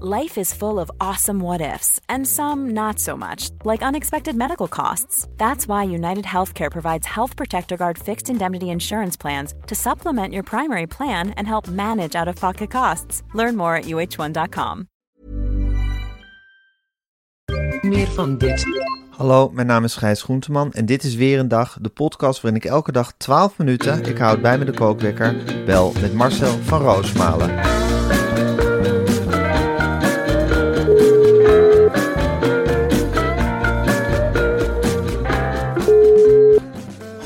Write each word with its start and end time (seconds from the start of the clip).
Life 0.00 0.40
is 0.40 0.54
full 0.54 0.78
of 0.80 0.90
awesome 1.00 1.38
what 1.38 1.60
ifs, 1.60 2.00
and 2.08 2.26
some 2.26 2.70
not 2.70 2.98
so 2.98 3.16
much, 3.16 3.50
like 3.64 3.82
unexpected 3.82 4.34
medical 4.34 4.66
costs. 4.66 5.28
That's 5.36 5.68
why 5.68 5.84
United 5.84 6.24
Healthcare 6.24 6.70
provides 6.70 7.06
Health 7.06 7.36
Protector 7.36 7.76
Guard 7.76 7.98
fixed 7.98 8.30
indemnity 8.30 8.70
insurance 8.70 9.16
plans 9.18 9.54
to 9.66 9.74
supplement 9.74 10.32
your 10.32 10.42
primary 10.42 10.86
plan 10.86 11.30
and 11.36 11.46
help 11.46 11.68
manage 11.68 12.16
out 12.16 12.28
of 12.28 12.36
pocket 12.36 12.70
costs. 12.70 13.22
Learn 13.34 13.56
more 13.56 13.76
at 13.76 13.84
uh1.com. 13.84 14.88
Meer 17.82 18.06
van 18.06 18.38
dit. 18.38 18.66
Hallo, 19.10 19.50
mijn 19.50 19.66
naam 19.66 19.84
is 19.84 19.96
Gijs 19.96 20.22
Groenteman 20.22 20.72
en 20.72 20.86
dit 20.86 21.04
is 21.04 21.14
weer 21.14 21.38
een 21.38 21.48
dag, 21.48 21.78
de 21.80 21.88
podcast 21.88 22.40
waarin 22.40 22.60
ik 22.60 22.68
elke 22.70 22.92
dag 22.92 23.12
12 23.16 23.58
minuten, 23.58 24.04
ik 24.04 24.18
houd 24.18 24.40
bij 24.40 24.58
me 24.58 24.64
de 24.64 24.72
kookwekker, 24.72 25.36
bel 25.66 25.92
met 26.00 26.14
Marcel 26.14 26.58
van 26.62 26.80
Roosmalen. 26.80 27.81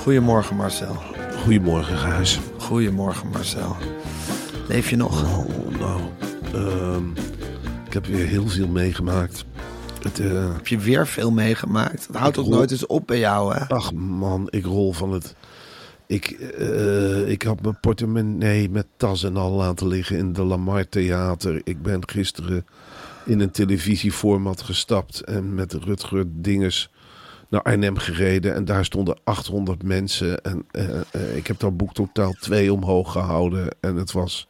Goedemorgen 0.07 0.57
Marcel. 0.57 0.97
Goedemorgen, 1.43 1.97
Gijs. 1.97 2.41
Goedemorgen 2.59 3.29
Marcel. 3.29 3.77
Leef 4.69 4.91
je 4.91 4.97
nog? 4.97 5.23
Oh, 5.23 5.79
nou, 5.81 6.01
ehm, 6.55 7.11
ik 7.87 7.93
heb 7.93 8.07
weer 8.07 8.27
heel 8.27 8.49
veel 8.49 8.69
meegemaakt. 8.69 9.45
Het, 10.03 10.21
eh, 10.21 10.53
Heb 10.53 10.67
je 10.67 10.79
weer 10.79 11.07
veel 11.07 11.31
meegemaakt? 11.31 12.07
Het 12.07 12.17
houdt 12.17 12.35
toch 12.35 12.49
nooit 12.49 12.71
eens 12.71 12.87
op 12.87 13.07
bij 13.07 13.19
jou, 13.19 13.55
hè? 13.55 13.69
ach 13.69 13.93
man, 13.93 14.47
ik 14.51 14.65
rol 14.65 14.93
van 14.93 15.13
het... 15.13 15.35
Ik, 16.07 16.31
eh, 16.31 17.29
ik 17.29 17.43
had 17.43 17.63
mijn 17.63 17.81
portemonnee 17.81 18.71
met 18.71 18.87
tas 18.97 19.25
en 19.25 19.37
al 19.37 19.53
laten 19.53 19.89
liggen 19.89 20.17
in 20.17 20.33
de 20.33 20.43
Lamar 20.43 20.89
Theater. 20.89 21.61
Ik 21.65 21.83
ben 21.83 22.09
gisteren 22.09 22.67
in 23.25 23.41
een 23.41 23.51
televisieformat 23.51 24.63
gestapt 24.63 25.21
en 25.21 25.55
met 25.55 25.73
Rutger 25.73 26.25
Dinges 26.29 26.91
naar 27.49 27.63
Arnhem 27.63 27.97
gereden. 27.97 28.55
En 28.55 28.65
daar 28.65 28.85
stonden 28.85 29.19
800 29.25 29.83
mensen. 29.83 30.43
En 30.43 30.65
eh, 30.71 31.01
eh, 31.11 31.37
ik 31.37 31.47
heb 31.47 31.59
dat 31.59 31.77
boek 31.77 31.93
totaal 31.93 32.33
twee 32.33 32.73
omhoog 32.73 33.13
gehouden. 33.13 33.69
En 33.81 33.97
het 33.97 34.13
was, 34.13 34.49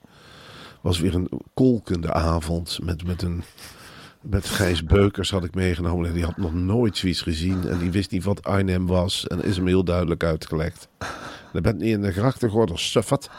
was 0.81 1.01
weer 1.01 1.15
een 1.15 1.31
kolkende 1.55 2.13
avond 2.13 2.79
met, 2.83 3.07
met 3.07 3.23
een... 3.23 3.43
Met 4.21 4.47
Gijs 4.47 4.85
Beukers 4.85 5.31
had 5.31 5.45
ik 5.45 5.55
meegenomen 5.55 6.09
en 6.09 6.15
die 6.15 6.25
had 6.25 6.37
nog 6.37 6.55
nooit 6.55 6.97
zoiets 6.97 7.23
gezien. 7.23 7.69
En 7.69 7.79
die 7.79 7.91
wist 7.91 8.11
niet 8.11 8.25
wat 8.25 8.45
Arnhem 8.45 8.87
was. 8.87 9.27
En 9.27 9.45
is 9.45 9.57
hem 9.57 9.67
heel 9.67 9.85
duidelijk 9.85 10.25
uitgelegd. 10.25 10.89
Dan 11.57 11.73
bent 11.73 11.85
niet 11.85 11.93
in 11.93 12.03
de 12.03 12.13
grachtengordel 12.13 12.79
suffat. 12.79 13.31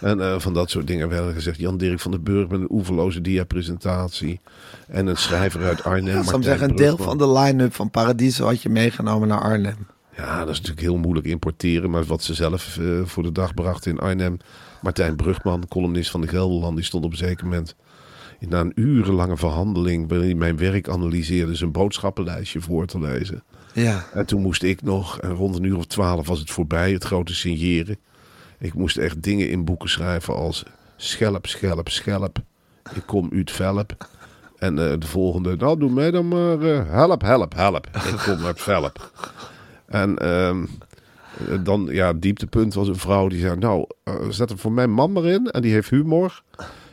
En 0.00 0.20
eh, 0.20 0.38
van 0.38 0.54
dat 0.54 0.70
soort 0.70 0.86
dingen 0.86 1.08
werden 1.08 1.34
gezegd. 1.34 1.58
Jan-Dirk 1.58 2.00
van 2.00 2.10
den 2.10 2.22
Burg 2.22 2.48
met 2.48 2.60
een 2.60 2.70
oeverloze 2.70 3.20
diapresentatie. 3.20 4.40
En 4.88 5.06
een 5.06 5.16
schrijver 5.16 5.64
uit 5.64 5.84
Arnhem. 5.84 6.20
Ik 6.20 6.28
zou 6.28 6.42
zeggen, 6.42 6.70
een 6.70 6.76
deel 6.76 6.96
van 6.96 7.18
de 7.18 7.32
line-up 7.32 7.74
van 7.74 7.90
Paradiso 7.90 8.46
had 8.46 8.62
je 8.62 8.68
meegenomen 8.68 9.28
naar 9.28 9.40
Arnhem. 9.40 9.86
Ja, 10.16 10.38
dat 10.38 10.48
is 10.48 10.56
natuurlijk 10.56 10.86
heel 10.86 10.96
moeilijk 10.96 11.26
importeren. 11.26 11.90
Maar 11.90 12.04
wat 12.04 12.22
ze 12.22 12.34
zelf 12.34 12.78
eh, 12.78 12.86
voor 13.04 13.22
de 13.22 13.32
dag 13.32 13.54
brachten 13.54 13.90
in 13.90 13.98
Arnhem. 13.98 14.36
Martijn 14.82 15.16
Brugman, 15.16 15.68
columnist 15.68 16.10
van 16.10 16.20
de 16.20 16.28
Gelderland, 16.28 16.76
die 16.76 16.84
stond 16.84 17.04
op 17.04 17.10
een 17.10 17.16
zeker 17.16 17.44
moment... 17.44 17.74
Na 18.48 18.60
een 18.60 18.72
urenlange 18.74 19.36
verhandeling 19.36 20.08
waarin 20.08 20.26
hij 20.26 20.36
mijn 20.36 20.56
werk 20.56 20.88
analyseerde... 20.88 21.54
zijn 21.54 21.72
boodschappenlijstje 21.72 22.60
voor 22.60 22.86
te 22.86 23.00
lezen. 23.00 23.42
Ja. 23.74 24.04
En 24.12 24.26
toen 24.26 24.42
moest 24.42 24.62
ik 24.62 24.82
nog, 24.82 25.20
en 25.20 25.30
rond 25.30 25.56
een 25.56 25.64
uur 25.64 25.76
of 25.76 25.86
twaalf 25.86 26.26
was 26.26 26.38
het 26.38 26.50
voorbij, 26.50 26.92
het 26.92 27.04
grote 27.04 27.34
signeren. 27.34 27.98
Ik 28.58 28.74
moest 28.74 28.96
echt 28.96 29.22
dingen 29.22 29.50
in 29.50 29.64
boeken 29.64 29.88
schrijven 29.88 30.34
als 30.34 30.64
schelp, 30.96 31.46
schelp, 31.46 31.88
schelp. 31.88 32.38
Ik 32.94 33.02
kom 33.06 33.30
uit 33.32 33.50
velp. 33.50 34.08
En 34.58 34.78
eh, 34.78 34.98
de 34.98 35.06
volgende, 35.06 35.56
nou 35.56 35.78
doe 35.78 35.90
mij 35.90 36.10
dan 36.10 36.28
maar 36.28 36.60
eh, 36.60 36.90
help, 36.90 37.22
help, 37.22 37.54
help. 37.54 37.86
Ik 37.86 38.22
kom 38.24 38.44
uit 38.44 38.60
velp. 38.60 39.10
En 39.86 40.18
ehm, 40.18 40.64
eh, 41.48 41.58
dan, 41.62 41.88
ja, 41.90 42.12
dieptepunt 42.12 42.74
was 42.74 42.88
een 42.88 42.96
vrouw 42.96 43.28
die 43.28 43.40
zei, 43.40 43.56
nou, 43.56 43.86
eh, 44.02 44.14
zet 44.28 44.50
er 44.50 44.58
voor 44.58 44.72
mijn 44.72 44.90
man 44.90 45.12
maar 45.12 45.24
in. 45.24 45.46
En 45.50 45.62
die 45.62 45.72
heeft 45.72 45.90
humor. 45.90 46.42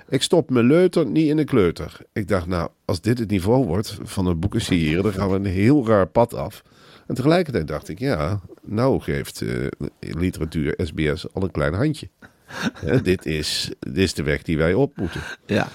Ik 0.09 0.22
stop 0.22 0.50
mijn 0.50 0.66
leuter 0.66 1.06
niet 1.06 1.28
in 1.28 1.38
een 1.38 1.46
kleuter. 1.46 1.97
Ik 2.14 2.28
dacht, 2.28 2.47
nou, 2.47 2.70
als 2.86 3.02
dit 3.02 3.20
het 3.20 3.30
niveau 3.30 3.66
wordt 3.66 3.97
van 4.03 4.25
een 4.25 4.40
boeken 4.40 4.62
signeren, 4.62 5.03
dan 5.03 5.14
gaan 5.14 5.30
we 5.30 5.36
een 5.36 5.46
heel 5.46 5.88
raar 5.88 6.08
pad 6.08 6.34
af. 6.34 6.64
En 7.12 7.18
tegelijkertijd 7.18 7.68
dacht 7.68 7.90
ik, 7.90 8.00
ja, 8.00 8.40
nou 8.62 9.02
geeft 9.02 9.42
eh, 9.42 9.68
literatuur 10.00 10.74
SBS 10.78 11.34
al 11.34 11.44
een 11.44 11.52
klein 11.52 11.74
handje. 11.74 12.10
Hè, 12.86 13.02
dit, 13.02 13.26
is, 13.26 13.72
dit 13.80 13.98
is 13.98 14.14
de 14.14 14.24
weg 14.24 14.42
die 14.42 14.58
wij 14.58 14.74
op 14.74 14.98
moeten. 14.98 15.22
Ja. 15.46 15.68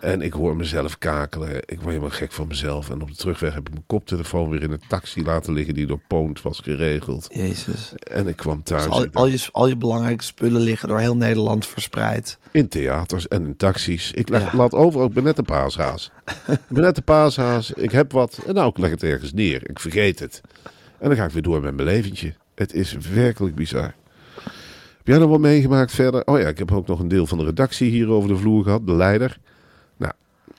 En 0.00 0.20
ik 0.22 0.32
hoor 0.32 0.56
mezelf 0.56 0.98
kakelen. 0.98 1.56
Ik 1.56 1.76
word 1.76 1.86
helemaal 1.86 2.10
gek 2.10 2.32
van 2.32 2.46
mezelf. 2.46 2.90
En 2.90 3.02
op 3.02 3.08
de 3.08 3.16
terugweg 3.16 3.54
heb 3.54 3.66
ik 3.66 3.70
mijn 3.72 3.86
koptelefoon 3.86 4.48
weer 4.50 4.62
in 4.62 4.70
een 4.70 4.82
taxi 4.88 5.22
laten 5.24 5.52
liggen 5.52 5.74
die 5.74 5.86
door 5.86 6.00
Poont 6.08 6.42
was 6.42 6.60
geregeld. 6.60 7.26
Jezus. 7.32 7.92
En 7.96 8.28
ik 8.28 8.36
kwam 8.36 8.62
thuis 8.62 8.82
Dus 8.84 8.92
al, 8.92 9.06
al, 9.12 9.26
je, 9.26 9.48
al 9.52 9.68
je 9.68 9.76
belangrijke 9.76 10.24
spullen 10.24 10.60
liggen 10.60 10.88
door 10.88 10.98
heel 11.00 11.16
Nederland 11.16 11.66
verspreid. 11.66 12.38
in 12.50 12.68
theaters 12.68 13.28
en 13.28 13.44
in 13.46 13.56
taxis. 13.56 14.12
Ik 14.12 14.28
leg, 14.28 14.52
Ja. 14.52 14.56
laat 14.58 14.72
over, 14.72 15.04
ik 15.04 15.12
ben 15.12 15.24
net 15.24 15.38
een 15.38 15.44
paashaas. 15.44 16.10
ik 16.46 16.58
ben 16.68 16.82
net 16.82 16.96
een 16.96 17.04
paashaas, 17.04 17.70
ik 17.72 17.90
heb 17.90 18.12
wat 18.12 18.38
en 18.46 18.54
nou, 18.54 18.68
ik 18.68 18.78
leg 18.78 18.90
het 18.90 19.02
ergens 19.02 19.32
neer. 19.32 19.68
Ik 19.70 19.80
vergeet 19.80 20.18
het. 20.18 20.40
En 21.04 21.10
dan 21.10 21.18
ga 21.18 21.24
ik 21.24 21.30
weer 21.30 21.42
door 21.42 21.60
met 21.60 21.74
mijn 21.74 21.88
leventje. 21.88 22.34
Het 22.54 22.74
is 22.74 22.92
werkelijk 23.12 23.54
bizar. 23.54 23.94
Heb 24.96 25.06
jij 25.06 25.18
nog 25.18 25.30
wat 25.30 25.40
meegemaakt 25.40 25.92
verder? 25.92 26.26
Oh 26.26 26.38
ja, 26.38 26.48
ik 26.48 26.58
heb 26.58 26.72
ook 26.72 26.86
nog 26.86 26.98
een 27.00 27.08
deel 27.08 27.26
van 27.26 27.38
de 27.38 27.44
redactie 27.44 27.90
hier 27.90 28.08
over 28.08 28.28
de 28.28 28.36
vloer 28.36 28.64
gehad, 28.64 28.86
de 28.86 28.92
leider. 28.92 29.38
Nou, 29.96 30.12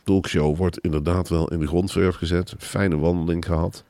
talkshow 0.03 0.57
wordt 0.57 0.79
inderdaad 0.79 1.29
wel 1.29 1.47
in 1.51 1.59
de 1.59 1.67
grondverf 1.67 2.16
gezet. 2.16 2.53
Fijne 2.57 2.97
wandeling 2.97 3.45
gehad. 3.45 3.83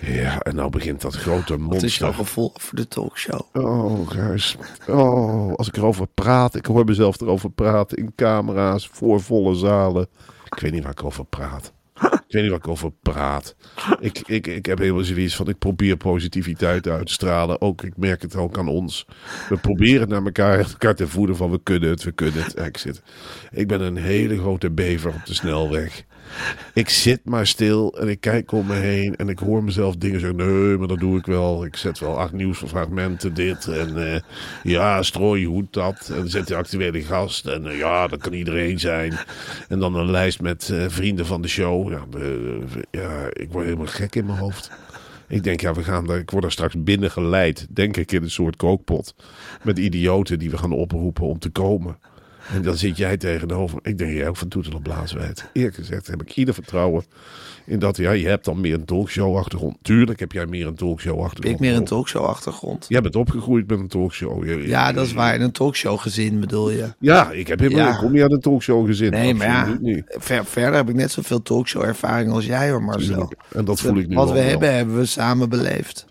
Ja, 0.00 0.38
en 0.40 0.54
nou 0.54 0.70
begint 0.70 1.00
dat 1.00 1.14
grote 1.14 1.52
Wat 1.52 1.60
monster. 1.60 1.88
is 1.88 1.98
jouw 1.98 2.12
gevoel 2.12 2.52
voor 2.54 2.78
de 2.78 2.88
talkshow? 2.88 3.40
Oh, 3.52 4.10
Gijs. 4.10 4.56
Oh, 4.88 5.54
als 5.54 5.68
ik 5.68 5.76
erover 5.76 6.06
praat. 6.14 6.54
Ik 6.54 6.66
hoor 6.66 6.84
mezelf 6.84 7.20
erover 7.20 7.50
praten 7.50 7.96
in 7.98 8.12
camera's, 8.16 8.88
voor 8.92 9.20
volle 9.20 9.54
zalen. 9.54 10.06
Ik 10.44 10.58
weet 10.60 10.72
niet 10.72 10.82
waar 10.82 10.92
ik 10.92 11.04
over 11.04 11.24
praat. 11.24 11.72
Ik 12.00 12.34
weet 12.34 12.42
niet 12.42 12.50
waar 12.50 12.60
ik 12.60 12.68
over 12.68 12.92
praat. 13.02 13.56
Ik, 14.00 14.18
ik, 14.18 14.46
ik 14.46 14.66
heb 14.66 14.78
helemaal 14.78 15.04
zoiets 15.04 15.36
van, 15.36 15.48
ik 15.48 15.58
probeer 15.58 15.96
positiviteit 15.96 16.88
uit 16.88 17.06
te 17.06 17.12
stralen. 17.12 17.60
Ook, 17.60 17.82
ik 17.82 17.96
merk 17.96 18.22
het 18.22 18.36
ook 18.36 18.58
aan 18.58 18.68
ons. 18.68 19.06
We 19.48 19.56
proberen 19.56 20.08
naar 20.08 20.24
elkaar, 20.24 20.58
elkaar 20.58 20.94
te 20.94 21.08
voeden 21.08 21.36
van, 21.36 21.50
we 21.50 21.60
kunnen 21.62 21.90
het, 21.90 22.02
we 22.04 22.12
kunnen 22.12 22.42
het. 22.42 22.58
Ik, 22.58 22.76
zit, 22.76 23.02
ik 23.50 23.68
ben 23.68 23.80
een 23.80 23.96
hele 23.96 24.38
grote 24.38 24.70
bever 24.70 25.14
op 25.14 25.26
de 25.26 25.34
snelweg. 25.34 26.04
Ik 26.74 26.88
zit 26.88 27.20
maar 27.24 27.46
stil 27.46 27.98
en 27.98 28.08
ik 28.08 28.20
kijk 28.20 28.52
om 28.52 28.66
me 28.66 28.74
heen 28.74 29.16
en 29.16 29.28
ik 29.28 29.38
hoor 29.38 29.64
mezelf 29.64 29.96
dingen 29.96 30.20
zeggen. 30.20 30.38
Nee, 30.38 30.76
maar 30.76 30.88
dat 30.88 30.98
doe 30.98 31.18
ik 31.18 31.26
wel. 31.26 31.64
Ik 31.64 31.76
zet 31.76 31.98
wel 31.98 32.18
acht 32.18 32.32
nieuwsfragmenten, 32.32 33.34
dit. 33.34 33.66
En 33.66 34.12
eh, 34.12 34.20
ja, 34.62 35.02
strooi 35.02 35.46
hoe 35.46 35.66
dat. 35.70 36.10
En 36.14 36.30
zet 36.30 36.46
de 36.46 36.56
actuele 36.56 37.02
gast. 37.02 37.46
En 37.46 37.66
eh, 37.66 37.78
ja, 37.78 38.06
dat 38.06 38.20
kan 38.20 38.32
iedereen 38.32 38.78
zijn. 38.78 39.18
En 39.68 39.78
dan 39.78 39.94
een 39.94 40.10
lijst 40.10 40.40
met 40.40 40.70
eh, 40.70 40.84
vrienden 40.88 41.26
van 41.26 41.42
de 41.42 41.48
show. 41.48 41.90
Ja, 41.90 42.04
ja, 42.90 43.26
ik 43.32 43.52
word 43.52 43.64
helemaal 43.64 43.86
gek 43.86 44.14
in 44.14 44.26
mijn 44.26 44.38
hoofd. 44.38 44.70
Ik 45.28 45.44
denk, 45.44 45.60
ja, 45.60 45.74
we 45.74 45.82
gaan 45.82 46.06
daar, 46.06 46.18
ik 46.18 46.30
word 46.30 46.42
daar 46.42 46.52
straks 46.52 46.82
binnengeleid, 46.82 47.66
denk 47.70 47.96
ik, 47.96 48.12
in 48.12 48.22
een 48.22 48.30
soort 48.30 48.56
kookpot. 48.56 49.14
Met 49.62 49.78
idioten 49.78 50.38
die 50.38 50.50
we 50.50 50.58
gaan 50.58 50.72
oproepen 50.72 51.26
om 51.26 51.38
te 51.38 51.50
komen. 51.50 51.98
En 52.54 52.62
dan 52.62 52.76
zit 52.76 52.96
jij 52.96 53.16
tegenover. 53.16 53.78
Ik 53.82 53.98
denk, 53.98 54.12
jij 54.12 54.28
ook 54.28 54.36
van 54.36 54.48
toetel 54.48 54.72
op 54.72 54.82
blaaswijd. 54.82 55.50
Eerlijk 55.52 55.74
gezegd 55.74 56.06
heb 56.06 56.22
ik 56.22 56.36
ieder 56.36 56.54
vertrouwen 56.54 57.04
in 57.66 57.78
dat, 57.78 57.96
ja, 57.96 58.10
je 58.10 58.28
hebt 58.28 58.44
dan 58.44 58.60
meer 58.60 58.74
een 58.74 58.84
talkshow-achtergrond. 58.84 59.76
Tuurlijk 59.82 60.20
heb 60.20 60.32
jij 60.32 60.46
meer 60.46 60.66
een 60.66 60.74
talkshow-achtergrond. 60.74 61.54
Ik 61.54 61.60
meer 61.60 61.74
een 61.76 61.84
talkshow-achtergrond. 61.84 62.84
Jij 62.88 63.00
bent 63.00 63.16
opgegroeid 63.16 63.68
met 63.68 63.78
een 63.78 63.88
talkshow. 63.88 64.44
Je- 64.44 64.68
Ja, 64.68 64.92
dat 64.92 65.06
is 65.06 65.12
waar. 65.12 65.34
In 65.34 65.40
een 65.40 65.52
talkshow 65.52 65.98
gezin 65.98 66.40
bedoel 66.40 66.70
je. 66.70 66.94
Ja, 66.98 67.30
ik 67.30 67.46
heb 67.48 67.58
helemaal, 67.58 67.84
Ja. 67.86 67.92
ik 67.92 67.98
kom 67.98 68.12
niet 68.12 68.22
uit 68.22 68.32
een 68.32 68.40
talkshow 68.40 68.86
gezin. 68.86 69.10
Nee, 69.10 69.34
maar 69.34 69.46
ja, 69.46 69.78
ver- 70.06 70.44
verder 70.44 70.74
heb 70.74 70.88
ik 70.88 70.94
net 70.94 71.10
zoveel 71.12 71.42
talkshow 71.42 71.82
ervaring 71.82 72.30
als 72.32 72.46
jij 72.46 72.70
hoor, 72.70 72.82
Marcel. 72.82 73.08
Tuurlijk. 73.08 73.34
En 73.52 73.64
dat 73.64 73.80
voel 73.80 73.96
ik 73.96 74.08
nu 74.08 74.14
Wat 74.14 74.28
we 74.28 74.34
wel. 74.34 74.44
hebben, 74.44 74.74
hebben 74.74 74.96
we 74.96 75.04
samen 75.06 75.48
beleefd. 75.48 76.06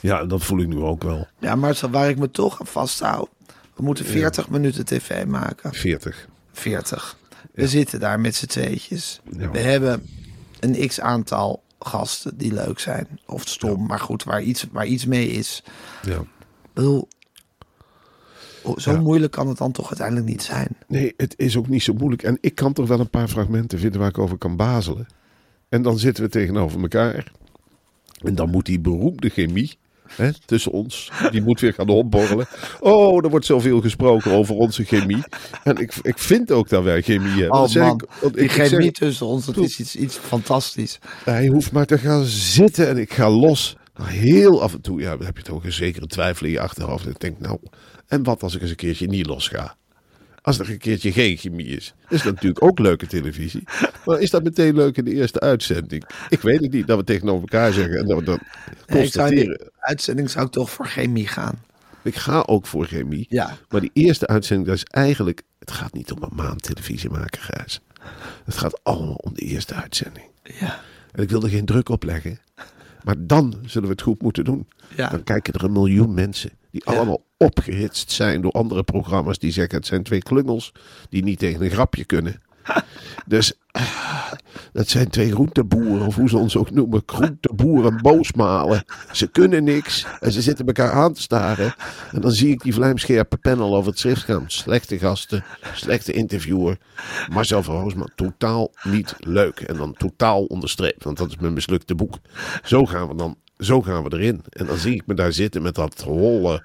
Ja, 0.00 0.24
dat 0.24 0.42
voel 0.44 0.58
ik 0.60 0.66
nu 0.68 0.76
ook 0.80 1.02
wel. 1.02 1.26
Ja, 1.38 1.54
Marcel, 1.54 1.90
waar 1.90 2.08
ik 2.08 2.18
me 2.18 2.30
toch 2.30 2.60
aan 2.60 2.66
vasthoud. 2.66 3.28
We 3.76 3.82
moeten 3.82 4.04
40 4.04 4.50
minuten 4.50 4.84
tv 4.84 5.26
maken. 5.26 5.74
40. 5.74 6.28
40. 6.52 7.16
We 7.52 7.68
zitten 7.68 8.00
daar 8.00 8.20
met 8.20 8.34
z'n 8.34 8.46
tweetjes. 8.46 9.20
Ja. 9.38 9.50
We 9.50 9.58
hebben 9.58 10.08
een 10.60 10.88
x 10.88 11.00
aantal 11.00 11.62
gasten 11.78 12.36
die 12.36 12.52
leuk 12.52 12.78
zijn. 12.78 13.06
Of 13.26 13.48
stom, 13.48 13.86
maar 13.86 14.00
goed, 14.00 14.24
waar 14.24 14.42
iets, 14.42 14.66
waar 14.72 14.86
iets 14.86 15.06
mee 15.06 15.28
is. 15.28 15.62
Ja. 16.02 16.24
Bedoel, 16.72 17.08
zo 18.76 19.00
moeilijk 19.00 19.32
kan 19.32 19.48
het 19.48 19.58
dan 19.58 19.72
toch 19.72 19.86
uiteindelijk 19.86 20.26
niet 20.26 20.42
zijn. 20.42 20.68
Nee, 20.86 21.14
het 21.16 21.34
is 21.36 21.56
ook 21.56 21.68
niet 21.68 21.82
zo 21.82 21.92
moeilijk. 21.92 22.22
En 22.22 22.38
ik 22.40 22.54
kan 22.54 22.72
toch 22.72 22.88
wel 22.88 23.00
een 23.00 23.10
paar 23.10 23.28
fragmenten 23.28 23.78
vinden 23.78 24.00
waar 24.00 24.08
ik 24.08 24.18
over 24.18 24.38
kan 24.38 24.56
bazelen. 24.56 25.06
En 25.68 25.82
dan 25.82 25.98
zitten 25.98 26.24
we 26.24 26.30
tegenover 26.30 26.80
elkaar. 26.80 27.32
En 28.22 28.34
dan 28.34 28.50
moet 28.50 28.66
die 28.66 28.80
beroemde 28.80 29.28
chemie 29.28 29.78
hè, 30.08 30.30
tussen 30.44 30.72
ons, 30.72 31.10
die 31.30 31.42
moet 31.42 31.60
weer 31.60 31.72
gaan 31.72 31.88
opborrelen. 31.88 32.46
Oh, 32.80 33.24
er 33.24 33.30
wordt 33.30 33.46
zoveel 33.46 33.80
gesproken 33.80 34.32
over 34.32 34.54
onze 34.54 34.84
chemie. 34.84 35.22
En 35.64 35.76
ik, 35.76 35.94
ik 36.02 36.18
vind 36.18 36.50
ook 36.52 36.68
dat 36.68 36.82
wij 36.84 37.02
chemie 37.02 37.28
hebben. 37.40 37.50
Oh 37.60 37.74
man, 37.74 37.94
ik- 37.94 38.06
die 38.20 38.30
ik- 38.30 38.36
ik 38.40 38.50
zeg- 38.50 38.68
chemie 38.68 38.90
tussen 38.92 39.26
ons, 39.26 39.44
dat 39.46 39.56
is 39.56 39.78
iets, 39.80 39.96
iets 39.96 40.16
fantastisch. 40.16 40.98
Hij 41.24 41.46
hoeft 41.46 41.72
maar 41.72 41.86
te 41.86 41.98
gaan 41.98 42.24
zitten 42.24 42.88
en 42.88 42.96
ik 42.98 43.12
ga 43.12 43.30
los. 43.30 43.76
Maar 43.98 44.08
heel 44.10 44.62
af 44.62 44.72
en 44.74 44.80
toe 44.80 45.00
ja, 45.00 45.16
heb 45.18 45.36
je 45.36 45.42
toch 45.42 45.64
een 45.64 45.72
zekere 45.72 46.06
twijfel 46.06 46.46
in 46.46 46.52
je 46.52 46.60
achterhoofd. 46.60 47.04
En 47.04 47.10
ik 47.10 47.20
denk, 47.20 47.38
nou, 47.38 47.58
en 48.06 48.22
wat 48.22 48.42
als 48.42 48.54
ik 48.54 48.60
eens 48.60 48.70
een 48.70 48.76
keertje 48.76 49.06
niet 49.06 49.26
los 49.26 49.48
ga? 49.48 49.76
Als 50.44 50.58
er 50.58 50.70
een 50.70 50.78
keertje 50.78 51.12
geen 51.12 51.36
chemie 51.36 51.66
is. 51.66 51.94
Is 52.08 52.22
dat 52.22 52.32
natuurlijk 52.32 52.62
ook 52.62 52.78
leuke 52.78 53.06
televisie. 53.06 53.62
Maar 54.04 54.20
is 54.20 54.30
dat 54.30 54.42
meteen 54.42 54.74
leuk 54.74 54.96
in 54.96 55.04
de 55.04 55.14
eerste 55.14 55.40
uitzending? 55.40 56.04
Ik 56.28 56.40
weet 56.40 56.60
het 56.60 56.72
niet, 56.72 56.86
dat 56.86 56.98
we 56.98 57.04
tegenover 57.04 57.40
elkaar 57.40 57.72
zeggen 57.72 57.98
en 57.98 58.06
dat 58.06 58.24
we 58.24 58.30
in 58.30 58.38
constateren. 58.96 59.70
uitzending 59.78 60.30
zou 60.30 60.46
ik 60.46 60.52
toch 60.52 60.70
voor 60.70 60.86
chemie 60.86 61.28
gaan. 61.28 61.62
Ik 62.02 62.14
ga 62.14 62.42
ook 62.46 62.66
voor 62.66 62.86
chemie. 62.86 63.26
Ja. 63.28 63.56
Maar 63.68 63.80
die 63.80 63.90
eerste 63.92 64.26
uitzending, 64.26 64.68
dat 64.68 64.76
is 64.76 64.84
eigenlijk... 64.84 65.42
Het 65.58 65.70
gaat 65.70 65.92
niet 65.92 66.12
om 66.12 66.22
een 66.22 66.36
maand 66.36 66.62
televisie 66.62 67.10
maken, 67.10 67.40
Gijs. 67.40 67.80
Het 68.44 68.56
gaat 68.56 68.80
allemaal 68.82 69.14
om 69.14 69.34
de 69.34 69.42
eerste 69.42 69.74
uitzending. 69.74 70.26
Ja. 70.42 70.80
En 71.12 71.22
ik 71.22 71.30
wil 71.30 71.42
er 71.42 71.48
geen 71.48 71.66
druk 71.66 71.88
op 71.88 72.02
leggen. 72.02 72.38
Maar 73.02 73.16
dan 73.18 73.54
zullen 73.66 73.88
we 73.88 73.94
het 73.94 74.02
goed 74.02 74.22
moeten 74.22 74.44
doen. 74.44 74.68
Ja. 74.96 75.08
Dan 75.08 75.24
kijken 75.24 75.52
er 75.52 75.64
een 75.64 75.72
miljoen 75.72 76.14
mensen 76.14 76.50
die 76.70 76.84
allemaal 76.84 77.24
opgehitst 77.44 78.10
zijn 78.10 78.40
door 78.40 78.52
andere 78.52 78.82
programma's 78.82 79.38
die 79.38 79.52
zeggen 79.52 79.76
het 79.76 79.86
zijn 79.86 80.02
twee 80.02 80.22
klungels 80.22 80.72
die 81.08 81.22
niet 81.22 81.38
tegen 81.38 81.62
een 81.62 81.70
grapje 81.70 82.04
kunnen. 82.04 82.42
Dus 83.26 83.52
ah, 83.70 84.32
dat 84.72 84.88
zijn 84.88 85.08
twee 85.08 85.30
groenteboeren, 85.30 86.06
of 86.06 86.14
hoe 86.14 86.28
ze 86.28 86.36
ons 86.36 86.56
ook 86.56 86.70
noemen, 86.70 87.02
groenteboeren 87.06 88.02
boosmalen. 88.02 88.84
Ze 89.12 89.26
kunnen 89.26 89.64
niks 89.64 90.06
en 90.20 90.32
ze 90.32 90.42
zitten 90.42 90.66
elkaar 90.66 90.92
aan 90.92 91.12
te 91.12 91.20
staren. 91.20 91.74
En 92.12 92.20
dan 92.20 92.30
zie 92.30 92.50
ik 92.50 92.62
die 92.62 92.74
vlijmscherpe 92.74 93.36
panel 93.36 93.76
over 93.76 93.90
het 93.90 93.98
schriftscherm. 93.98 94.48
Slechte 94.48 94.98
gasten, 94.98 95.44
slechte 95.74 96.12
interviewer. 96.12 96.78
Marcel 97.30 97.62
van 97.62 97.80
Roosman, 97.80 98.10
totaal 98.14 98.70
niet 98.82 99.14
leuk. 99.18 99.60
En 99.60 99.76
dan 99.76 99.94
totaal 99.94 100.44
onderstreept, 100.44 101.04
want 101.04 101.16
dat 101.16 101.28
is 101.28 101.36
mijn 101.36 101.52
mislukte 101.52 101.94
boek. 101.94 102.18
Zo 102.62 102.84
gaan 102.84 103.08
we 103.08 103.14
dan, 103.14 103.36
zo 103.58 103.82
gaan 103.82 104.02
we 104.02 104.12
erin. 104.12 104.42
En 104.48 104.66
dan 104.66 104.76
zie 104.76 104.94
ik 104.94 105.06
me 105.06 105.14
daar 105.14 105.32
zitten 105.32 105.62
met 105.62 105.74
dat 105.74 106.00
holle, 106.00 106.62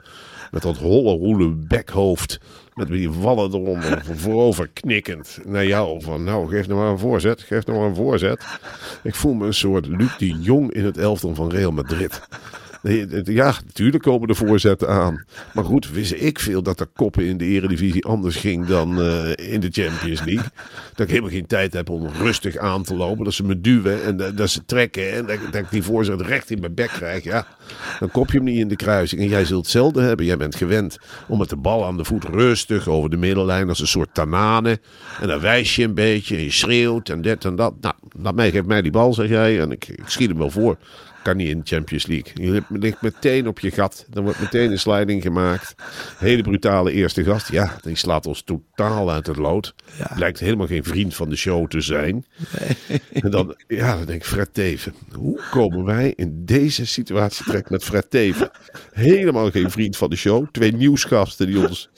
met 0.52 0.62
dat 0.62 0.78
holle, 0.78 1.18
roele 1.18 1.50
bekhoofd. 1.50 2.40
Met 2.74 2.88
die 2.88 3.12
wallen 3.12 3.54
eronder, 3.54 4.02
voorover 4.24 4.68
knikkend 4.68 5.40
naar 5.46 5.66
jou. 5.66 6.02
Van 6.02 6.24
nou, 6.24 6.50
geef 6.50 6.68
nou 6.68 6.80
maar 6.80 6.90
een 6.90 7.00
voorzet, 7.00 7.42
geef 7.42 7.66
nou 7.66 7.80
maar 7.80 7.88
een 7.88 7.96
voorzet. 7.96 8.46
Ik 9.04 9.16
voel 9.16 9.34
me 9.34 9.46
een 9.46 9.54
soort 9.54 9.88
Luc 9.88 10.18
de 10.18 10.40
Jong 10.40 10.72
in 10.72 10.86
het 10.86 10.98
elftal 10.98 11.36
van 11.36 11.50
Real 11.50 11.72
Madrid. 11.72 12.22
Ja, 13.24 13.54
natuurlijk 13.66 14.04
komen 14.04 14.28
de 14.28 14.36
voorzetten 14.36 14.90
aan. 14.90 15.26
Maar 15.54 15.64
goed, 15.64 15.92
wist 15.92 16.14
ik 16.14 16.40
veel 16.40 16.64
dat 16.64 16.78
de 16.78 16.86
koppen 16.86 17.26
in 17.26 17.38
de 17.38 17.46
eredivisie 17.46 18.06
anders 18.06 18.36
ging 18.36 18.66
dan 18.66 19.02
eh, 19.02 19.54
in 19.54 19.60
de 19.60 19.70
Champions 19.72 20.24
League. 20.24 20.50
Dat 20.90 21.00
ik 21.06 21.10
helemaal 21.10 21.30
geen 21.30 21.48
tijd 21.48 21.74
heb 21.74 21.90
om 21.90 22.08
rustig 22.08 22.58
aan 22.58 22.84
te 22.84 22.96
lopen. 22.96 23.24
Dat 23.24 23.34
ze 23.34 23.44
me 23.44 23.62
duwen 23.62 24.04
en 24.04 24.18
dat, 24.18 24.38
dat 24.38 24.50
ze 24.50 24.66
trekken. 24.66 25.14
En 25.14 25.26
dat, 25.26 25.38
dat 25.52 25.62
ik 25.62 25.70
die 25.70 25.84
voorzet 25.84 26.22
recht 26.22 26.52
in 26.52 26.60
mijn 26.60 26.74
bek 26.74 26.90
krijg. 26.90 27.24
Ja, 27.24 27.48
dan 28.00 28.12
kop 28.12 28.32
je 28.32 28.38
hem 28.38 28.46
niet 28.46 28.60
in 28.60 28.68
de 28.68 28.76
kruising. 28.76 29.22
En 29.22 29.28
jij 29.28 29.46
zult 29.46 29.64
hetzelfde 29.64 30.02
hebben. 30.02 30.26
Jij 30.26 30.38
bent 30.38 30.56
gewend 30.56 30.98
om 31.28 31.38
met 31.38 31.50
de 31.50 31.58
bal 31.58 31.86
aan 31.86 31.98
de 31.98 32.06
voet 32.06 32.24
rustig 32.24 32.88
over 32.88 33.10
de 33.10 33.18
middenlijn. 33.18 33.70
Als 33.70 33.80
een 33.80 33.88
soort 33.88 34.14
tanane. 34.14 34.80
En 35.22 35.28
dan 35.28 35.40
wijs 35.40 35.76
je 35.76 35.84
een 35.84 35.94
beetje. 35.94 36.36
En 36.36 36.44
je 36.44 36.52
schreeuwt 36.52 37.10
en 37.10 37.22
dit 37.22 37.46
en 37.46 37.56
dat. 37.56 37.74
Nou, 37.82 37.96
laat 38.22 38.36
mij, 38.36 38.52
geef 38.52 38.66
mij 38.66 38.82
die 38.82 38.92
bal, 38.92 39.14
zeg 39.14 39.30
jij. 39.30 39.60
En 39.60 39.72
ik 39.72 39.96
schiet 40.06 40.30
hem 40.30 40.38
wel 40.38 40.50
voor. 40.50 40.78
Kan 41.30 41.38
niet 41.38 41.50
in 41.50 41.60
de 41.60 41.76
Champions 41.76 42.06
League. 42.08 42.32
Je 42.54 42.64
ligt- 42.70 43.02
meteen 43.02 43.48
op 43.48 43.60
je 43.60 43.72
gat. 43.72 44.06
Dan 44.10 44.24
wordt 44.24 44.40
meteen 44.40 44.72
een 44.72 44.80
sliding 44.80 45.22
gemaakt. 45.22 45.76
Hele 46.18 46.42
brutale 46.42 46.92
eerste 46.92 47.24
gast. 47.24 47.52
Ja, 47.52 47.76
die 47.82 47.96
slaat 47.96 48.26
ons 48.26 48.42
totaal 48.42 49.12
uit 49.12 49.28
het 49.28 49.38
lood. 49.38 49.74
Ja. 49.98 50.12
Blijkt 50.16 50.40
helemaal 50.40 50.68
geen 50.68 50.84
vriend 50.84 51.16
van 51.16 51.30
de 51.30 51.36
show 51.36 51.68
te 51.68 51.82
zijn. 51.82 52.26
En 53.14 53.32
dan, 53.32 53.56
ja, 53.68 53.96
dan 53.98 54.06
denk 54.06 54.22
ik, 54.22 54.28
Fred 54.28 54.54
Teven. 54.54 54.94
Hoe 55.12 55.40
komen 55.52 55.86
wij 55.86 56.14
in 56.16 56.46
deze 56.46 56.86
situatie 56.86 57.46
terecht 57.46 57.70
met 57.70 57.84
Fred 57.84 58.10
Teven? 58.10 58.50
Helemaal 58.92 59.52
geen 59.52 59.72
vriend 59.72 59.98
van 59.98 60.10
de 60.10 60.16
show. 60.16 60.46
Twee 60.52 60.72
nieuwsgasten 60.74 61.48
die 61.48 61.68
ons 61.68 61.90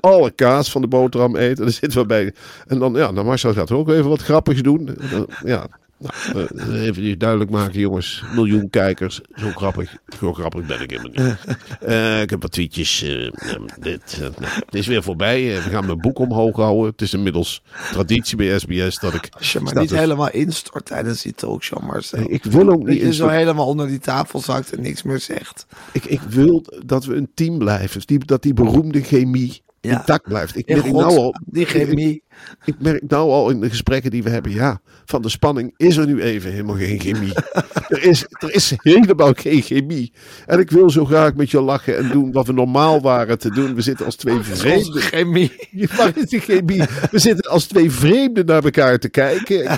alle 0.00 0.30
kaas 0.30 0.70
van 0.70 0.80
de 0.80 0.88
boterham 0.88 1.36
eten. 1.36 1.56
En 1.56 1.62
dan 1.62 1.72
zitten 1.72 2.00
we 2.00 2.06
bij. 2.06 2.34
En 2.66 2.78
dan, 2.78 2.92
ja, 2.94 3.12
dan 3.12 3.26
Marcel 3.26 3.52
gaat 3.54 3.70
ook 3.70 3.88
even 3.88 4.08
wat 4.08 4.22
grappigs 4.22 4.62
doen. 4.62 4.98
Ja, 5.44 5.66
nou, 5.98 6.46
eh, 6.56 6.82
even 6.86 7.18
duidelijk 7.18 7.50
maken, 7.50 7.80
jongens. 7.80 8.22
Miljoen 8.34 8.70
kijkers. 8.70 9.20
Zo 9.34 9.50
grappig. 9.50 9.96
Zo 10.20 10.32
grappig 10.32 10.66
ben 10.66 10.80
ik 10.80 10.90
helemaal 10.90 11.10
niet. 11.26 11.56
Eh, 11.80 12.20
ik 12.20 12.30
heb 12.30 12.42
wat 12.42 12.52
tweetjes. 12.52 13.02
eh, 13.02 13.10
nou, 13.46 13.68
dit, 13.80 14.12
eh, 14.12 14.18
nou, 14.20 14.52
het 14.66 14.74
is 14.74 14.86
weer 14.86 15.02
voorbij. 15.02 15.56
Eh, 15.56 15.64
we 15.64 15.70
gaan 15.70 15.86
mijn 15.86 16.00
boek 16.00 16.18
omhoog 16.18 16.56
houden. 16.56 16.90
Het 16.90 17.02
is 17.02 17.14
inmiddels 17.14 17.62
traditie 17.92 18.36
bij 18.36 18.58
SBS 18.58 18.98
dat 18.98 19.14
ik. 19.14 19.28
Als 19.38 19.52
je 19.52 19.60
maar 19.60 19.74
niet 19.80 19.90
helemaal 19.90 20.30
instort 20.30 20.84
tijdens 20.84 21.22
die 21.22 21.32
talkshow, 21.34 21.82
Marcel. 21.82 22.30
Ik 22.30 22.44
wil 22.44 22.68
ook 22.70 22.78
Dat 22.80 22.88
niet. 22.88 22.98
je 22.98 23.04
in 23.04 23.14
zo 23.14 23.28
helemaal 23.28 23.66
onder 23.66 23.86
die 23.88 23.98
tafel 23.98 24.40
zakt 24.40 24.72
en 24.76 24.82
niks 24.82 25.02
meer 25.02 25.20
zegt. 25.20 25.66
ik, 25.92 26.04
ik 26.04 26.20
wil 26.20 26.64
dat 26.86 27.04
we 27.04 27.14
een 27.14 27.30
team 27.34 27.58
blijven. 27.58 28.00
Die, 28.04 28.18
dat 28.24 28.42
die 28.42 28.54
beroemde 28.54 29.02
chemie 29.02 29.62
Ja. 29.80 29.90
intact 29.98 30.28
blijft. 30.28 30.56
Ik 30.56 30.68
merk, 30.68 30.84
nou 30.84 31.04
al, 31.16 31.34
die 31.46 31.66
chemie. 31.66 32.22
Ik, 32.64 32.74
merk 32.78 33.02
nou 33.08 33.30
al 33.30 33.50
in 33.50 33.60
de 33.60 33.68
gesprekken 33.68 34.10
die 34.10 34.22
we 34.22 34.30
hebben. 34.30 34.52
Ja, 34.52 34.80
van 35.04 35.22
de 35.22 35.28
spanning 35.28 35.74
is 35.76 35.96
er 35.96 36.06
nu 36.06 36.22
even 36.22 36.50
helemaal 36.50 36.76
geen 36.76 37.00
chemie. 37.00 37.32
er, 37.88 38.02
is, 38.02 38.24
er 38.28 38.54
is 38.54 38.72
helemaal 38.76 39.32
geen 39.32 39.62
chemie. 39.62 40.12
En 40.46 40.58
ik 40.58 40.70
wil 40.70 40.90
zo 40.90 41.04
graag 41.04 41.34
met 41.34 41.50
je 41.50 41.60
lachen 41.60 41.96
en 41.96 42.10
doen 42.10 42.32
wat 42.32 42.46
we 42.46 42.52
normaal 42.52 43.00
waren 43.00 43.38
te 43.38 43.50
doen. 43.50 43.74
We 43.74 43.80
zitten 43.80 44.06
als 44.06 44.16
twee 44.16 44.40
vreemden. 44.40 45.02
chemie. 45.02 45.52
Waar 45.96 46.12
is 46.16 46.24
die 46.24 46.40
chemie? 46.40 46.82
We 47.10 47.18
zitten 47.18 47.50
als 47.50 47.64
twee 47.64 47.90
vreemden 47.90 48.46
naar 48.46 48.64
elkaar 48.64 48.98
te 48.98 49.08
kijken. 49.08 49.70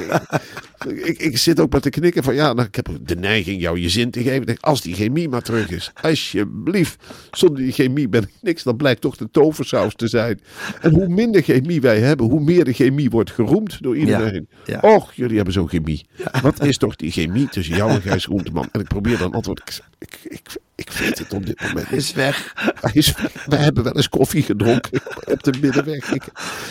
Ik, 0.86 1.06
ik, 1.06 1.18
ik 1.18 1.38
zit 1.38 1.60
ook 1.60 1.72
maar 1.72 1.80
te 1.80 1.90
knikken 1.90 2.22
van 2.22 2.34
ja, 2.34 2.52
nou, 2.52 2.68
ik 2.68 2.74
heb 2.74 2.88
de 3.02 3.16
neiging 3.16 3.60
jou 3.60 3.80
je 3.80 3.88
zin 3.88 4.10
te 4.10 4.22
geven. 4.22 4.60
Als 4.60 4.80
die 4.80 4.94
chemie 4.94 5.28
maar 5.28 5.42
terug 5.42 5.70
is, 5.70 5.92
alsjeblieft. 6.02 7.04
Zonder 7.30 7.62
die 7.62 7.72
chemie 7.72 8.08
ben 8.08 8.22
ik 8.22 8.32
niks. 8.40 8.62
Dan 8.62 8.76
blijkt 8.76 9.00
toch 9.00 9.16
de 9.16 9.30
toversaus 9.30 9.94
te 9.94 10.08
zijn. 10.08 10.40
En 10.80 10.90
hoe 10.90 11.08
minder 11.08 11.42
chemie 11.42 11.80
wij 11.80 12.00
hebben, 12.00 12.26
hoe 12.26 12.40
meer 12.54 12.64
de 12.64 12.72
chemie 12.72 13.10
wordt 13.10 13.30
geroemd 13.30 13.82
door 13.82 13.96
iedereen. 13.96 14.48
Ja. 14.64 14.78
Och, 14.80 15.12
jullie 15.12 15.36
hebben 15.36 15.54
zo'n 15.54 15.68
chemie. 15.68 16.06
Wat 16.42 16.64
is 16.64 16.78
toch 16.78 16.96
die 16.96 17.10
chemie 17.10 17.48
tussen 17.48 17.76
jou 17.76 17.90
en 17.90 18.02
Gijs 18.02 18.24
Groenteman? 18.24 18.68
En 18.72 18.80
ik 18.80 18.86
probeer 18.86 19.18
dan 19.18 19.32
antwoord. 19.32 19.82
Ik, 19.98 20.08
ik, 20.22 20.32
ik, 20.32 20.56
ik 20.80 20.90
weet 20.90 21.18
het 21.18 21.32
op 21.32 21.46
dit 21.46 21.60
moment 21.60 21.88
Hij 21.88 21.98
is 21.98 22.12
weg. 22.12 22.52
hij 22.80 22.92
is, 22.94 23.14
we 23.46 23.56
hebben 23.56 23.84
wel 23.84 23.96
eens 23.96 24.08
koffie 24.08 24.42
gedronken 24.42 25.00
op 25.24 25.42
de 25.42 25.54
middenweg. 25.60 26.12
Ik, 26.12 26.24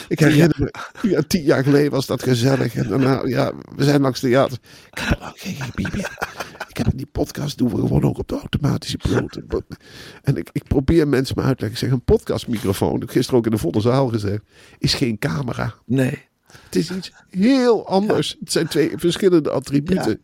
ik 0.08 0.20
herinner 0.20 0.56
me, 0.58 0.74
ja, 1.10 1.22
tien 1.28 1.44
jaar 1.44 1.64
geleden 1.64 1.92
was 1.92 2.06
dat 2.06 2.24
gezellig. 2.24 2.76
En 2.76 2.88
daarna, 2.88 3.22
ja, 3.26 3.52
we 3.76 3.84
zijn 3.84 4.02
langs 4.02 4.20
de 4.20 4.28
theater. 4.28 4.58
Ik 4.92 5.00
heb 5.00 5.14
al 5.14 5.20
lang 5.20 5.34
geen 5.36 5.92
meer. 5.94 6.18
Ik 6.68 6.78
heb 6.78 6.88
in 6.88 6.98
die 6.98 7.10
podcast 7.12 7.58
doen 7.58 7.70
we 7.70 7.76
gewoon 7.76 8.04
ook 8.04 8.18
op 8.18 8.28
de 8.28 8.40
automatische 8.40 8.98
piloot. 8.98 9.40
En 10.24 10.38
ik, 10.38 10.50
ik 10.52 10.64
probeer 10.64 11.08
mensen 11.08 11.36
me 11.38 11.44
uit 11.44 11.58
te 11.58 11.64
leggen. 11.66 11.82
Ik 11.82 11.88
zeg, 11.88 12.00
een 12.00 12.06
podcastmicrofoon, 12.06 12.92
dat 12.92 13.00
heb 13.00 13.10
gisteren 13.10 13.40
ook 13.40 13.46
in 13.46 13.52
de 13.52 13.58
volle 13.58 13.82
zaal 13.82 14.08
gezegd, 14.08 14.42
is 14.78 14.94
geen 14.94 15.20
camera. 15.20 15.74
Nee. 15.86 16.28
Het 16.64 16.76
is 16.76 16.92
iets 16.92 17.12
heel 17.30 17.88
anders. 17.88 18.36
Het 18.40 18.52
zijn 18.52 18.68
twee 18.68 18.92
verschillende 18.96 19.50
attributen. 19.50 20.12
En 20.12 20.22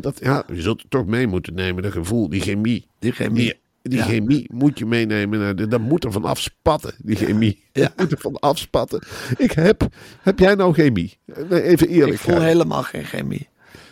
dat, 0.00 0.18
ja, 0.22 0.42
je 0.52 0.62
zult 0.62 0.80
het 0.82 0.90
toch 0.90 1.06
mee 1.06 1.26
moeten 1.26 1.54
nemen, 1.54 1.82
dat 1.82 1.92
gevoel, 1.92 2.28
die 2.28 2.40
chemie. 2.40 2.86
Die 2.98 3.12
chemie. 3.12 3.58
Die, 3.82 3.98
Ja. 3.98 4.04
chemie 4.04 4.50
moet 4.52 4.78
je 4.78 4.86
meenemen. 4.86 5.68
Dat 5.68 5.80
moet 5.80 6.04
er 6.04 6.12
van 6.12 6.24
afspatten, 6.24 6.94
die 6.98 7.16
chemie. 7.16 7.64
Ja. 7.72 7.82
Dat 7.82 7.96
moet 7.96 8.12
er 8.12 8.18
van 8.20 8.38
afspatten. 8.38 9.02
Ik 9.36 9.52
heb, 9.52 9.86
heb 10.22 10.38
jij 10.38 10.54
nou 10.54 10.74
chemie? 10.74 11.18
Even 11.50 11.88
eerlijk. 11.88 12.12
Ik 12.14 12.18
voel 12.20 12.40
helemaal 12.40 12.82
geen 12.82 13.04
chemie. 13.04 13.48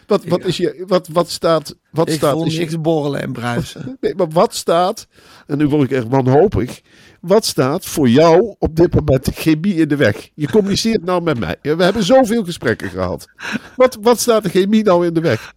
wat, 0.07 0.25
wat, 0.25 0.45
is 0.45 0.57
je, 0.57 0.85
wat, 0.87 1.09
wat 1.13 1.31
staat... 1.31 1.77
Wat 1.91 2.09
Ik 2.09 2.15
staat 2.15 2.33
voel 2.33 2.47
is 2.47 2.53
je- 2.53 2.59
niks 2.59 2.81
borrelen 2.81 3.21
en 3.21 3.33
bruisen. 3.33 3.97
Nee, 4.01 4.15
maar 4.15 4.29
wat 4.29 4.55
staat, 4.55 5.07
en 5.47 5.59
nu 5.59 5.67
word 5.69 5.91
ik 5.91 5.97
echt 5.97 6.09
wanhopig. 6.09 6.81
Wat 7.21 7.45
staat 7.47 7.87
voor 7.87 8.09
jou 8.09 8.55
op 8.59 8.77
dit 8.77 8.95
moment 8.95 9.25
de 9.25 9.33
chemie 9.33 9.75
in 9.75 9.89
de 9.89 9.97
weg? 9.97 10.29
Je 10.35 10.51
communiceert 10.51 11.05
nou 11.05 11.23
met 11.23 11.39
mij. 11.39 11.57
We 11.63 11.83
hebben 11.83 12.03
zoveel 12.03 12.45
gesprekken 12.45 12.91
gehad. 12.91 13.27
Wat, 13.77 13.99
wat 14.01 14.21
staat 14.21 14.43
de 14.43 14.49
chemie 14.49 14.85
nou 14.85 15.07
in 15.07 15.15
de 15.15 15.21
weg? 15.21 15.55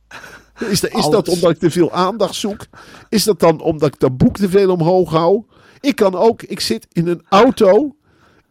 Is, 0.69 0.79
dat- 0.81 0.93
is 0.93 1.07
dat 1.09 1.27
omdat 1.29 1.51
ik 1.51 1.57
te 1.59 1.71
veel 1.71 1.91
aandacht 1.91 2.35
zoek? 2.35 2.65
Is 3.09 3.23
dat 3.23 3.39
dan 3.39 3.61
omdat 3.61 3.93
ik 3.93 3.99
dat 3.99 4.17
boek 4.17 4.37
te 4.37 4.49
veel 4.49 4.71
omhoog 4.71 5.09
hou? 5.11 5.43
Ik 5.79 5.95
kan 5.95 6.15
ook, 6.15 6.41
ik 6.41 6.59
zit 6.59 6.87
in 6.91 7.07
een 7.07 7.21
auto 7.29 7.95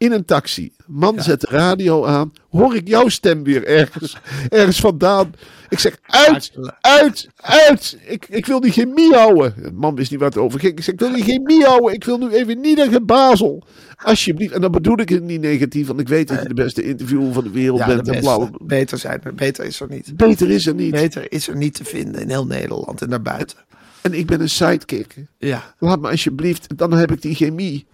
in 0.00 0.12
een 0.12 0.24
taxi. 0.24 0.72
Man 0.86 1.22
zet 1.22 1.40
de 1.40 1.46
radio 1.50 2.04
aan. 2.04 2.32
Hoor 2.50 2.74
ik 2.76 2.88
jouw 2.88 3.08
stem 3.08 3.42
weer 3.44 3.66
ergens, 3.66 4.16
ergens 4.48 4.80
vandaan. 4.80 5.34
Ik 5.68 5.78
zeg, 5.78 5.96
uit, 6.06 6.52
uit, 6.80 7.28
uit. 7.36 7.98
Ik, 8.06 8.26
ik 8.28 8.46
wil 8.46 8.60
die 8.60 8.72
chemie 8.72 9.14
houden. 9.14 9.54
De 9.62 9.72
man 9.72 9.94
wist 9.94 10.10
niet 10.10 10.20
wat 10.20 10.34
het 10.34 10.42
over 10.42 10.60
ging. 10.60 10.72
Ik 10.78 10.84
zeg, 10.84 10.94
ik 10.94 11.00
wil 11.00 11.12
die 11.12 11.24
chemie 11.24 11.64
houden. 11.64 11.94
Ik 11.94 12.04
wil 12.04 12.18
nu 12.18 12.28
even 12.30 12.60
niet 12.60 12.78
een 12.78 12.92
gebazel. 12.92 13.64
Alsjeblieft. 14.02 14.52
En 14.54 14.60
dan 14.60 14.70
bedoel 14.70 15.00
ik 15.00 15.08
het 15.08 15.22
niet 15.22 15.40
negatief. 15.40 15.86
Want 15.86 16.00
ik 16.00 16.08
weet 16.08 16.28
dat 16.28 16.42
je 16.42 16.48
de 16.48 16.54
beste 16.54 16.82
interviewer 16.82 17.32
van 17.32 17.44
de 17.44 17.50
wereld 17.50 17.78
Ja, 17.78 17.86
bent. 17.86 18.04
de 18.04 18.12
en. 18.12 18.52
Beter, 18.60 18.98
zijn, 18.98 19.20
er- 19.22 19.34
beter 19.34 19.64
is 19.64 19.80
er 19.80 19.88
niet. 19.90 20.16
Beter 20.16 20.50
is 20.50 20.66
er 20.66 20.74
niet. 20.74 20.90
Beter 20.90 21.32
is 21.32 21.48
er 21.48 21.56
niet 21.56 21.74
te 21.74 21.84
vinden 21.84 22.20
in 22.20 22.28
heel 22.28 22.46
Nederland 22.46 23.02
en 23.02 23.10
daarbuiten. 23.10 23.58
En 24.00 24.14
ik 24.14 24.26
ben 24.26 24.40
een 24.40 24.48
sidekick. 24.50 25.14
Ja. 25.38 25.74
Laat 25.78 26.00
me 26.00 26.10
alsjeblieft, 26.10 26.78
dan 26.78 26.92
heb 26.92 27.12
ik 27.12 27.22
die 27.22 27.34
chemie. 27.34 27.86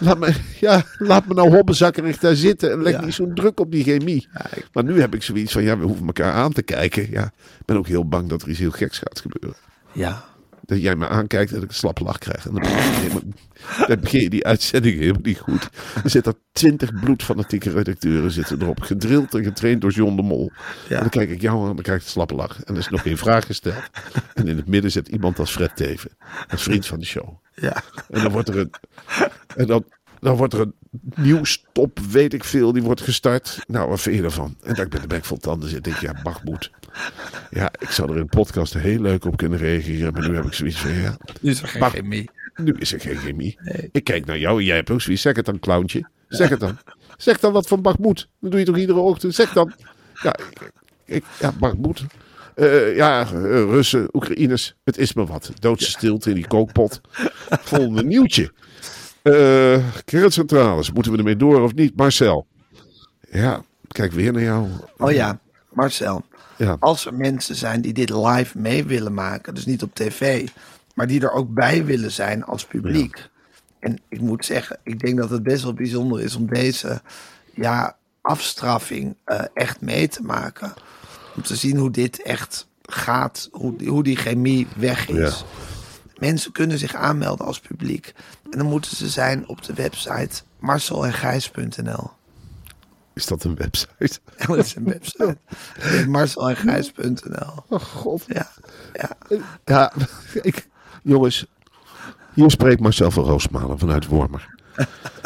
Laat 0.00 0.18
me, 0.18 0.34
ja, 0.60 0.82
laat 0.98 1.26
me 1.26 1.34
nou 1.34 1.50
hobbenzakkerig 1.54 2.18
daar 2.18 2.34
zitten 2.34 2.72
en 2.72 2.82
leg 2.82 2.92
Ja. 2.92 3.04
niet 3.04 3.14
zo'n 3.14 3.34
druk 3.34 3.60
op 3.60 3.70
die 3.72 3.84
chemie. 3.84 4.28
Ja, 4.32 4.46
ik- 4.54 4.68
Maar 4.72 4.84
nu 4.84 5.00
heb 5.00 5.14
ik 5.14 5.22
zoiets 5.22 5.52
van, 5.52 5.62
ja, 5.62 5.78
we 5.78 5.84
hoeven 5.84 6.06
elkaar 6.06 6.32
aan 6.32 6.52
te 6.52 6.62
kijken. 6.62 7.10
Ja, 7.10 7.24
ik 7.58 7.64
ben 7.64 7.76
ook 7.76 7.86
heel 7.86 8.08
bang 8.08 8.28
dat 8.28 8.42
er 8.42 8.48
iets 8.48 8.58
heel 8.58 8.70
geks 8.70 8.98
gaat 8.98 9.20
gebeuren. 9.20 9.58
Ja. 9.92 10.24
Dat 10.66 10.80
jij 10.80 10.96
me 10.96 11.08
aankijkt 11.08 11.48
en 11.48 11.54
dat 11.54 11.64
ik 11.64 11.70
een 11.70 11.76
slappe 11.76 12.02
lach 12.02 12.18
krijg. 12.18 12.46
En 12.46 12.52
dan 12.52 12.62
begin 12.62 13.02
je, 13.02 13.86
dan 13.86 14.00
begin 14.00 14.20
je 14.20 14.30
die 14.30 14.46
uitzending 14.46 14.98
helemaal 14.98 15.20
niet 15.22 15.38
goed. 15.38 15.68
Er 16.04 16.10
zitten 16.10 16.32
er 16.32 16.38
twintig 16.52 17.00
bloedfanatieke 17.00 17.70
redacteuren 17.70 18.30
zitten 18.30 18.62
erop. 18.62 18.80
Gedrild 18.80 19.34
en 19.34 19.44
getraind 19.44 19.80
door 19.80 19.90
John 19.90 20.16
de 20.16 20.22
Mol. 20.22 20.50
Ja. 20.88 20.94
En 20.94 21.00
dan 21.00 21.10
kijk 21.10 21.30
ik 21.30 21.40
jou 21.40 21.56
aan 21.62 21.68
en 21.68 21.74
dan 21.74 21.82
krijg 21.82 21.98
ik 21.98 22.04
een 22.04 22.10
slappe 22.10 22.34
lach. 22.34 22.62
En 22.64 22.74
er 22.74 22.80
is 22.80 22.88
nog 22.88 23.02
geen 23.02 23.18
vraag 23.18 23.46
gesteld. 23.46 23.90
En 24.34 24.48
in 24.48 24.56
het 24.56 24.66
midden 24.66 24.90
zit 24.90 25.08
iemand 25.08 25.38
als 25.38 25.50
Fred 25.50 25.76
Teven. 25.76 26.10
Als 26.48 26.62
vriend 26.62 26.86
van 26.86 26.98
de 26.98 27.06
show. 27.06 27.28
Ja. 27.54 27.82
En 28.10 28.22
dan 28.22 28.32
wordt 28.32 28.48
er 28.48 28.58
een, 28.58 28.70
en 29.56 29.66
dan, 29.66 29.84
dan 30.20 30.36
wordt 30.36 30.52
er 30.52 30.60
een 30.60 30.74
nieuwstop, 31.14 31.98
weet 32.10 32.34
ik 32.34 32.44
veel, 32.44 32.72
die 32.72 32.82
wordt 32.82 33.00
gestart. 33.00 33.58
Nou, 33.66 33.88
wat 33.88 34.00
vind 34.00 34.16
je 34.16 34.22
ervan? 34.22 34.56
En 34.62 34.74
dat 34.74 34.86
ik 34.86 34.92
met 34.92 35.00
de 35.02 35.06
bek 35.06 35.24
vol 35.24 35.36
tanden 35.36 35.68
zit, 35.68 35.84
denk 35.84 35.96
ik, 35.96 36.02
ja, 36.02 36.22
Bachmoed. 36.22 36.70
Ja, 37.50 37.70
ik 37.78 37.90
zou 37.90 38.08
er 38.08 38.14
in 38.14 38.20
een 38.20 38.28
podcast 38.28 38.74
heel 38.74 39.00
leuk 39.00 39.24
op 39.24 39.36
kunnen 39.36 39.58
reageren. 39.58 40.12
Maar 40.12 40.28
nu 40.28 40.34
heb 40.34 40.44
ik 40.44 40.52
zoiets 40.52 40.76
van, 40.78 40.92
ja, 40.92 41.16
Nu 41.40 41.50
is 41.50 41.62
er 41.62 41.68
geen 41.68 41.80
Maar- 41.80 41.90
chemie. 41.90 42.30
nu 42.56 42.74
is 42.78 42.92
er 42.92 43.00
geen 43.00 43.16
chemie. 43.16 43.58
Nee. 43.62 43.88
Ik 43.92 44.04
kijk 44.04 44.24
naar 44.26 44.38
jou 44.38 44.58
en 44.58 44.64
jij 44.64 44.76
hebt 44.76 44.90
ook 44.90 45.00
zoiets. 45.00 45.22
Zeg 45.22 45.36
het 45.36 45.44
dan, 45.44 45.58
clowntje. 45.58 46.08
Zeg 46.28 46.48
het 46.48 46.60
dan. 46.60 46.78
Zeg 47.16 47.38
dan 47.40 47.52
wat 47.52 47.66
van 47.66 47.82
Bachmoed. 47.82 48.28
Dat 48.40 48.50
doe 48.50 48.60
je 48.60 48.66
toch 48.66 48.76
iedere 48.76 48.98
ochtend? 48.98 49.34
Zeg 49.34 49.52
dan. 49.52 49.72
Ja, 50.22 50.36
ik, 50.38 50.70
ik, 51.04 51.24
ja 51.40 51.52
Bachmoed. 51.58 52.04
Eh, 52.54 52.96
ja, 52.96 53.20
eh, 53.20 53.30
Russen, 53.50 54.08
Oekraïners. 54.12 54.74
Het 54.84 54.98
is 54.98 55.12
me 55.14 55.26
wat. 55.26 55.50
Doodse 55.60 55.90
stilte 55.90 56.28
in 56.28 56.34
die 56.34 56.46
kookpot. 56.46 57.00
Volgende 57.48 58.04
nieuwtje. 58.04 58.52
Eh 59.22 59.84
kerncentrales. 60.04 60.92
Moeten 60.92 61.12
we 61.12 61.18
ermee 61.18 61.36
door 61.36 61.60
of 61.62 61.74
niet? 61.74 61.96
Marcel. 61.96 62.46
Ja, 63.30 63.62
kijk 63.88 64.12
weer 64.12 64.32
naar 64.32 64.42
jou. 64.42 64.68
Oh 64.96 65.12
ja, 65.12 65.38
Marcel. 65.72 66.24
Ja. 66.56 66.76
Als 66.80 67.06
er 67.06 67.14
mensen 67.14 67.54
zijn 67.54 67.80
die 67.80 67.92
dit 67.92 68.10
live 68.10 68.58
mee 68.58 68.84
willen 68.84 69.14
maken, 69.14 69.54
dus 69.54 69.66
niet 69.66 69.82
op 69.82 69.94
tv, 69.94 70.48
maar 70.94 71.06
die 71.06 71.20
er 71.20 71.32
ook 71.32 71.54
bij 71.54 71.84
willen 71.84 72.10
zijn 72.12 72.44
als 72.44 72.64
publiek. 72.64 73.28
En 73.78 73.98
ik 74.08 74.20
moet 74.20 74.44
zeggen, 74.44 74.78
ik 74.82 74.98
denk 75.00 75.18
dat 75.18 75.30
het 75.30 75.42
best 75.42 75.62
wel 75.62 75.74
bijzonder 75.74 76.20
is 76.20 76.36
om 76.36 76.46
deze 76.46 77.00
ja, 77.54 77.96
afstraffing 78.20 79.16
eh, 79.24 79.40
echt 79.54 79.80
mee 79.80 80.08
te 80.08 80.22
maken. 80.22 80.72
Om 81.36 81.42
te 81.42 81.56
zien 81.56 81.76
hoe 81.76 81.90
dit 81.90 82.22
echt 82.22 82.68
gaat, 82.82 83.48
hoe, 83.52 83.76
die- 83.76 83.88
hoe 83.88 84.02
die 84.02 84.16
chemie 84.16 84.66
weg 84.76 85.08
is. 85.08 85.16
Ja. 85.38 85.46
Mensen 86.18 86.52
kunnen 86.52 86.78
zich 86.78 86.94
aanmelden 86.94 87.46
als 87.46 87.60
publiek. 87.60 88.14
En 88.50 88.58
dan 88.58 88.66
moeten 88.66 88.96
ze 88.96 89.08
zijn 89.08 89.48
op 89.48 89.62
de 89.62 89.72
website 89.74 90.42
marcelenGijs.nl. 90.58 92.10
Is 93.16 93.26
dat 93.26 93.44
een 93.44 93.54
website? 93.54 94.18
Dat 94.46 94.56
is 94.56 94.74
een 94.74 94.84
website. 94.84 95.38
MarcelenGijs.nl. 96.08 97.64
Oh 97.68 97.80
god. 97.80 98.24
Ja, 98.26 98.48
ja. 98.92 99.10
Ja, 99.64 99.92
ik, 100.42 100.68
jongens. 101.02 101.46
Hier 102.34 102.50
spreekt 102.50 102.80
Marcel 102.80 103.10
van 103.10 103.24
Roosmalen 103.24 103.78
vanuit 103.78 104.06
Wormer. 104.06 104.54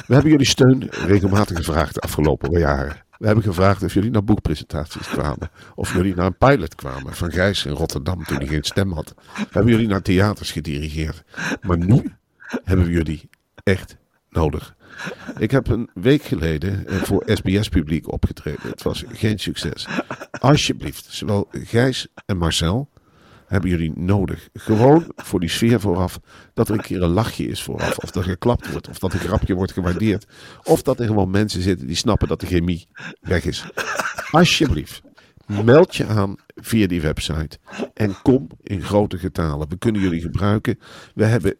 We 0.06 0.14
hebben 0.14 0.30
jullie 0.30 0.46
steun 0.46 0.88
regelmatig 0.90 1.56
gevraagd 1.56 1.94
de 1.94 2.00
afgelopen 2.00 2.58
jaren. 2.58 3.04
We 3.18 3.26
hebben 3.26 3.44
gevraagd 3.44 3.82
of 3.82 3.94
jullie 3.94 4.10
naar 4.10 4.24
boekpresentaties 4.24 5.08
kwamen. 5.08 5.50
Of 5.74 5.92
jullie 5.92 6.14
naar 6.14 6.26
een 6.26 6.38
pilot 6.38 6.74
kwamen 6.74 7.14
van 7.14 7.32
Gijs 7.32 7.64
in 7.64 7.72
Rotterdam 7.72 8.24
toen 8.24 8.36
hij 8.36 8.46
geen 8.46 8.64
stem 8.64 8.92
had. 8.92 9.14
We 9.34 9.46
hebben 9.50 9.72
jullie 9.72 9.88
naar 9.88 10.02
theaters 10.02 10.52
gedirigeerd. 10.52 11.22
Maar 11.62 11.78
nu 11.78 12.14
hebben 12.64 12.86
we 12.86 12.92
jullie 12.92 13.28
echt 13.62 13.96
nodig. 14.28 14.74
Ik 15.38 15.50
heb 15.50 15.68
een 15.68 15.90
week 15.94 16.22
geleden 16.22 16.86
eh, 16.86 16.96
voor 16.96 17.22
SBS-publiek 17.26 18.12
opgetreden. 18.12 18.70
Het 18.70 18.82
was 18.82 19.04
geen 19.08 19.38
succes. 19.38 19.86
Alsjeblieft, 20.30 21.06
zowel 21.08 21.48
Gijs 21.52 22.08
en 22.26 22.36
Marcel 22.36 22.88
hebben 23.50 23.70
jullie 23.70 23.92
nodig. 23.94 24.48
Gewoon 24.54 25.12
voor 25.16 25.40
die 25.40 25.48
sfeer 25.48 25.80
vooraf. 25.80 26.20
Dat 26.54 26.68
er 26.68 26.74
een 26.74 26.80
keer 26.80 27.02
een 27.02 27.10
lachje 27.10 27.46
is 27.46 27.62
vooraf. 27.62 27.98
Of 27.98 28.10
dat 28.10 28.24
er 28.24 28.30
geklapt 28.30 28.70
wordt. 28.70 28.88
Of 28.88 28.98
dat 28.98 29.12
een 29.12 29.18
grapje 29.18 29.54
wordt 29.54 29.72
gewaardeerd. 29.72 30.26
Of 30.62 30.82
dat 30.82 31.00
er 31.00 31.06
gewoon 31.06 31.30
mensen 31.30 31.62
zitten 31.62 31.86
die 31.86 31.96
snappen 31.96 32.28
dat 32.28 32.40
de 32.40 32.46
chemie 32.46 32.88
weg 33.20 33.44
is. 33.44 33.64
Alsjeblieft. 34.30 35.02
Meld 35.64 35.96
je 35.96 36.06
aan 36.06 36.36
via 36.54 36.86
die 36.86 37.00
website. 37.00 37.58
En 37.94 38.14
kom 38.22 38.48
in 38.62 38.82
grote 38.82 39.18
getalen. 39.18 39.68
We 39.68 39.78
kunnen 39.78 40.00
jullie 40.00 40.20
gebruiken. 40.20 40.78
We 41.14 41.24
hebben 41.24 41.56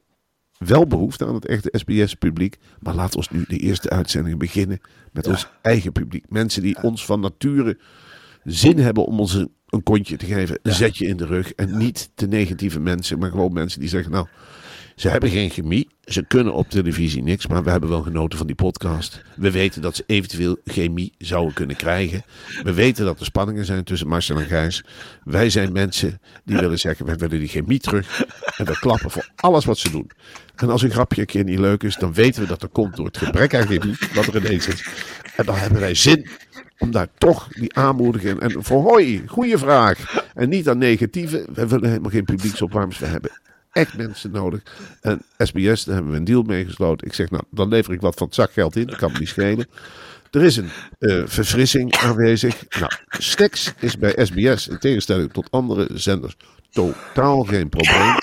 wel 0.67 0.87
behoefte 0.87 1.27
aan 1.27 1.35
het 1.35 1.47
echte 1.47 1.75
SBS-publiek. 1.79 2.57
Maar 2.81 2.95
laat 2.95 3.17
ons 3.17 3.31
nu 3.31 3.45
de 3.49 3.57
eerste 3.57 3.91
uitzending 3.91 4.39
beginnen 4.39 4.81
met 5.13 5.27
ons 5.27 5.49
eigen 5.63 5.93
publiek. 5.93 6.25
Mensen 6.29 6.63
die 6.63 6.83
ons 6.83 7.05
van 7.05 7.21
nature 7.21 7.79
zin 8.45 8.79
hebben 8.79 9.05
om 9.05 9.21
ons 9.21 9.35
een, 9.35 9.53
een 9.69 9.83
kontje 9.83 10.17
te 10.17 10.27
geven. 10.27 10.59
Een 10.63 10.73
zetje 10.73 11.07
in 11.07 11.17
de 11.17 11.27
rug. 11.27 11.53
En 11.53 11.79
niet 11.79 12.11
de 12.15 12.29
negatieve 12.29 12.81
mensen, 12.81 13.19
maar 13.19 13.31
gewoon 13.31 13.53
mensen 13.53 13.81
die 13.81 13.89
zeggen: 13.89 14.13
Nou, 14.13 14.27
ze 15.01 15.09
hebben 15.09 15.31
geen 15.31 15.51
chemie. 15.51 15.89
Ze 16.05 16.27
kunnen 16.27 16.55
op 16.55 16.71
televisie 16.71 17.23
niks, 17.23 17.47
maar 17.47 17.65
we 17.65 17.71
hebben 17.71 17.89
wel 17.89 18.03
genoten 18.03 18.39
van 18.39 18.47
die 18.47 18.57
podcast. 18.57 19.23
We 19.37 19.51
weten 19.51 19.83
dat 19.83 19.97
ze 19.97 20.05
eventueel 20.07 20.57
chemie 20.65 21.13
zouden 21.19 21.55
kunnen 21.55 21.77
krijgen. 21.77 22.23
We 22.63 22.73
weten 22.73 23.05
dat 23.05 23.21
er 23.21 23.25
spanningen 23.25 23.65
zijn 23.65 23.85
tussen 23.85 24.09
Marcel 24.09 24.39
en 24.39 24.47
Gijs. 24.47 24.85
Wij 25.25 25.51
zijn 25.51 25.73
mensen 25.73 26.21
die 26.45 26.57
willen 26.57 26.79
zeggen: 26.79 27.07
wij 27.07 27.17
willen 27.17 27.39
die 27.39 27.49
chemie 27.49 27.79
terug. 27.79 28.25
En 28.57 28.65
we 28.65 28.79
klappen 28.79 29.11
voor 29.11 29.31
alles 29.37 29.65
wat 29.65 29.79
ze 29.79 29.91
doen. 29.91 30.11
En 30.57 30.71
als 30.71 30.83
een 30.83 30.91
grapje 30.91 31.21
een 31.21 31.27
keer 31.27 31.45
niet 31.45 31.59
leuk 31.59 31.83
is, 31.83 31.97
dan 31.97 32.13
weten 32.13 32.43
we 32.43 32.49
dat 32.49 32.61
dat 32.61 32.73
komt 32.73 32.97
door 32.97 33.07
het 33.07 33.19
gebrek 33.19 33.55
aan 33.55 33.67
chemie. 33.67 33.97
Wat 34.15 34.27
er 34.27 34.45
ineens 34.45 34.67
is. 34.67 34.89
En 35.37 35.45
dan 35.45 35.57
hebben 35.57 35.81
wij 35.81 35.95
zin 35.95 36.29
om 36.79 36.91
daar 36.91 37.09
toch 37.19 37.49
die 37.49 37.75
aanmoedigen 37.75 38.41
en 38.41 38.65
voor 38.65 38.83
hoi, 38.83 39.23
goede 39.27 39.59
vraag. 39.59 40.25
En 40.35 40.49
niet 40.49 40.69
aan 40.69 40.79
negatieve. 40.79 41.47
We 41.53 41.67
willen 41.67 41.89
helemaal 41.89 42.11
geen 42.11 42.25
publieksopwarmers. 42.25 42.99
We 42.99 43.07
hebben 43.07 43.31
echt 43.73 43.97
mensen 43.97 44.31
nodig. 44.31 44.63
En 45.01 45.23
SBS, 45.39 45.85
daar 45.85 45.95
hebben 45.95 46.13
we 46.13 46.19
een 46.19 46.25
deal 46.25 46.43
mee 46.43 46.65
gesloten. 46.65 47.07
Ik 47.07 47.15
zeg, 47.15 47.31
nou, 47.31 47.43
dan 47.51 47.69
lever 47.69 47.93
ik 47.93 48.01
wat 48.01 48.15
van 48.15 48.27
het 48.27 48.35
zakgeld 48.35 48.77
in. 48.77 48.87
Dat 48.87 48.97
kan 48.97 49.13
me 49.13 49.19
niet 49.19 49.29
schelen. 49.29 49.67
Er 50.31 50.43
is 50.43 50.57
een 50.57 50.71
eh, 50.99 51.23
verfrissing 51.27 51.97
aanwezig. 51.97 52.65
Nou, 52.79 52.93
snacks 53.09 53.73
is 53.79 53.99
bij 53.99 54.25
SBS, 54.25 54.69
in 54.69 54.79
tegenstelling 54.79 55.33
tot 55.33 55.51
andere 55.51 55.89
zenders, 55.95 56.37
totaal 56.71 57.45
geen 57.45 57.69
probleem. 57.69 58.15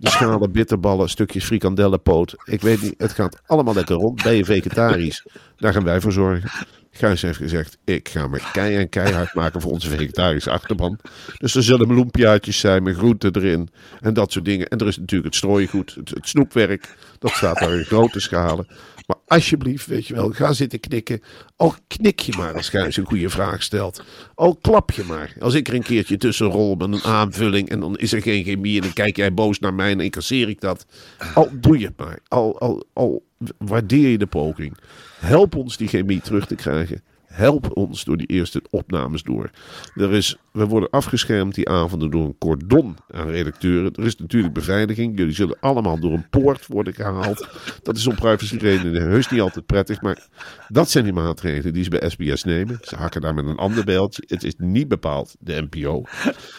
De 0.00 0.10
schalen 0.10 0.52
bitterballen, 0.52 1.08
stukjes 1.08 1.44
frikandellenpoot. 1.44 2.34
Ik 2.44 2.60
weet 2.60 2.82
niet, 2.82 2.94
het 2.96 3.12
gaat 3.12 3.40
allemaal 3.46 3.74
lekker 3.74 3.96
rond. 3.96 4.22
Ben 4.22 4.34
je 4.34 4.44
vegetarisch? 4.44 5.26
Daar 5.56 5.72
gaan 5.72 5.84
wij 5.84 6.00
voor 6.00 6.12
zorgen. 6.12 6.50
Gijs 6.90 7.22
heeft 7.22 7.38
gezegd, 7.38 7.78
ik 7.84 8.08
ga 8.08 8.26
me 8.26 8.40
kei 8.52 8.76
en 8.76 8.88
keihard 8.88 9.34
maken 9.34 9.60
voor 9.60 9.70
onze 9.70 9.88
vegetarische 9.88 10.50
achterban. 10.50 10.98
Dus 11.38 11.54
er 11.54 11.62
zullen 11.62 11.86
bloempiaatjes 11.86 12.58
zijn 12.58 12.82
met 12.82 12.96
groenten 12.96 13.36
erin 13.36 13.68
en 14.00 14.14
dat 14.14 14.32
soort 14.32 14.44
dingen. 14.44 14.68
En 14.68 14.78
er 14.78 14.86
is 14.86 14.96
natuurlijk 14.96 15.28
het 15.28 15.36
strooigoed, 15.36 15.94
het, 15.94 16.08
het 16.08 16.28
snoepwerk. 16.28 16.96
Dat 17.18 17.30
staat 17.30 17.58
daar 17.58 17.72
in 17.72 17.84
grote 17.84 18.20
schalen. 18.20 18.66
Maar 19.06 19.16
alsjeblieft, 19.26 19.86
weet 19.86 20.06
je 20.06 20.14
wel, 20.14 20.30
ga 20.30 20.52
zitten 20.52 20.80
knikken. 20.80 21.22
Al 21.56 21.74
knik 21.86 22.20
je 22.20 22.34
maar 22.36 22.54
als 22.54 22.68
Gijs 22.68 22.96
een 22.96 23.06
goede 23.06 23.30
vraag 23.30 23.62
stelt. 23.62 24.02
Al 24.34 24.56
klap 24.56 24.90
je 24.90 25.04
maar. 25.04 25.34
Als 25.40 25.54
ik 25.54 25.68
er 25.68 25.74
een 25.74 25.82
keertje 25.82 26.16
tussen 26.16 26.46
rol 26.46 26.74
met 26.74 26.92
een 26.92 27.02
aanvulling 27.02 27.68
en 27.68 27.80
dan 27.80 27.96
is 27.96 28.12
er 28.12 28.22
geen 28.22 28.44
chemie 28.44 28.76
en 28.76 28.82
dan 28.82 28.92
kijk 28.92 29.16
jij 29.16 29.34
boos 29.34 29.58
naar 29.58 29.74
mij 29.74 29.90
en 29.90 30.00
incasseer 30.00 30.48
ik 30.48 30.60
dat. 30.60 30.86
Al 31.34 31.48
doe 31.52 31.78
je 31.78 31.86
het 31.86 31.96
maar. 31.96 32.18
Al, 32.28 32.58
al, 32.60 32.84
al 32.92 33.24
waardeer 33.58 34.08
je 34.08 34.18
de 34.18 34.26
poging. 34.26 34.76
Help 35.18 35.54
ons 35.54 35.76
die 35.76 35.88
chemie 35.88 36.20
terug 36.20 36.46
te 36.46 36.54
krijgen. 36.54 37.02
Help 37.28 37.76
ons 37.76 38.04
door 38.04 38.16
die 38.16 38.26
eerste 38.26 38.62
opnames 38.70 39.22
door. 39.22 39.50
Er 39.94 40.12
is, 40.12 40.36
we 40.52 40.66
worden 40.66 40.90
afgeschermd 40.90 41.54
die 41.54 41.68
avonden 41.68 42.10
door 42.10 42.24
een 42.24 42.38
cordon 42.38 42.96
aan 43.10 43.28
redacteuren. 43.28 43.94
Er 43.94 44.04
is 44.04 44.16
natuurlijk 44.16 44.54
beveiliging. 44.54 45.18
Jullie 45.18 45.34
zullen 45.34 45.56
allemaal 45.60 46.00
door 46.00 46.12
een 46.12 46.28
poort 46.28 46.66
worden 46.66 46.94
gehaald. 46.94 47.48
Dat 47.82 47.96
is 47.96 48.06
om 48.06 48.14
privacyredenen 48.14 49.02
heus 49.02 49.28
niet 49.28 49.40
altijd 49.40 49.66
prettig. 49.66 50.02
Maar 50.02 50.26
dat 50.68 50.90
zijn 50.90 51.04
die 51.04 51.12
maatregelen 51.12 51.72
die 51.72 51.84
ze 51.84 51.90
bij 51.90 52.08
SBS 52.08 52.44
nemen. 52.44 52.78
Ze 52.82 52.96
hakken 52.96 53.20
daar 53.20 53.34
met 53.34 53.46
een 53.46 53.56
ander 53.56 53.84
beeldje. 53.84 54.22
Het 54.26 54.44
is 54.44 54.54
niet 54.56 54.88
bepaald 54.88 55.36
de 55.40 55.66
NPO. 55.70 56.02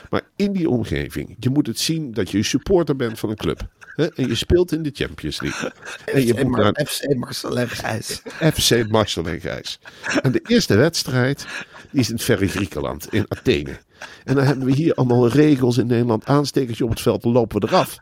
Maar 0.09 0.21
in 0.35 0.53
die 0.53 0.69
omgeving, 0.69 1.35
je 1.39 1.49
moet 1.49 1.67
het 1.67 1.79
zien 1.79 2.11
dat 2.11 2.29
je 2.31 2.43
supporter 2.43 2.95
bent 2.95 3.19
van 3.19 3.29
een 3.29 3.35
club. 3.35 3.67
Hè? 3.99 4.07
En 4.15 4.27
je 4.27 4.35
speelt 4.35 4.71
in 4.71 4.83
de 4.83 4.91
Champions 4.93 5.41
League. 5.41 5.71
En 6.05 6.25
je 6.25 6.33
FC, 6.33 6.43
moet 6.43 6.51
Mar 6.51 6.63
naar 6.63 6.85
FC 6.87 7.15
Marcel 7.15 7.59
en 7.59 7.69
Gijs. 7.69 8.21
FC 8.53 8.87
Marcel 8.87 9.25
en 9.25 9.39
Gijs. 9.39 9.79
En 10.21 10.31
de 10.31 10.41
eerste 10.47 10.77
wedstrijd 10.77 11.45
die 11.91 11.99
is 11.99 12.09
in 12.09 12.15
het 12.15 12.23
verre 12.23 12.47
Griekenland, 12.47 13.13
in 13.13 13.25
Athene. 13.27 13.77
En 14.23 14.35
dan 14.35 14.43
hebben 14.43 14.65
we 14.65 14.71
hier 14.71 14.93
allemaal 14.93 15.27
regels 15.27 15.77
in 15.77 15.87
Nederland. 15.87 16.25
Aanstekertje 16.25 16.83
op 16.83 16.89
het 16.89 17.01
veld, 17.01 17.23
lopen 17.23 17.61
we 17.61 17.67
eraf. 17.67 17.97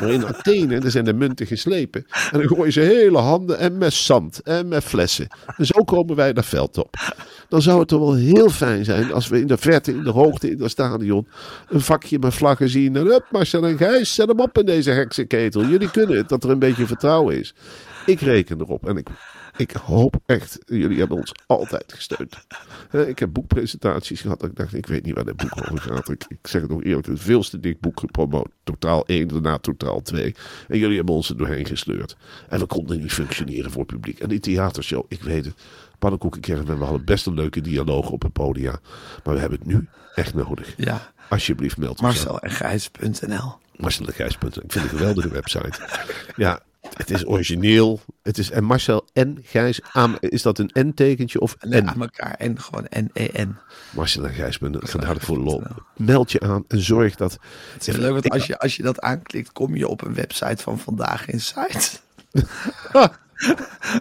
Maar 0.00 0.10
in 0.10 0.26
Athene, 0.26 0.80
daar 0.80 0.90
zijn 0.90 1.04
de 1.04 1.12
munten 1.12 1.46
geslepen. 1.46 2.06
En 2.32 2.38
dan 2.38 2.48
gooien 2.48 2.72
ze 2.72 2.80
hele 2.80 3.18
handen 3.18 3.58
en 3.58 3.78
met 3.78 3.92
zand 3.92 4.40
en 4.42 4.68
met 4.68 4.84
flessen. 4.84 5.26
En 5.56 5.66
zo 5.66 5.84
komen 5.84 6.16
wij 6.16 6.32
dat 6.32 6.46
veld 6.46 6.78
op. 6.78 6.94
Dan 7.48 7.62
zou 7.62 7.78
het 7.78 7.88
toch 7.88 8.00
wel 8.00 8.14
heel 8.14 8.50
fijn 8.50 8.84
zijn 8.84 9.12
als 9.12 9.28
we 9.28 9.40
in 9.40 9.46
de 9.46 9.56
verte, 9.56 9.92
in 9.92 10.02
de 10.02 10.10
hoogte, 10.10 10.50
in 10.50 10.62
het 10.62 10.70
stadion... 10.70 11.28
een 11.68 11.80
vakje 11.80 12.18
met 12.18 12.34
vlaggen 12.34 12.68
zien. 12.68 12.96
En 12.96 13.06
hup, 13.06 13.24
Marcel 13.30 13.66
en 13.66 13.76
Gijs, 13.76 14.14
zet 14.14 14.28
hem 14.28 14.40
op 14.40 14.58
in 14.58 14.66
deze 14.66 14.90
heksenketel. 14.90 15.64
Jullie 15.64 15.90
kunnen 15.90 16.16
het, 16.16 16.28
dat 16.28 16.44
er 16.44 16.50
een 16.50 16.58
beetje 16.58 16.86
vertrouwen 16.86 17.38
is. 17.38 17.54
Ik 18.06 18.20
reken 18.20 18.60
erop 18.60 18.88
en 18.88 18.96
ik, 18.96 19.08
ik 19.56 19.70
hoop 19.70 20.16
echt, 20.26 20.58
jullie 20.66 20.98
hebben 20.98 21.16
ons 21.16 21.32
altijd 21.46 21.92
gesteund. 21.92 22.46
Ik 22.90 23.18
heb 23.18 23.32
boekpresentaties 23.32 24.20
gehad 24.20 24.40
dat 24.40 24.50
ik 24.50 24.56
dacht, 24.56 24.74
ik 24.74 24.86
weet 24.86 25.04
niet 25.04 25.14
waar 25.14 25.24
dit 25.24 25.36
boek 25.36 25.56
over 25.56 25.80
gaat. 25.80 26.08
Ik, 26.08 26.24
ik 26.28 26.46
zeg 26.46 26.60
het 26.60 26.70
nog 26.70 26.82
eerlijk, 26.84 27.06
het 27.06 27.20
veelste 27.20 27.60
dik 27.60 27.80
boek 27.80 28.00
gepromoot. 28.00 28.48
Totaal 28.64 29.06
één, 29.06 29.28
daarna 29.28 29.58
totaal 29.58 30.02
twee. 30.02 30.34
En 30.68 30.78
jullie 30.78 30.96
hebben 30.96 31.14
ons 31.14 31.28
er 31.28 31.36
doorheen 31.36 31.66
gesleurd. 31.66 32.16
En 32.48 32.58
we 32.58 32.66
konden 32.66 33.00
niet 33.00 33.12
functioneren 33.12 33.70
voor 33.70 33.82
het 33.82 33.90
publiek. 33.90 34.18
En 34.18 34.28
die 34.28 34.40
theatershow, 34.40 35.04
ik 35.08 35.22
weet 35.22 35.44
het, 35.44 35.54
pannenkoekenkerven, 35.98 36.78
we 36.78 36.84
hadden 36.84 37.04
best 37.04 37.26
een 37.26 37.34
leuke 37.34 37.60
dialoog 37.60 38.10
op 38.10 38.22
het 38.22 38.32
podium. 38.32 38.76
Maar 39.24 39.34
we 39.34 39.40
hebben 39.40 39.58
het 39.58 39.68
nu 39.68 39.88
echt 40.14 40.34
nodig. 40.34 40.74
Ja, 40.76 41.12
Alsjeblieft, 41.28 41.76
meld 41.76 41.90
ons. 41.90 42.00
Marcel 42.00 42.40
en 42.40 42.50
Gijs.nl. 42.50 43.54
Marcel 43.76 44.04
de 44.04 44.12
Gijs.nl. 44.12 44.48
Ik 44.48 44.72
vind 44.72 44.74
het 44.74 44.82
een 44.82 44.88
geweldige 44.88 45.28
website. 45.28 45.78
Ja, 46.36 46.60
het 46.92 47.10
is 47.10 47.26
origineel. 47.26 48.00
Het 48.22 48.38
is, 48.38 48.50
en 48.50 48.64
Marcel 48.64 49.06
en 49.12 49.38
Gijs, 49.42 49.80
aan, 49.92 50.16
is 50.20 50.42
dat 50.42 50.58
een 50.58 50.70
N-tekentje 50.72 51.40
of 51.40 51.56
N? 51.68 51.88
aan 51.88 52.00
elkaar 52.00 52.34
en 52.34 52.60
gewoon 52.60 52.86
N-E-N. 52.90 53.56
Marcel 53.90 54.26
en 54.26 54.32
Gijs.nl. 54.32 54.80
Ga 54.82 54.98
daar 54.98 55.20
voor 55.20 55.38
lol. 55.38 55.62
Meld 55.96 56.32
je 56.32 56.40
aan 56.40 56.64
en 56.68 56.80
zorg 56.80 57.16
dat... 57.16 57.38
Het 57.72 57.88
is 57.88 57.96
leuk, 57.96 58.12
want 58.12 58.30
als 58.30 58.46
je, 58.46 58.58
als 58.58 58.76
je 58.76 58.82
dat 58.82 59.00
aanklikt, 59.00 59.52
kom 59.52 59.76
je 59.76 59.88
op 59.88 60.04
een 60.04 60.14
website 60.14 60.62
van 60.62 60.78
Vandaag 60.78 61.26
Insight. 61.26 62.02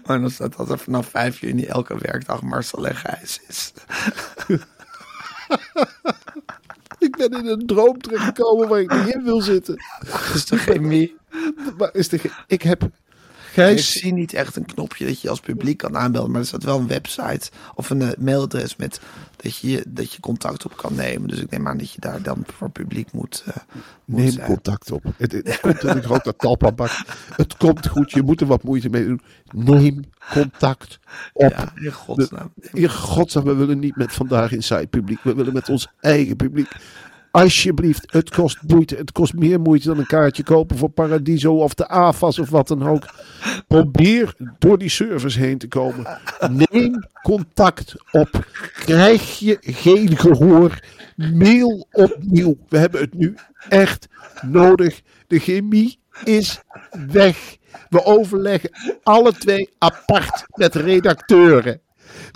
maar 0.06 0.20
dan 0.20 0.30
staat 0.30 0.58
dat 0.58 0.70
er 0.70 0.80
vanaf 0.80 1.08
5 1.08 1.39
juni 1.39 1.65
elke 1.65 1.98
werkdag 1.98 2.42
Marcel 2.42 2.88
en 2.88 2.96
Gijs 2.96 3.42
is. 3.48 3.74
Ik 7.06 7.18
ben 7.18 7.30
in 7.40 7.48
een 7.48 7.66
droom 7.66 8.02
terechtgekomen 8.02 8.68
waar 8.68 8.80
ik 8.80 8.94
niet 8.94 9.14
in 9.16 9.24
wil 9.24 9.42
zitten. 9.42 9.76
Dat 10.00 10.32
is 10.34 10.46
de 10.46 10.58
chemie. 10.58 11.16
Maar 11.78 11.90
is 11.94 12.10
de, 12.10 12.20
ik 12.48 12.62
heb 12.62 12.90
Ik 13.56 13.62
Gijs... 13.62 13.92
zie 13.92 14.14
niet 14.14 14.34
echt 14.34 14.56
een 14.56 14.66
knopje 14.66 15.06
dat 15.06 15.22
je 15.22 15.30
als 15.30 15.40
publiek 15.40 15.78
kan 15.78 15.98
aanbellen, 15.98 16.32
maar 16.32 16.40
er 16.42 16.48
staat 16.48 16.64
wel 16.64 16.80
een 16.80 16.88
website 16.88 17.50
of 17.76 17.90
een 17.90 18.02
eh, 18.02 18.10
mailadres 18.18 18.76
met 18.76 19.00
dat 19.36 19.58
je, 19.58 19.84
dat 19.88 20.14
je 20.14 20.20
contact 20.20 20.66
op 20.66 20.78
kan 20.78 20.96
nemen. 20.96 21.28
Dus 21.28 21.40
ik 21.40 21.50
neem 21.50 21.68
aan 21.68 21.78
dat 21.78 21.92
je 21.92 22.02
daar 22.02 22.22
dan 22.22 22.44
voor 22.58 22.70
publiek 22.70 23.12
moet, 23.12 23.44
eh 23.46 23.56
moet 24.06 24.20
Neem 24.20 24.32
zijn. 24.32 24.48
contact 24.48 24.92
op. 24.92 25.04
Het, 25.18 25.32
het 25.32 25.60
komt 25.60 25.84
ik 25.84 26.06
rook 26.06 26.24
dat 26.24 26.38
talpabak. 26.40 26.92
Het 27.36 27.58
komt 27.58 27.88
goed. 27.88 28.12
Je 28.12 28.22
moet 28.22 28.42
er 28.42 28.48
wat 28.48 28.64
moeite 28.64 28.90
mee 28.90 29.06
doen. 29.06 29.22
Neem 29.54 30.04
contact 30.32 31.00
op. 31.34 31.52
Ja, 31.52 31.72
in 31.76 31.92
godsnaam. 31.92 32.54
In 32.74 32.90
godsnaam, 32.90 33.44
we 33.44 33.54
willen 33.54 33.80
niet 33.80 33.96
met 33.96 34.14
vandaag 34.14 34.52
inside 34.52 34.88
publiek. 34.88 35.20
We 35.24 35.34
willen 35.36 35.54
met 35.54 35.70
ons 35.70 35.88
eigen 36.00 36.36
publiek. 36.36 36.72
Alsjeblieft, 37.36 38.12
het 38.12 38.30
kost 38.30 38.58
moeite. 38.68 38.96
Het 38.96 39.12
kost 39.12 39.34
meer 39.34 39.60
moeite 39.60 39.88
dan 39.88 39.98
een 39.98 40.06
kaartje 40.06 40.44
kopen 40.44 40.77
voor 40.77 40.89
Paradiso 40.89 41.58
of 41.58 41.74
de 41.74 41.88
AFAS 41.88 42.39
of 42.39 42.50
wat 42.50 42.68
dan 42.68 42.88
ook. 42.88 43.06
Probeer 43.68 44.36
door 44.60 44.77
die 44.77 44.89
servers 44.89 45.36
heen 45.36 45.58
te 45.58 45.68
komen. 45.68 46.20
Neem 46.51 47.04
contact 47.24 47.96
op. 48.12 48.46
Krijg 48.74 49.39
je 49.39 49.58
geen 49.62 50.18
gehoor? 50.18 50.80
Mail 51.15 51.88
opnieuw. 51.92 52.58
We 52.70 52.77
hebben 52.77 53.01
het 53.01 53.13
nu 53.13 53.36
echt 53.70 54.08
nodig. 54.41 55.02
De 55.28 55.39
chemie 55.39 56.00
is 56.24 56.62
weg. 57.08 57.58
We 57.89 58.06
overleggen 58.06 58.69
alle 59.04 59.34
twee 59.34 59.69
apart 59.78 60.45
met 60.50 60.76
redacteuren. 60.76 61.82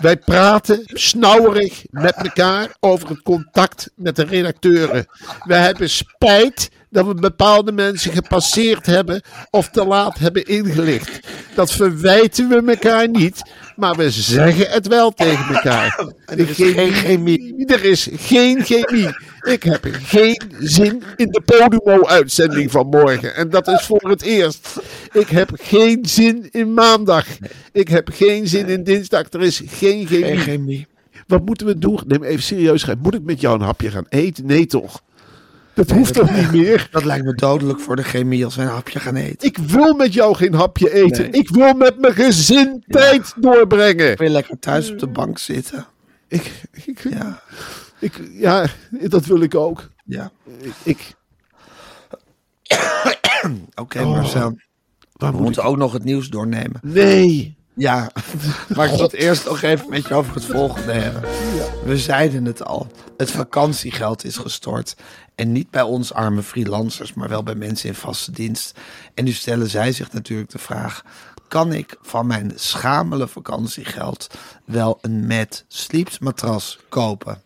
Wij 0.00 0.16
praten 0.16 0.80
snauwerig 0.86 1.84
met 1.90 2.14
elkaar 2.14 2.76
over 2.80 3.08
het 3.08 3.22
contact 3.22 3.90
met 3.94 4.16
de 4.16 4.24
redacteuren. 4.24 5.06
We 5.44 5.54
hebben 5.54 5.90
spijt 5.90 6.70
dat 6.90 7.06
we 7.06 7.14
bepaalde 7.14 7.72
mensen 7.72 8.12
gepasseerd 8.12 8.86
hebben 8.86 9.22
of 9.50 9.68
te 9.68 9.84
laat 9.84 10.18
hebben 10.18 10.46
ingelicht. 10.46 11.20
Dat 11.54 11.72
verwijten 11.72 12.48
we 12.48 12.72
elkaar 12.72 13.08
niet, 13.08 13.42
maar 13.80 13.96
we 13.96 14.10
zeggen 14.10 14.70
het 14.70 14.86
wel 14.86 15.10
tegen 15.10 15.54
elkaar. 15.54 16.04
er 16.26 16.38
is 16.38 16.56
geen 16.56 16.92
chemie. 16.92 17.66
Er 17.66 17.84
is 17.84 18.08
geen 18.12 18.64
chemie. 18.64 19.08
Ik 19.42 19.62
heb 19.62 19.88
geen 20.02 20.42
zin 20.58 21.02
in 21.16 21.28
de 21.30 21.40
Podimo-uitzending 21.40 22.70
van 22.70 22.86
morgen. 22.86 23.34
En 23.34 23.50
dat 23.50 23.68
is 23.68 23.82
voor 23.82 24.10
het 24.10 24.22
eerst. 24.22 24.80
Ik 25.12 25.28
heb 25.28 25.50
geen 25.54 25.98
zin 26.02 26.48
in 26.50 26.74
maandag. 26.74 27.26
Ik 27.72 27.88
heb 27.88 28.08
geen 28.12 28.48
zin 28.48 28.66
in 28.66 28.84
dinsdag. 28.84 29.30
Er 29.30 29.42
is 29.42 29.62
geen 29.66 30.06
chemie. 30.06 30.24
Geen 30.24 30.38
chemie. 30.38 30.86
Wat 31.26 31.44
moeten 31.44 31.66
we 31.66 31.78
doen? 31.78 32.00
Neem 32.06 32.22
even 32.22 32.42
serieus. 32.42 32.86
Moet 33.02 33.14
ik 33.14 33.22
met 33.22 33.40
jou 33.40 33.54
een 33.54 33.64
hapje 33.64 33.90
gaan 33.90 34.06
eten? 34.08 34.46
Nee 34.46 34.66
toch? 34.66 35.02
Dat 35.74 35.90
hoeft 35.90 36.14
toch 36.14 36.30
niet 36.36 36.52
meer? 36.52 36.88
Dat 36.90 37.04
lijkt 37.04 37.24
me 37.24 37.34
dodelijk 37.34 37.80
voor 37.80 37.96
de 37.96 38.02
chemie 38.02 38.44
als 38.44 38.56
wij 38.56 38.64
een 38.64 38.70
hapje 38.72 39.00
gaan 39.00 39.16
eten. 39.16 39.46
Ik 39.48 39.58
wil 39.58 39.94
met 39.94 40.12
jou 40.12 40.34
geen 40.34 40.54
hapje 40.54 40.92
eten. 40.92 41.22
Nee. 41.30 41.40
Ik 41.40 41.48
wil 41.50 41.72
met 41.74 41.98
mijn 42.00 42.14
gezin 42.14 42.84
tijd 42.88 43.32
doorbrengen. 43.36 44.10
Ik 44.12 44.18
wil 44.18 44.30
lekker 44.30 44.58
thuis 44.58 44.90
op 44.90 44.98
de 44.98 45.06
bank 45.06 45.38
zitten. 45.38 45.86
Ik, 46.28 46.62
ik, 46.86 47.00
Ja, 47.10 47.42
ik, 47.98 48.20
ja, 48.32 48.66
dat 48.90 49.26
wil 49.26 49.40
ik 49.40 49.54
ook. 49.54 49.88
ja. 50.04 50.30
Ik, 50.58 50.72
ik, 50.82 51.14
Oké, 53.74 54.02
Marcel. 54.04 54.46
Oh, 54.48 54.58
waar 55.12 55.30
We 55.30 55.36
moet 55.36 55.40
moeten 55.44 55.62
ik? 55.62 55.68
ook 55.68 55.76
nog 55.76 55.92
het 55.92 56.04
nieuws 56.04 56.28
doornemen. 56.28 56.80
Nee. 56.82 57.58
Ja, 57.80 58.10
maar 58.76 58.86
ik 58.86 58.90
wil 58.90 59.02
het 59.02 59.12
eerst 59.12 59.44
nog 59.44 59.62
even 59.62 59.88
met 59.88 60.08
je 60.08 60.14
over 60.14 60.34
het 60.34 60.44
volgende 60.44 60.92
hebben. 60.92 61.22
We 61.84 61.98
zeiden 61.98 62.44
het 62.44 62.64
al. 62.64 62.86
Het 63.16 63.30
vakantiegeld 63.30 64.24
is 64.24 64.36
gestort. 64.36 64.96
En 65.34 65.52
niet 65.52 65.70
bij 65.70 65.82
ons 65.82 66.12
arme 66.12 66.42
freelancers, 66.42 67.14
maar 67.14 67.28
wel 67.28 67.42
bij 67.42 67.54
mensen 67.54 67.88
in 67.88 67.94
vaste 67.94 68.32
dienst. 68.32 68.78
En 69.14 69.24
nu 69.24 69.32
stellen 69.32 69.70
zij 69.70 69.92
zich 69.92 70.12
natuurlijk 70.12 70.50
de 70.50 70.58
vraag... 70.58 71.04
kan 71.48 71.72
ik 71.72 71.96
van 72.02 72.26
mijn 72.26 72.52
schamele 72.54 73.28
vakantiegeld 73.28 74.26
wel 74.64 74.98
een 75.00 75.26
Mad 75.26 75.64
Sleeps 75.68 76.18
matras 76.18 76.78
kopen? 76.88 77.42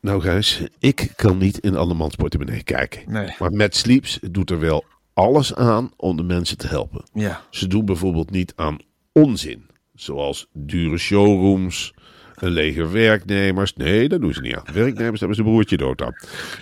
Nou 0.00 0.20
Gijs, 0.20 0.62
ik 0.78 1.12
kan 1.16 1.38
niet 1.38 1.58
in 1.58 1.76
andermans 1.76 2.14
portemonnee 2.14 2.62
kijken. 2.62 3.02
Nee. 3.06 3.34
Maar 3.38 3.52
Mad 3.52 3.74
Sleeps 3.74 4.18
doet 4.30 4.50
er 4.50 4.58
wel 4.58 4.84
alles 5.14 5.54
aan 5.54 5.90
om 5.96 6.16
de 6.16 6.22
mensen 6.22 6.58
te 6.58 6.66
helpen. 6.66 7.04
Ja, 7.12 7.40
Ze 7.50 7.66
doen 7.66 7.84
bijvoorbeeld 7.84 8.30
niet 8.30 8.52
aan 8.56 8.78
onzin. 9.12 9.70
Zoals 9.94 10.46
dure 10.52 10.98
showrooms, 10.98 11.94
een 12.34 12.50
leger 12.50 12.92
werknemers. 12.92 13.74
Nee, 13.74 14.08
dat 14.08 14.20
doen 14.20 14.34
ze 14.34 14.40
niet 14.40 14.54
aan. 14.54 14.74
Werknemers 14.74 15.20
hebben 15.20 15.36
ze 15.36 15.42
broertje 15.42 15.76
dood 15.76 16.02
aan. 16.02 16.14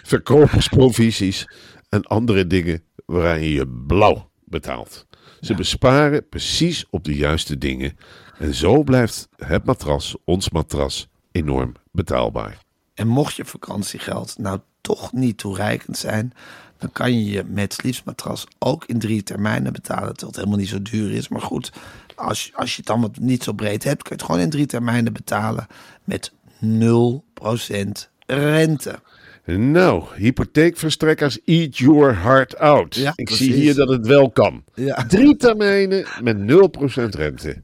Verkopersprovisies 0.03 1.47
en 1.89 2.03
andere 2.03 2.47
dingen 2.47 2.83
waaraan 3.07 3.43
je 3.43 3.53
je 3.53 3.69
blauw 3.87 4.31
betaalt. 4.45 5.07
Ze 5.41 5.55
besparen 5.55 6.29
precies 6.29 6.85
op 6.91 7.05
de 7.05 7.17
juiste 7.17 7.59
dingen. 7.59 7.97
En 8.39 8.55
zo 8.55 8.83
blijft 8.83 9.29
het 9.37 9.65
matras, 9.65 10.17
ons 10.25 10.51
matras, 10.51 11.09
enorm 11.33 11.75
betaalbaar. 11.93 12.59
En 12.95 13.09
mocht 13.09 13.35
je 13.35 13.45
vakantiegeld 13.45 14.39
nou 14.39 14.61
toch 14.81 15.13
niet 15.13 15.39
toereikend 15.39 15.99
zijn, 15.99 16.33
dan 16.79 16.93
kan 16.93 17.13
je 17.13 17.31
je 17.31 17.45
met 17.45 17.73
sleepsmatras 17.73 18.47
ook 18.59 18.85
in 18.85 18.99
drie 18.99 19.23
termijnen 19.23 19.73
betalen. 19.73 20.17
Terwijl 20.17 20.27
het 20.27 20.37
helemaal 20.37 20.59
niet 20.59 20.69
zo 20.69 20.83
duur 20.83 21.11
is. 21.11 21.29
Maar 21.29 21.41
goed, 21.41 21.73
als, 22.21 22.45
je- 22.47 22.51
als 22.57 22.71
je 22.71 22.77
het 22.77 22.87
dan 22.87 23.01
wat 23.01 23.19
niet 23.19 23.43
zo 23.43 23.53
breed 23.53 23.85
hebt, 23.85 24.03
kun 24.03 24.11
je 24.17 24.17
het 24.17 24.25
gewoon 24.31 24.41
in 24.41 24.51
drie 24.51 24.67
termijnen 24.67 25.13
betalen 25.13 25.67
met 26.05 26.33
0% 26.65 28.09
rente. 28.27 28.99
Nou, 29.45 30.05
hypotheekverstrekkers 30.17 31.39
eat 31.45 31.77
your 31.79 32.23
heart 32.23 32.59
out. 32.59 32.95
Ja, 32.95 33.13
ik 33.17 33.25
precies. 33.25 33.47
zie 33.47 33.55
hier 33.55 33.75
dat 33.75 33.89
het 33.89 34.07
wel 34.07 34.31
kan. 34.31 34.65
Ja. 34.75 35.07
Drie 35.09 35.37
termijnen 35.37 36.07
met 36.23 36.37
0% 36.37 37.15
rente. 37.15 37.63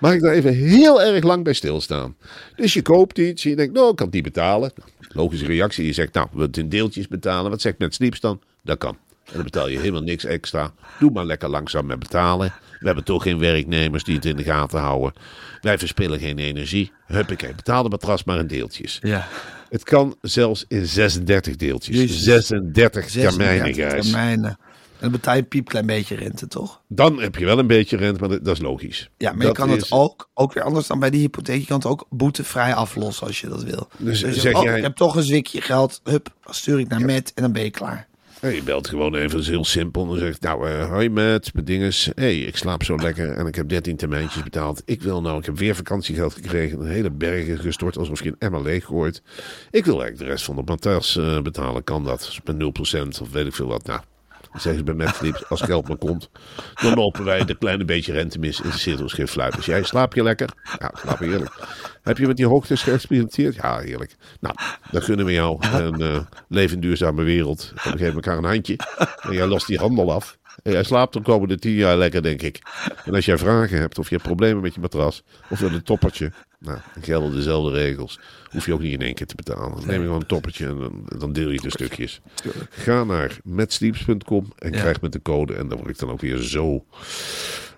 Mag 0.00 0.12
ik 0.12 0.20
daar 0.20 0.32
even 0.32 0.54
heel 0.54 1.02
erg 1.02 1.24
lang 1.24 1.44
bij 1.44 1.52
stilstaan? 1.52 2.16
Dus 2.56 2.74
je 2.74 2.82
koopt 2.82 3.18
iets 3.18 3.44
en 3.44 3.50
je 3.50 3.56
denkt, 3.56 3.74
nou, 3.74 3.90
ik 3.90 3.96
kan 3.96 4.06
het 4.06 4.14
niet 4.14 4.24
betalen. 4.24 4.72
Logische 5.08 5.46
reactie, 5.46 5.86
je 5.86 5.92
zegt, 5.92 6.12
nou, 6.14 6.28
we 6.32 6.42
het 6.42 6.56
in 6.56 6.68
deeltjes 6.68 7.08
betalen. 7.08 7.50
Wat 7.50 7.60
zegt 7.60 7.78
met 7.78 7.94
Sleeps 7.94 8.20
dan? 8.20 8.40
Dat 8.62 8.78
kan. 8.78 8.96
En 9.24 9.32
dan 9.34 9.42
betaal 9.42 9.68
je 9.68 9.78
helemaal 9.78 10.02
niks 10.02 10.24
extra. 10.24 10.72
Doe 10.98 11.10
maar 11.10 11.24
lekker 11.24 11.48
langzaam 11.48 11.86
met 11.86 11.98
betalen. 11.98 12.52
We 12.80 12.86
hebben 12.86 13.04
toch 13.04 13.22
geen 13.22 13.38
werknemers 13.38 14.04
die 14.04 14.14
het 14.14 14.24
in 14.24 14.36
de 14.36 14.42
gaten 14.42 14.80
houden. 14.80 15.12
Wij 15.60 15.78
verspillen 15.78 16.18
geen 16.18 16.38
energie. 16.38 16.92
Huppakee, 17.06 17.54
betaal 17.54 17.82
de 17.82 17.88
matras 17.88 18.24
maar 18.24 18.38
in 18.38 18.46
deeltjes. 18.46 18.98
Ja. 19.02 19.28
Het 19.68 19.84
kan 19.84 20.16
zelfs 20.20 20.64
in 20.68 20.86
36 20.86 21.56
deeltjes. 21.56 21.96
Jezus. 21.96 22.22
36 22.22 23.06
termijnen, 23.06 23.74
36 23.74 23.90
Gijs. 23.90 24.02
termijnen. 24.10 24.58
dan 25.00 25.10
betaal 25.10 25.34
je 25.34 25.40
een 25.40 25.48
piepklein 25.48 25.86
beetje 25.86 26.14
rente, 26.14 26.46
toch? 26.48 26.82
Dan 26.88 27.20
heb 27.20 27.36
je 27.36 27.44
wel 27.44 27.58
een 27.58 27.66
beetje 27.66 27.96
rente, 27.96 28.20
maar 28.20 28.28
dat, 28.28 28.44
dat 28.44 28.54
is 28.56 28.62
logisch. 28.62 29.10
Ja, 29.16 29.30
maar 29.32 29.46
Dat 29.46 29.56
je 29.56 29.62
kan 29.62 29.74
is- 29.76 29.82
het 29.82 29.92
ook, 29.92 30.30
ook 30.34 30.52
weer 30.52 30.62
anders 30.62 30.86
dan 30.86 30.98
bij 30.98 31.10
die 31.10 31.20
hypotheek. 31.20 31.60
Je 31.60 31.66
kan 31.66 31.76
het 31.76 31.86
ook 31.86 32.06
boetevrij 32.10 32.74
aflossen 32.74 33.26
als 33.26 33.40
je 33.40 33.48
dat 33.48 33.62
wil. 33.62 33.88
Dus 33.98 34.20
je 34.20 34.32
zeg 34.32 34.42
zegt, 34.42 34.54
oh, 34.56 34.62
jij- 34.62 34.76
ik 34.76 34.82
heb 34.82 34.96
toch 34.96 35.16
een 35.16 35.22
zwikje 35.22 35.60
geld. 35.60 36.00
Hup, 36.04 36.28
stuur 36.44 36.78
ik 36.78 36.88
naar 36.88 37.00
Met 37.00 37.32
en 37.34 37.42
dan 37.42 37.52
ben 37.52 37.62
je 37.62 37.70
klaar. 37.70 38.07
Je 38.40 38.62
belt 38.64 38.88
gewoon 38.88 39.14
even, 39.14 39.38
is 39.38 39.48
heel 39.48 39.64
simpel. 39.64 40.06
Dan 40.06 40.18
zegt 40.18 40.40
nou, 40.40 40.68
eh 40.68 40.88
hoi 40.90 41.10
met, 41.10 41.54
mijn 41.54 41.64
dinges. 41.64 42.10
hey, 42.14 42.38
ik 42.38 42.56
slaap 42.56 42.82
zo 42.82 42.96
lekker 42.96 43.32
en 43.32 43.46
ik 43.46 43.54
heb 43.54 43.68
13 43.68 43.96
termijntjes 43.96 44.42
betaald. 44.42 44.82
Ik 44.84 45.02
wil 45.02 45.20
nou, 45.20 45.38
ik 45.38 45.44
heb 45.44 45.58
weer 45.58 45.74
vakantiegeld 45.74 46.34
gekregen. 46.34 46.80
Een 46.80 46.86
hele 46.86 47.10
bergen 47.10 47.58
gestort, 47.58 47.96
alsof 47.96 48.22
je 48.22 48.28
een 48.28 48.36
emmer. 48.38 48.66
Ik 48.68 48.86
wil 48.86 50.00
eigenlijk 50.00 50.18
de 50.18 50.24
rest 50.24 50.44
van 50.44 50.56
de 50.56 50.62
matras 50.64 51.16
eh, 51.16 51.40
betalen. 51.40 51.84
Kan 51.84 52.04
dat? 52.04 52.38
Met 52.44 52.56
0% 53.18 53.22
of 53.22 53.30
weet 53.30 53.46
ik 53.46 53.54
veel 53.54 53.66
wat. 53.66 53.86
Nou, 53.86 54.00
dan 54.52 54.60
zeggen 54.60 54.86
ze 54.86 54.94
bij 54.94 55.04
Netflix, 55.04 55.48
als 55.48 55.60
geld 55.60 55.88
maar 55.88 55.96
komt. 55.96 56.30
Dan 56.82 56.94
lopen 56.94 57.24
wij 57.24 57.40
een 57.40 57.58
kleine 57.58 57.84
beetje 57.84 58.12
rente 58.12 58.38
mis. 58.38 58.56
Interesseert 58.56 59.00
ons 59.00 59.12
geen 59.12 59.28
fluit. 59.28 59.56
Dus 59.56 59.66
jij 59.66 59.82
slaap 59.82 60.14
je 60.14 60.22
lekker? 60.22 60.48
Ja, 60.78 60.92
slaap 60.94 61.18
heerlijk. 61.18 61.52
Heb 62.02 62.18
je 62.18 62.26
met 62.26 62.36
die 62.36 62.46
hoogtes 62.46 62.82
geëxperimenteerd? 62.82 63.54
Ja, 63.54 63.78
heerlijk. 63.78 64.16
Nou, 64.40 64.54
dan 64.90 65.02
gunnen 65.02 65.26
we 65.26 65.32
jou 65.32 65.58
een 65.70 66.26
in 66.48 66.80
duurzame 66.80 67.22
wereld. 67.22 67.72
En 67.84 67.92
we 67.92 67.98
geven 67.98 68.14
elkaar 68.14 68.36
een 68.36 68.44
handje. 68.44 68.76
En 69.20 69.32
jij 69.32 69.46
lost 69.46 69.66
die 69.66 69.78
handel 69.78 70.12
af. 70.12 70.38
En 70.62 70.72
jij 70.72 70.82
slaapt 70.82 71.12
de 71.12 71.22
komende 71.22 71.58
tien 71.58 71.72
jaar 71.72 71.96
lekker, 71.96 72.22
denk 72.22 72.42
ik. 72.42 72.60
En 73.04 73.14
als 73.14 73.24
jij 73.24 73.38
vragen 73.38 73.78
hebt 73.78 73.98
of 73.98 74.08
je 74.08 74.14
hebt 74.14 74.26
problemen 74.26 74.62
met 74.62 74.74
je 74.74 74.80
matras 74.80 75.22
of 75.48 75.58
wil 75.58 75.72
een 75.72 75.82
toppertje, 75.82 76.32
nou, 76.58 76.78
dan 76.94 77.02
gelden 77.02 77.32
dezelfde 77.32 77.78
regels. 77.78 78.18
Hoef 78.50 78.66
je 78.66 78.72
ook 78.72 78.80
niet 78.80 78.92
in 78.92 79.02
één 79.02 79.14
keer 79.14 79.26
te 79.26 79.34
betalen. 79.34 79.76
Dan 79.76 79.86
neem 79.86 80.00
je 80.00 80.04
gewoon 80.04 80.20
een 80.20 80.26
toppertje 80.26 80.66
en 80.66 80.78
dan, 80.78 81.06
dan 81.18 81.32
deel 81.32 81.50
je 81.50 81.60
in 81.62 81.70
stukjes. 81.70 82.20
Ga 82.70 83.04
naar 83.04 83.38
metsleeps.com 83.44 84.52
en 84.58 84.70
krijg 84.70 85.00
met 85.00 85.12
de 85.12 85.22
code. 85.22 85.54
En 85.54 85.68
dan 85.68 85.78
word 85.78 85.90
ik 85.90 85.98
dan 85.98 86.10
ook 86.10 86.20
weer 86.20 86.38
zo. 86.38 86.84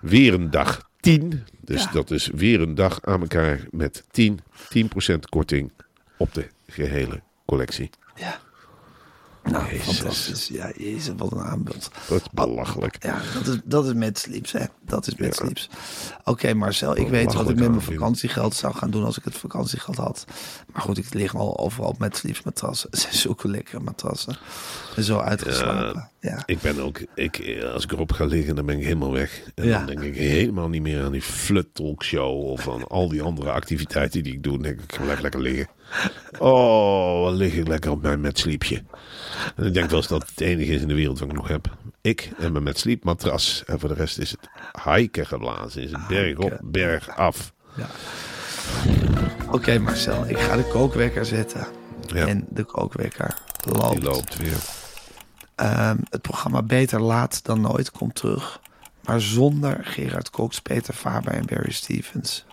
Weer 0.01 0.33
een 0.33 0.49
dag 0.49 0.89
10. 0.99 1.43
Dus 1.59 1.87
dat 1.91 2.11
is 2.11 2.27
weer 2.27 2.61
een 2.61 2.75
dag 2.75 3.01
aan 3.01 3.21
elkaar 3.21 3.67
met 3.71 4.03
10, 4.11 4.39
10% 4.77 5.19
korting 5.29 5.71
op 6.17 6.33
de 6.33 6.47
gehele 6.67 7.21
collectie. 7.45 7.89
Ja. 8.15 8.39
Nou, 9.43 9.65
fantastisch. 9.79 10.47
Ja, 10.47 10.71
jezus, 10.77 11.13
wat 11.17 11.31
een 11.31 11.39
aanbod. 11.41 11.91
Dat 12.07 12.21
is 12.21 12.27
belachelijk. 12.31 12.95
Ja, 13.03 13.21
dat 13.33 13.47
is, 13.47 13.59
dat 13.63 13.85
is 13.85 13.93
met 13.93 14.19
sleeps, 14.19 14.51
hè. 14.51 14.65
Dat 14.85 15.07
is 15.07 15.15
met 15.15 15.35
sleeps. 15.35 15.69
Oké, 16.23 16.53
Marcel, 16.53 16.97
ik 16.97 17.07
weet 17.07 17.33
wat 17.33 17.49
ik 17.49 17.55
met 17.55 17.69
mijn 17.69 17.81
vakantiegeld 17.81 18.55
zou 18.55 18.73
gaan 18.73 18.91
doen 18.91 19.03
als 19.03 19.17
ik 19.17 19.23
het 19.23 19.37
vakantiegeld 19.37 19.95
had. 19.97 20.25
Maar 20.73 20.81
goed, 20.81 20.97
ik 20.97 21.13
lig 21.13 21.35
al 21.35 21.59
overal 21.59 21.89
op 21.89 21.99
met 21.99 22.17
sleeps 22.17 22.41
matrassen. 22.43 22.89
Het 22.91 22.99
zijn 22.99 23.13
zulke 23.13 23.47
lekkere 23.47 23.79
matrassen. 23.79 24.37
En 24.95 25.03
zo 25.03 25.17
uitgeslapen. 25.17 26.09
Ja. 26.19 26.43
Ik 26.45 26.61
ben 26.61 26.79
ook, 26.79 26.99
ik, 27.15 27.57
als 27.73 27.83
ik 27.83 27.91
erop 27.91 28.11
ga 28.11 28.25
liggen, 28.25 28.55
dan 28.55 28.65
ben 28.65 28.77
ik 28.77 28.83
helemaal 28.83 29.11
weg. 29.11 29.41
En 29.55 29.65
Ja. 29.67 29.77
dan 29.77 29.85
denk 29.85 29.99
ik 29.99 30.15
helemaal 30.15 30.69
niet 30.69 30.81
meer 30.81 31.03
aan 31.03 31.11
die 31.11 31.21
flut 31.21 31.67
talkshow 31.73 32.43
of 32.43 32.69
aan 32.69 32.87
al 32.87 33.09
die 33.09 33.21
andere 33.21 33.51
activiteiten 33.51 34.23
die 34.23 34.33
ik 34.33 34.43
doe. 34.43 34.53
Dan 34.53 34.61
denk 34.61 34.79
ik, 34.79 34.83
ik 34.83 34.95
ga 34.95 35.03
lekker, 35.03 35.21
lekker 35.21 35.41
liggen. 35.41 35.67
Oh, 36.37 37.25
dan 37.25 37.33
lig 37.35 37.53
ik 37.53 37.67
lekker 37.67 37.91
op 37.91 38.01
mijn 38.01 38.21
met 38.21 38.39
sleepje. 38.39 38.83
En 39.55 39.65
ik 39.65 39.73
denk 39.73 39.89
wel 39.89 39.99
eens 39.99 40.07
dat 40.07 40.29
het 40.29 40.41
enige 40.41 40.73
is 40.73 40.81
in 40.81 40.87
de 40.87 40.93
wereld 40.93 41.19
wat 41.19 41.29
ik 41.29 41.35
nog 41.35 41.47
heb. 41.47 41.75
Ik 42.01 42.31
en 42.37 42.51
mijn 42.51 42.63
met 42.63 42.79
sleep 42.79 43.03
matras. 43.03 43.63
En 43.65 43.79
voor 43.79 43.89
de 43.89 43.95
rest 43.95 44.17
is 44.17 44.31
het 44.31 44.49
hiken 44.83 45.27
geblazen. 45.27 45.81
Is 45.81 45.91
het 45.91 46.07
berg 46.07 46.37
op, 46.37 46.59
berg 46.63 47.15
af. 47.17 47.53
Oké, 49.51 49.79
Marcel, 49.79 50.27
ik 50.27 50.39
ga 50.39 50.55
de 50.55 50.67
kookwekker 50.67 51.25
zetten. 51.25 51.67
Ja. 52.07 52.27
En 52.27 52.45
de 52.49 52.63
kookwekker 52.63 53.37
loopt. 53.65 53.91
Die 53.91 54.01
loopt 54.01 54.37
weer. 54.37 54.57
Ehm, 55.55 55.97
het 56.09 56.21
programma 56.21 56.61
Beter 56.61 57.01
Laat 57.01 57.45
dan 57.45 57.61
Nooit 57.61 57.91
komt 57.91 58.15
terug. 58.15 58.59
Maar 59.03 59.21
zonder 59.21 59.79
Gerard 59.81 60.29
Cox, 60.29 60.61
Peter 60.61 60.93
Faber 60.93 61.33
en 61.33 61.45
Barry 61.45 61.71
Stevens. 61.71 62.45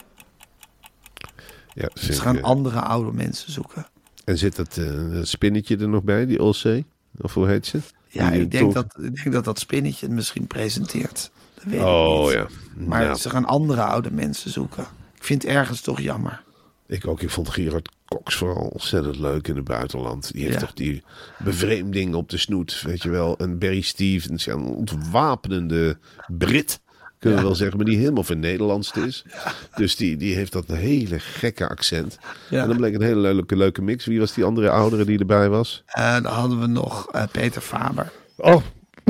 Ja, 1.80 1.88
Ze 1.94 2.04
vind 2.06 2.18
gaan 2.18 2.36
eh, 2.36 2.42
andere 2.42 2.80
oude 2.80 3.12
mensen 3.12 3.52
zoeken. 3.52 3.86
En 4.24 4.38
zit 4.38 4.56
dat, 4.56 4.76
eh, 4.76 5.18
spinnetje 5.22 5.76
er 5.76 5.88
nog 5.88 6.02
bij, 6.02 6.26
die 6.26 6.42
OC? 6.42 6.82
Of 7.20 7.34
hoe 7.34 7.46
heet 7.46 7.66
ze? 7.66 7.78
Ja, 8.08 8.30
Die 8.30 8.40
ik 8.40 8.50
denk, 8.50 8.72
dat, 8.74 8.94
ik 9.00 9.14
denk 9.22 9.32
dat 9.32 9.44
dat 9.44 9.58
spinnetje 9.58 10.06
het 10.06 10.14
misschien 10.14 10.46
presenteert. 10.46 11.30
Dat 11.54 11.64
weet 11.64 11.80
ik 11.80 11.86
Oh 11.86 12.24
niet. 12.24 12.32
ja. 12.32 12.46
Maar 12.76 13.02
Ja. 13.02 13.14
ze 13.14 13.30
gaan 13.30 13.44
andere 13.44 13.82
oude 13.82 14.10
mensen 14.10 14.50
zoeken. 14.50 14.82
Ik 15.16 15.24
vind 15.24 15.42
het 15.42 15.50
ergens 15.50 15.80
toch 15.80 16.00
jammer. 16.00 16.42
Ik 16.86 17.06
ook. 17.06 17.22
Ik 17.22 17.30
vond 17.30 17.48
Gerard 17.48 17.88
Cox 18.06 18.34
vooral 18.34 18.66
ontzettend 18.66 19.18
leuk 19.18 19.48
in 19.48 19.56
het 19.56 19.64
buitenland. 19.64 20.32
Die 20.32 20.42
heeft 20.42 20.54
Ja. 20.54 20.60
toch 20.60 20.72
die 20.72 21.02
bevreemding 21.38 22.14
op 22.14 22.28
de 22.28 22.36
snoet, 22.38 22.82
weet 22.86 23.02
je 23.02 23.08
wel. 23.10 23.36
En 23.36 23.58
Barry 23.58 23.80
Stevens, 23.80 24.46
een 24.46 24.62
ontwapenende 24.64 25.98
Brit, 26.38 26.80
kunnen 27.18 27.38
we 27.38 27.44
wel 27.44 27.54
zeggen. 27.54 27.76
Maar 27.76 27.86
die 27.86 27.98
helemaal 27.98 28.22
van 28.22 28.38
Nederlands 28.38 28.92
is. 28.92 29.24
Dus 29.76 29.96
die, 29.96 30.16
die 30.16 30.34
heeft 30.34 30.52
dat 30.52 30.66
hele 30.66 31.18
gekke 31.18 31.68
accent. 31.68 32.18
En 32.50 32.68
dan 32.68 32.76
bleek 32.76 32.94
een 32.94 33.02
hele 33.02 33.20
leuke, 33.20 33.56
leuke 33.56 33.82
mix. 33.82 34.06
Wie 34.06 34.18
was 34.18 34.34
die 34.34 34.44
andere 34.44 34.70
oudere 34.70 35.04
die 35.04 35.18
erbij 35.18 35.48
was? 35.48 35.82
Eh, 35.86 36.12
dan 36.12 36.32
hadden 36.32 36.60
we 36.60 36.66
nog 36.66 37.08
eh, 37.10 37.22
Peter 37.32 37.60
Faber. 37.60 38.12
Oh, 38.36 38.62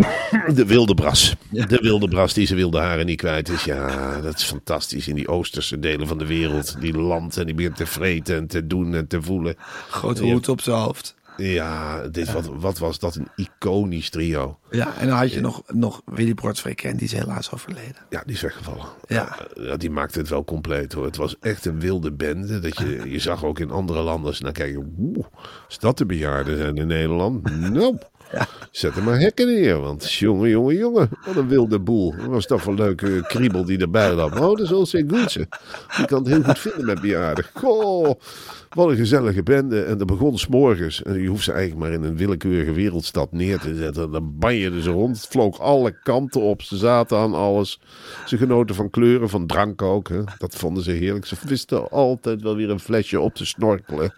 de 0.55 0.66
wilde 0.66 0.94
bras. 0.94 1.35
De 1.51 1.79
wilde 1.81 2.09
bras 2.09 2.35
die 2.35 2.47
zijn 2.47 2.59
wilde 2.59 2.79
haren 2.79 3.07
niet 3.07 3.16
kwijt 3.16 3.49
is. 3.49 3.64
Ja, 3.64 4.21
dat 4.21 4.35
is 4.35 4.44
fantastisch. 4.44 5.09
In 5.09 5.14
die 5.14 5.29
oosterse 5.29 5.79
delen 5.79 6.07
van 6.07 6.18
de 6.18 6.27
wereld. 6.27 6.81
Die 6.81 6.99
landt 6.99 7.37
en 7.37 7.47
die 7.47 7.55
begint 7.55 7.77
te 7.77 7.87
vreten 7.87 8.37
en 8.37 8.47
te 8.47 8.66
doen 8.66 8.94
en 8.94 9.07
te 9.07 9.23
voelen. 9.23 9.55
Grote 9.88 10.23
hoed 10.23 10.49
op 10.49 10.61
zijn 10.61 10.77
hoofd. 10.77 11.16
Ja, 11.42 12.09
dit, 12.09 12.33
wat, 12.33 12.46
wat 12.46 12.79
was 12.79 12.98
dat 12.98 13.14
een 13.14 13.29
iconisch 13.37 14.11
trio. 14.11 14.59
Ja, 14.70 14.96
en 14.96 15.07
dan 15.09 15.16
had 15.16 15.33
je 15.33 15.40
nog, 15.40 15.62
nog 15.66 16.03
Willy 16.05 16.35
Bortsveen, 16.35 16.77
die 16.77 17.01
is 17.01 17.12
helaas 17.12 17.53
overleden. 17.53 17.96
Ja, 18.11 18.22
die 18.27 18.35
is 18.35 18.40
weggevallen. 18.40 18.87
Ja. 19.07 19.38
Eh, 19.38 19.64
ja, 19.64 19.77
die 19.77 19.90
maakte 19.90 20.18
het 20.18 20.29
wel 20.29 20.44
compleet 20.44 20.92
hoor. 20.92 21.05
Het 21.05 21.16
was 21.16 21.37
echt 21.40 21.64
een 21.64 21.81
wilde 21.81 22.12
bende. 22.12 22.59
Dat 22.59 22.79
je, 22.79 23.11
je 23.11 23.18
zag 23.18 23.44
ook 23.44 23.59
in 23.59 23.70
andere 23.70 24.03
landen. 24.03 24.27
Als 24.27 24.38
je 24.38 24.44
naar 24.44 24.53
kijkt, 24.53 24.79
oeh, 24.98 25.27
als 25.66 25.79
dat 25.79 25.98
de 25.98 26.07
bejaarden 26.07 26.57
zijn 26.57 26.77
in 26.77 26.87
Nederland. 26.87 27.48
Zet 28.71 28.97
er 28.97 29.03
maar 29.03 29.19
hekken 29.19 29.47
neer. 29.47 29.81
Want 29.81 30.12
jongen, 30.12 30.49
jongen, 30.49 30.77
jongen. 30.77 31.09
Wat 31.27 31.37
een 31.37 31.49
wilde 31.49 31.81
boel. 31.81 32.14
Wat 32.17 32.27
was 32.27 32.47
dat 32.47 32.61
voor 32.61 32.73
een 32.73 32.79
leuke 32.79 33.25
kriebel 33.27 33.64
die 33.64 33.79
erbij 33.79 34.14
lag. 34.14 34.41
Oh, 34.41 34.57
dat 34.57 34.61
is 34.61 34.95
Goedse. 35.09 35.47
Die 35.97 36.07
kan 36.07 36.19
het 36.19 36.29
heel 36.29 36.43
goed 36.43 36.59
vinden 36.59 36.85
met 36.87 37.01
bejaarden. 37.01 37.45
Goh, 37.55 38.21
wat 38.69 38.91
een 38.91 38.97
gezellige 38.97 39.43
bende. 39.43 39.83
En 39.83 39.99
dat 39.99 40.07
begon 40.07 40.38
s'morgens. 40.38 41.03
En 41.03 41.23
je 41.23 41.29
hoeft 41.29 41.45
ze 41.45 41.53
eigenlijk 41.53 41.81
maar 41.81 41.93
in 41.93 42.03
een 42.03 42.17
willekeurige 42.17 42.73
wereldstad 42.73 43.33
neer 43.33 43.59
te 43.59 43.75
zetten. 43.75 44.11
Dan 44.11 44.38
banjerden 44.38 44.83
ze 44.83 44.91
rond. 44.91 45.17
Het 45.17 45.27
vloog 45.27 45.61
alle 45.61 46.03
kanten 46.03 46.41
op. 46.41 46.62
Ze 46.62 46.77
zaten 46.77 47.19
aan 47.19 47.35
alles. 47.35 47.81
Ze 48.27 48.37
genoten 48.37 48.75
van 48.75 48.91
kleuren, 48.91 49.29
van 49.29 49.47
drank 49.47 49.83
ook. 49.83 50.09
Hè. 50.09 50.21
Dat 50.38 50.55
vonden 50.55 50.83
ze 50.83 50.91
heerlijk. 50.91 51.27
Ze 51.27 51.37
wisten 51.47 51.91
altijd 51.91 52.43
wel 52.43 52.57
weer 52.57 52.71
een 52.71 52.81
flesje 52.81 53.21
op 53.21 53.35
te 53.35 53.47
snorkelen. 53.47 54.12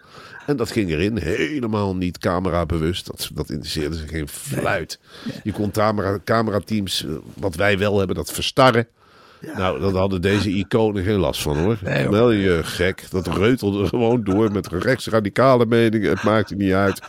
En 0.47 0.57
dat 0.57 0.71
ging 0.71 0.89
erin. 0.89 1.17
Helemaal 1.17 1.95
niet 1.95 2.17
camerabewust. 2.17 3.05
Dat, 3.05 3.29
dat 3.33 3.49
interesseerde 3.49 3.97
ze 3.97 4.07
geen 4.07 4.27
fluit. 4.27 4.99
Je 5.43 5.51
kon 5.51 5.71
camera, 5.71 6.19
camerateams, 6.23 7.05
eh, 7.05 7.11
wat 7.33 7.55
wij 7.55 7.77
wel 7.77 7.97
hebben, 7.97 8.15
dat 8.15 8.31
verstarren. 8.31 8.87
Nou, 9.55 9.79
daar 9.79 9.91
hadden 9.91 10.21
deze 10.21 10.49
iconen 10.49 11.03
geen 11.03 11.17
last 11.19 11.41
van 11.41 11.57
hoor. 11.57 11.77
Nee. 11.83 12.09
Wel 12.09 12.31
je 12.31 12.59
gek. 12.63 13.03
Dat 13.09 13.27
reutelde 13.27 13.87
gewoon 13.87 14.23
door 14.23 14.51
met 14.51 14.67
rechtsradicale 14.67 15.65
meningen. 15.65 16.09
Het 16.09 16.23
maakte 16.23 16.55
niet 16.55 16.73
uit. 16.73 17.01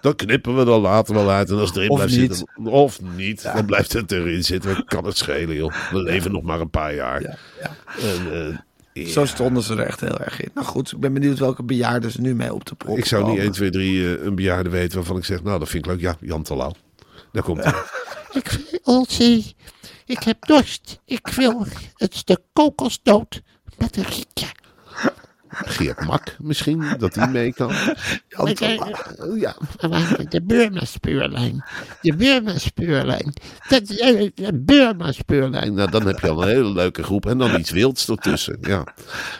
Dan 0.00 0.14
knippen 0.14 0.56
we 0.56 0.64
dan 0.64 0.80
later 0.80 1.14
wel 1.14 1.30
uit. 1.30 1.50
En 1.50 1.58
als 1.58 1.68
het 1.68 1.76
erin 1.78 1.90
Of 1.90 1.96
blijft 1.96 2.16
niet. 2.16 2.36
zitten. 2.36 2.66
Of 2.72 3.00
niet. 3.16 3.42
Dan 3.54 3.64
blijft 3.66 3.92
het 3.92 4.12
erin 4.12 4.44
zitten. 4.44 4.84
Kan 4.84 5.04
het 5.04 5.16
schelen 5.16 5.54
joh. 5.54 5.72
We 5.90 6.02
leven 6.02 6.32
nog 6.32 6.42
maar 6.42 6.60
een 6.60 6.70
paar 6.70 6.94
jaar. 6.94 7.22
Ja, 7.22 7.36
ja. 7.60 7.70
En, 8.08 8.32
eh, 8.48 8.56
ja. 8.94 9.08
Zo 9.08 9.24
stonden 9.24 9.62
ze 9.62 9.72
er 9.72 9.86
echt 9.86 10.00
heel 10.00 10.18
erg 10.18 10.40
in. 10.40 10.50
Nou 10.54 10.66
goed, 10.66 10.92
ik 10.92 10.98
ben 11.00 11.12
benieuwd 11.12 11.38
welke 11.38 11.62
bejaarden 11.62 12.10
ze 12.10 12.20
nu 12.20 12.34
mee 12.34 12.54
op 12.54 12.64
de 12.64 12.74
prop 12.74 12.98
Ik 12.98 13.04
zou 13.04 13.22
niet 13.22 13.30
komen. 13.30 13.44
1, 13.44 13.52
2, 13.52 13.70
3 13.70 14.20
een 14.20 14.34
bejaarde 14.34 14.70
weten 14.70 14.96
waarvan 14.96 15.16
ik 15.16 15.24
zeg, 15.24 15.42
nou 15.42 15.58
dat 15.58 15.68
vind 15.68 15.86
ik 15.86 15.90
leuk. 15.92 16.00
Ja, 16.00 16.16
Jan 16.20 16.42
Terlouw. 16.42 16.72
Daar 17.32 17.42
komt 17.42 17.64
hij. 17.64 17.74
Ik, 18.32 18.80
Olsie, 18.82 19.56
ik 20.06 20.22
heb 20.22 20.46
dorst. 20.46 21.00
Ik 21.04 21.28
wil 21.28 21.66
het 21.94 22.14
stuk 22.14 22.40
kokosnoot 22.52 23.42
met 23.78 23.96
een 23.96 24.04
rietje. 24.04 24.46
Geert 25.54 26.04
Mak 26.06 26.36
misschien, 26.38 26.94
dat 26.98 27.14
hij 27.14 27.28
mee 27.28 27.52
kan. 27.54 27.72
Jan 28.28 28.54
Terlouw. 28.54 28.92
de- 29.16 29.36
Ja, 29.40 29.56
de 30.28 30.42
Burma-speurlijn. 30.42 31.64
De 32.00 32.14
Burma-speurlijn. 32.16 33.32
Eh, 33.68 34.30
de 34.34 34.50
Burma-speurlijn. 34.54 35.74
Nou, 35.74 35.90
dan 35.90 36.06
heb 36.06 36.20
je 36.20 36.28
al 36.28 36.42
een 36.42 36.48
hele 36.48 36.72
leuke 36.72 37.02
groep. 37.02 37.26
En 37.26 37.38
dan 37.38 37.58
iets 37.58 37.70
wilds 37.70 38.08
ertussen. 38.08 38.58
Ja. 38.60 38.84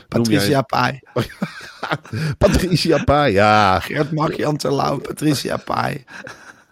Patricia 0.08 0.48
jij- 0.48 0.62
Pai. 0.62 1.00
Patricia 2.38 3.04
Pa, 3.04 3.24
ja. 3.24 3.80
Gert 3.80 4.12
Mak, 4.12 4.32
Jan 4.34 4.56
Terlouw, 4.56 4.98
Patricia 4.98 5.56
Pai. 5.56 6.04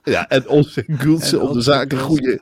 ja. 0.04 0.28
En 0.28 0.48
onze 0.48 0.84
Gultse 0.86 1.40
om 1.40 1.52
de 1.52 1.60
zaken 1.60 1.98
goede. 1.98 2.40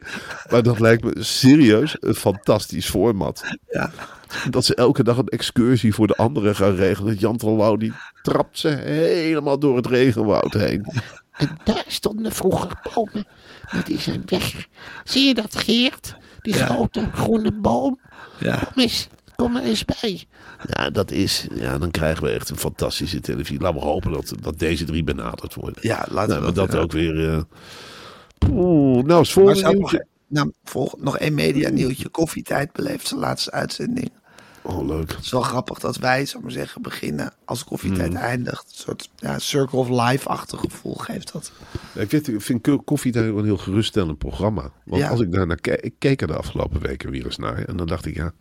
Maar 0.51 0.63
dat 0.63 0.81
lijkt 0.81 1.05
me 1.05 1.13
serieus 1.19 1.97
een 2.01 2.15
fantastisch 2.15 2.89
format. 2.89 3.43
Ja. 3.71 3.91
Dat 4.51 4.65
ze 4.65 4.75
elke 4.75 5.03
dag 5.03 5.17
een 5.17 5.27
excursie 5.29 5.95
voor 5.95 6.07
de 6.07 6.17
anderen 6.17 6.57
gaan 6.57 6.75
regelen. 6.75 7.15
Jan 7.15 7.37
Terlouw 7.37 7.77
die 7.77 7.93
trapt 8.23 8.59
ze 8.59 8.69
helemaal 8.69 9.59
door 9.59 9.77
het 9.77 9.87
regenwoud 9.87 10.53
heen. 10.53 10.87
En 11.33 11.57
daar 11.65 11.85
stonden 11.87 12.33
vroeger 12.33 12.81
bomen, 12.95 13.27
maar 13.73 13.85
die 13.85 13.99
zijn 13.99 14.23
weg. 14.27 14.67
Zie 15.05 15.27
je 15.27 15.35
dat, 15.35 15.57
Geert? 15.57 16.17
Die 16.41 16.57
Ja. 16.57 16.67
grote 16.67 17.09
groene 17.15 17.53
boom. 17.53 18.01
Ja. 18.39 18.57
Kom 18.57 18.83
eens, 18.83 19.09
kom 19.37 19.57
er 19.57 19.63
eens 19.63 19.85
bij. 19.85 20.25
Ja, 20.67 20.91
dat 20.91 21.11
is, 21.11 21.47
ja, 21.55 21.79
dan 21.79 21.91
krijgen 21.91 22.25
we 22.25 22.31
echt 22.31 22.51
een 22.51 22.57
fantastische 22.59 23.21
televisie. 23.21 23.61
Laten 23.61 23.79
we 23.81 23.85
hopen 23.87 24.13
dat, 24.13 24.33
dat 24.41 24.59
deze 24.59 24.85
drie 24.85 25.05
benaderd 25.05 25.55
worden. 25.55 25.79
Ja, 25.81 26.07
laten 26.11 26.29
Nou, 26.29 26.41
we 26.41 26.45
maar 26.61 26.67
dat 26.69 26.77
ook 26.77 26.93
weer. 26.93 27.29
eh 27.35 27.41
Oeh, 28.51 29.05
nou, 29.05 29.21
is 29.21 29.33
volgende 29.33 29.63
nog, 29.63 29.73
nieuwtje. 29.73 30.07
nou, 30.29 30.53
volg, 30.65 30.95
nog 30.99 31.19
één 31.19 31.35
media 31.35 31.69
nieuwtje. 31.69 32.09
Koffietijd 32.09 32.73
beleeft 32.73 33.07
zijn 33.07 33.21
laatste 33.21 33.51
uitzending. 33.51 34.11
Oh, 34.63 34.87
leuk. 34.87 35.11
Het 35.13 35.25
is 35.25 35.31
wel 35.31 35.43
grappig 35.43 35.79
dat 35.79 35.97
wij, 35.97 36.27
zou 36.27 36.43
maar 36.43 36.53
zeggen, 36.53 36.83
beginnen 36.83 37.33
als 37.45 37.65
koffietijd 37.65 38.11
Mm. 38.11 38.17
eindigt. 38.17 38.65
Een 38.69 38.75
soort 38.85 39.11
ja, 39.17 39.39
circle 39.39 39.79
of 39.79 39.89
life-achtig 39.89 40.61
gevoel 40.61 40.95
geeft 40.95 41.33
dat. 41.33 41.53
Ja, 41.95 42.01
Ik, 42.01 42.11
weet, 42.11 42.29
ik 42.29 42.41
vind 42.41 42.61
ko- 42.63 42.79
koffie 42.79 43.13
daar 43.13 43.25
een 43.25 43.45
heel 43.45 43.57
geruststellend 43.57 44.19
programma. 44.19 44.71
Want 44.85 45.03
Ja. 45.03 45.09
als 45.09 45.21
ik 45.21 45.33
daar 45.33 45.47
naar 45.47 45.61
kijk, 45.61 45.81
ik 45.81 45.95
keek 45.99 46.21
er 46.21 46.27
de 46.27 46.37
afgelopen 46.37 46.81
weken 46.81 47.11
weer 47.11 47.25
eens 47.25 47.37
naar. 47.37 47.65
En 47.65 47.77
dan 47.77 47.87
dacht 47.87 48.07
ik, 48.07 48.15
ja, 48.17 48.33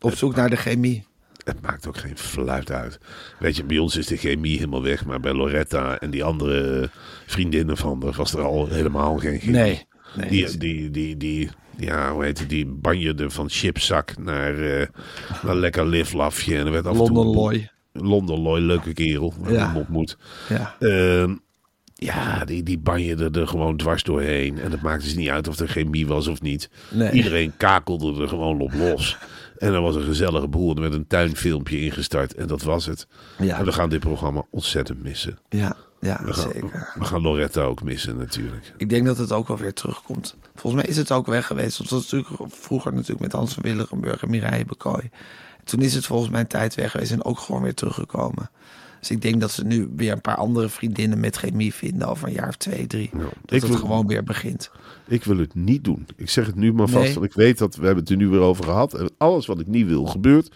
Op 0.00 0.14
zoek 0.14 0.34
naar 0.34 0.50
de 0.50 0.56
chemie. 0.56 1.04
het 1.44 1.60
maakt 1.60 1.86
ook 1.88 1.96
geen 1.96 2.18
fluit 2.18 2.70
uit. 2.70 2.98
Weet 3.38 3.56
je, 3.56 3.64
bij 3.64 3.78
ons 3.78 3.96
is 3.96 4.06
de 4.06 4.16
chemie 4.16 4.54
helemaal 4.56 4.82
weg. 4.82 5.04
Maar 5.04 5.20
bij 5.20 5.32
Loretta 5.32 5.98
en 5.98 6.10
die 6.10 6.24
andere 6.24 6.90
vriendinnen 7.26 7.76
van 7.76 8.02
haar 8.04 8.12
was 8.12 8.32
er 8.34 8.42
al 8.42 8.68
helemaal 8.68 9.18
geen 9.18 9.38
chemie. 9.40 9.54
Nee. 9.60 9.86
nee 10.16 10.28
Die, 10.28 10.56
die, 10.58 10.90
die, 10.90 11.16
die, 11.16 11.50
ja, 11.80 12.12
hoe 12.12 12.24
heet 12.24 12.38
het, 12.38 12.48
die 12.48 12.66
banjerde 12.66 13.30
van 13.30 13.48
chipzak 13.48 14.18
naar, 14.18 14.58
eh, 14.58 14.86
naar 15.42 15.56
lekker 15.56 15.86
liflafje. 15.86 16.56
En 16.56 16.66
er 16.66 16.72
werd 16.72 16.86
af 16.86 16.98
en 16.98 17.04
toe... 17.04 17.14
London 17.14 17.34
Loy. 17.34 17.70
London 17.92 18.40
Loy, 18.40 18.60
leuke 18.60 18.92
kerel. 18.92 19.34
Ja. 19.48 19.72
Ontmoet. 19.76 20.16
Ja. 20.48 20.76
Ehm, 20.78 21.34
ja, 21.94 22.44
die, 22.44 22.62
die 22.62 22.78
banjerde 22.78 23.40
er 23.40 23.48
gewoon 23.48 23.76
dwars 23.76 24.02
doorheen. 24.02 24.58
En 24.58 24.70
het 24.70 24.82
maakte 24.82 25.04
dus 25.04 25.14
niet 25.14 25.28
uit 25.28 25.48
of 25.48 25.58
er 25.58 25.68
chemie 25.68 26.06
was 26.06 26.26
of 26.26 26.40
niet. 26.40 26.70
Nee. 26.90 27.12
Iedereen 27.12 27.52
kakelde 27.56 28.22
er 28.22 28.28
gewoon 28.28 28.60
op 28.60 28.72
los. 28.72 29.18
En 29.58 29.72
er 29.72 29.80
was 29.80 29.94
een 29.94 30.02
gezellige 30.02 30.48
boel. 30.48 30.74
Er 30.74 30.80
werd 30.80 30.94
een 30.94 31.06
tuinfilmpje 31.06 31.80
ingestart. 31.80 32.34
En 32.34 32.46
dat 32.46 32.62
was 32.62 32.86
het. 32.86 33.06
Ja. 33.38 33.58
En 33.58 33.64
we 33.64 33.72
gaan 33.72 33.88
dit 33.88 34.00
programma 34.00 34.46
ontzettend 34.50 35.02
missen. 35.02 35.38
Ja, 35.48 35.76
ja 36.00 36.20
We 36.24 36.32
gaan, 36.32 36.50
zeker. 36.52 36.92
we 36.98 37.04
gaan 37.04 37.20
Loretta 37.22 37.62
ook 37.62 37.82
missen 37.82 38.16
natuurlijk. 38.16 38.72
Ik 38.76 38.88
denk 38.88 39.06
dat 39.06 39.18
het 39.18 39.32
ook 39.32 39.48
wel 39.48 39.56
weer 39.56 39.74
terugkomt. 39.74 40.36
Volgens 40.54 40.82
mij 40.82 40.90
is 40.90 40.96
het 40.96 41.12
ook 41.12 41.26
weg 41.26 41.46
geweest. 41.46 41.78
Want 41.78 41.90
was 41.90 42.10
natuurlijk 42.10 42.52
vroeger 42.54 42.92
natuurlijk 42.92 43.20
met 43.20 43.32
Hans 43.32 43.54
van 43.54 43.62
Willigenburg 43.62 44.22
en 44.22 44.30
Mireille 44.30 44.64
Bekooi. 44.64 45.10
Toen 45.64 45.80
is 45.80 45.94
het 45.94 46.06
volgens 46.06 46.30
mij 46.30 46.40
een 46.40 46.46
tijd 46.46 46.74
weg 46.74 46.90
geweest 46.90 47.12
en 47.12 47.24
ook 47.24 47.38
gewoon 47.38 47.62
weer 47.62 47.74
teruggekomen. 47.74 48.50
Dus 49.00 49.10
ik 49.10 49.22
denk 49.22 49.40
dat 49.40 49.50
ze 49.50 49.64
nu 49.64 49.90
weer 49.96 50.12
een 50.12 50.20
paar 50.20 50.36
andere 50.36 50.68
vriendinnen 50.68 51.20
met 51.20 51.36
chemie 51.36 51.74
vinden 51.74 52.08
over 52.08 52.28
een 52.28 52.34
jaar 52.34 52.48
of 52.48 52.56
twee, 52.56 52.86
drie. 52.86 53.10
dat 53.12 53.22
ik 53.44 53.60
het 53.60 53.66
wil- 53.68 53.78
gewoon 53.78 54.06
weer 54.06 54.24
begint. 54.24 54.70
Ik 55.06 55.24
wil 55.24 55.38
het 55.38 55.54
niet 55.54 55.84
doen. 55.84 56.06
Ik 56.16 56.30
zeg 56.30 56.46
het 56.46 56.54
nu 56.54 56.72
maar 56.72 56.88
vast, 56.88 57.04
Nee. 57.04 57.14
want 57.14 57.26
ik 57.26 57.32
weet 57.32 57.58
dat 57.58 57.74
we 57.76 57.84
hebben 57.84 58.02
het 58.02 58.12
er 58.12 58.18
nu 58.18 58.28
weer 58.28 58.40
over 58.40 58.64
gehad. 58.64 58.94
En 58.94 59.10
alles 59.18 59.46
wat 59.46 59.60
ik 59.60 59.66
niet 59.66 59.86
wil 59.86 60.04
gebeurt. 60.06 60.50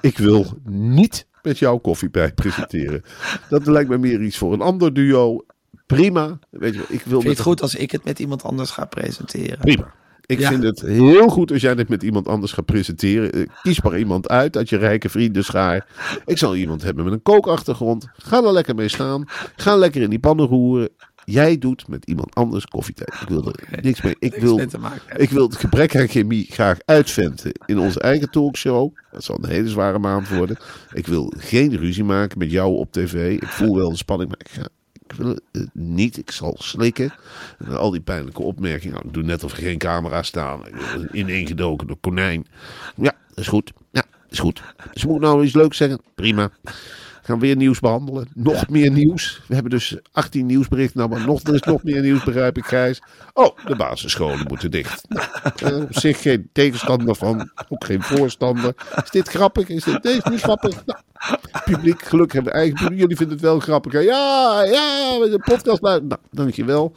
Ik 0.00 0.18
wil 0.18 0.46
niet 0.70 1.26
met 1.42 1.58
jou 1.58 1.78
koffiepijp 1.80 2.34
presenteren. 2.34 3.02
dat 3.48 3.66
lijkt 3.66 3.90
me 3.90 3.98
meer 3.98 4.22
iets 4.22 4.38
voor 4.38 4.52
een 4.52 4.60
ander 4.60 4.92
duo. 4.94 5.44
Prima. 5.86 6.38
Weet 6.50 6.74
je, 6.74 6.80
ik 6.88 7.02
wil 7.04 7.20
Vind 7.20 7.22
je 7.22 7.28
het 7.28 7.40
goed 7.40 7.62
als 7.62 7.74
ik 7.74 7.90
het 7.90 8.04
met 8.04 8.18
iemand 8.18 8.42
anders 8.42 8.70
ga 8.70 8.84
presenteren? 8.84 9.58
Prima. 9.58 9.92
Ik 10.26 10.38
Ja. 10.38 10.48
vind 10.48 10.62
het 10.62 10.80
heel 10.80 11.28
goed 11.28 11.52
als 11.52 11.60
jij 11.60 11.74
dit 11.74 11.88
met 11.88 12.02
iemand 12.02 12.28
anders 12.28 12.52
gaat 12.52 12.64
presenteren. 12.64 13.32
Eh, 13.32 13.46
Kies 13.62 13.80
maar 13.82 13.98
iemand 13.98 14.28
uit 14.28 14.56
uit 14.56 14.68
je 14.68 14.76
rijke 14.76 15.08
vriendenschaar. 15.08 15.86
Ik 16.26 16.38
zal 16.38 16.56
iemand 16.56 16.82
hebben 16.82 17.04
met 17.04 17.12
een 17.12 17.22
kookachtergrond. 17.22 18.06
Ga 18.16 18.36
er 18.44 18.52
lekker 18.52 18.74
mee 18.74 18.88
staan. 18.88 19.24
Ga 19.56 19.76
lekker 19.76 20.02
in 20.02 20.10
die 20.10 20.18
pannen 20.18 20.46
roeren. 20.46 20.88
Jij 21.30 21.58
doet 21.58 21.88
met 21.88 22.04
iemand 22.04 22.34
anders 22.34 22.66
koffietijd. 22.66 23.14
Ik 23.20 23.28
wil 23.28 23.46
er 23.46 23.64
niks 23.82 24.02
mee. 24.02 24.16
Ik 24.18 24.34
wil, 24.34 24.60
ik 25.16 25.30
wil 25.30 25.46
het 25.46 25.56
gebrek 25.56 25.96
aan 25.96 26.08
chemie 26.08 26.46
graag 26.50 26.78
uitventen 26.84 27.52
in 27.66 27.78
onze 27.78 28.00
eigen 28.00 28.30
talkshow. 28.30 28.94
Dat 29.10 29.24
zal 29.24 29.38
een 29.40 29.50
hele 29.50 29.68
zware 29.68 29.98
maand 29.98 30.28
worden. 30.28 30.58
Ik 30.92 31.06
wil 31.06 31.32
geen 31.36 31.76
ruzie 31.76 32.04
maken 32.04 32.38
met 32.38 32.50
jou 32.50 32.76
op 32.76 32.92
tv. 32.92 33.42
Ik 33.42 33.48
voel 33.48 33.76
wel 33.76 33.90
de 33.90 33.96
spanning, 33.96 34.30
maar 34.30 34.40
ik 34.40 34.50
ga 34.50 34.68
ik 35.10 35.16
wil 35.16 35.28
het 35.52 35.68
niet. 35.72 36.16
Ik 36.16 36.30
zal 36.30 36.54
slikken. 36.58 37.12
En 37.58 37.78
al 37.78 37.90
die 37.90 38.00
pijnlijke 38.00 38.42
opmerkingen. 38.42 38.94
Nou, 38.94 39.06
ik 39.06 39.14
doe 39.14 39.22
net 39.22 39.44
of 39.44 39.52
er 39.52 39.58
geen 39.58 39.78
camera 39.78 40.22
staan. 40.22 40.62
Ineengedoken 41.12 41.86
door 41.86 41.96
konijn. 42.00 42.46
Ja, 42.96 43.14
dat 43.28 43.38
is 43.38 43.48
goed. 43.48 43.72
Ja, 43.90 44.04
dat 44.22 44.30
is 44.30 44.38
goed. 44.38 44.62
Dus 44.92 45.04
moet 45.04 45.20
nou 45.20 45.44
iets 45.44 45.54
leuks 45.54 45.76
zeggen? 45.76 46.00
Prima. 46.14 46.50
Gaan 47.22 47.38
we 47.38 47.46
weer 47.46 47.56
nieuws 47.56 47.80
behandelen. 47.80 48.28
Nog 48.34 48.68
meer 48.68 48.90
nieuws. 48.90 49.42
We 49.48 49.54
hebben 49.54 49.72
dus 49.72 49.98
18 50.12 50.46
nieuwsberichten. 50.46 50.98
Nou, 50.98 51.10
maar 51.10 51.26
nog, 51.26 51.42
er 51.42 51.54
is 51.54 51.62
nog 51.62 51.82
meer 51.82 52.02
nieuws, 52.02 52.24
begrijp 52.24 52.56
ik, 52.56 52.64
Gijs. 52.64 53.02
Oh, 53.32 53.56
de 53.66 53.76
basisscholen 53.76 54.46
moeten 54.48 54.70
dicht. 54.70 55.08
Nou, 55.08 55.26
eh, 55.74 55.82
op 55.82 55.98
zich 55.98 56.20
geen 56.20 56.48
tegenstander 56.52 57.14
van. 57.14 57.50
Ook 57.68 57.84
geen 57.84 58.02
voorstander. 58.02 58.74
Is 59.04 59.10
dit 59.10 59.28
grappig? 59.28 59.68
Is 59.68 59.84
dit 59.84 60.02
nee, 60.02 60.16
is 60.16 60.24
niet 60.30 60.40
grappig? 60.40 60.84
Nou, 60.86 60.98
publiek, 61.64 62.02
gelukkig 62.02 62.32
hebben 62.32 62.52
we 62.52 62.58
eigen 62.58 62.78
publiek. 62.78 63.00
Jullie 63.00 63.16
vinden 63.16 63.36
het 63.36 63.44
wel 63.44 63.60
grappig. 63.60 63.92
hè? 63.92 63.98
Ja, 63.98 64.62
ja, 64.62 65.18
we 65.20 65.28
de 65.30 65.42
podcast 65.44 65.82
luisteren. 65.82 66.08
Nou, 66.08 66.20
dankjewel. 66.30 66.96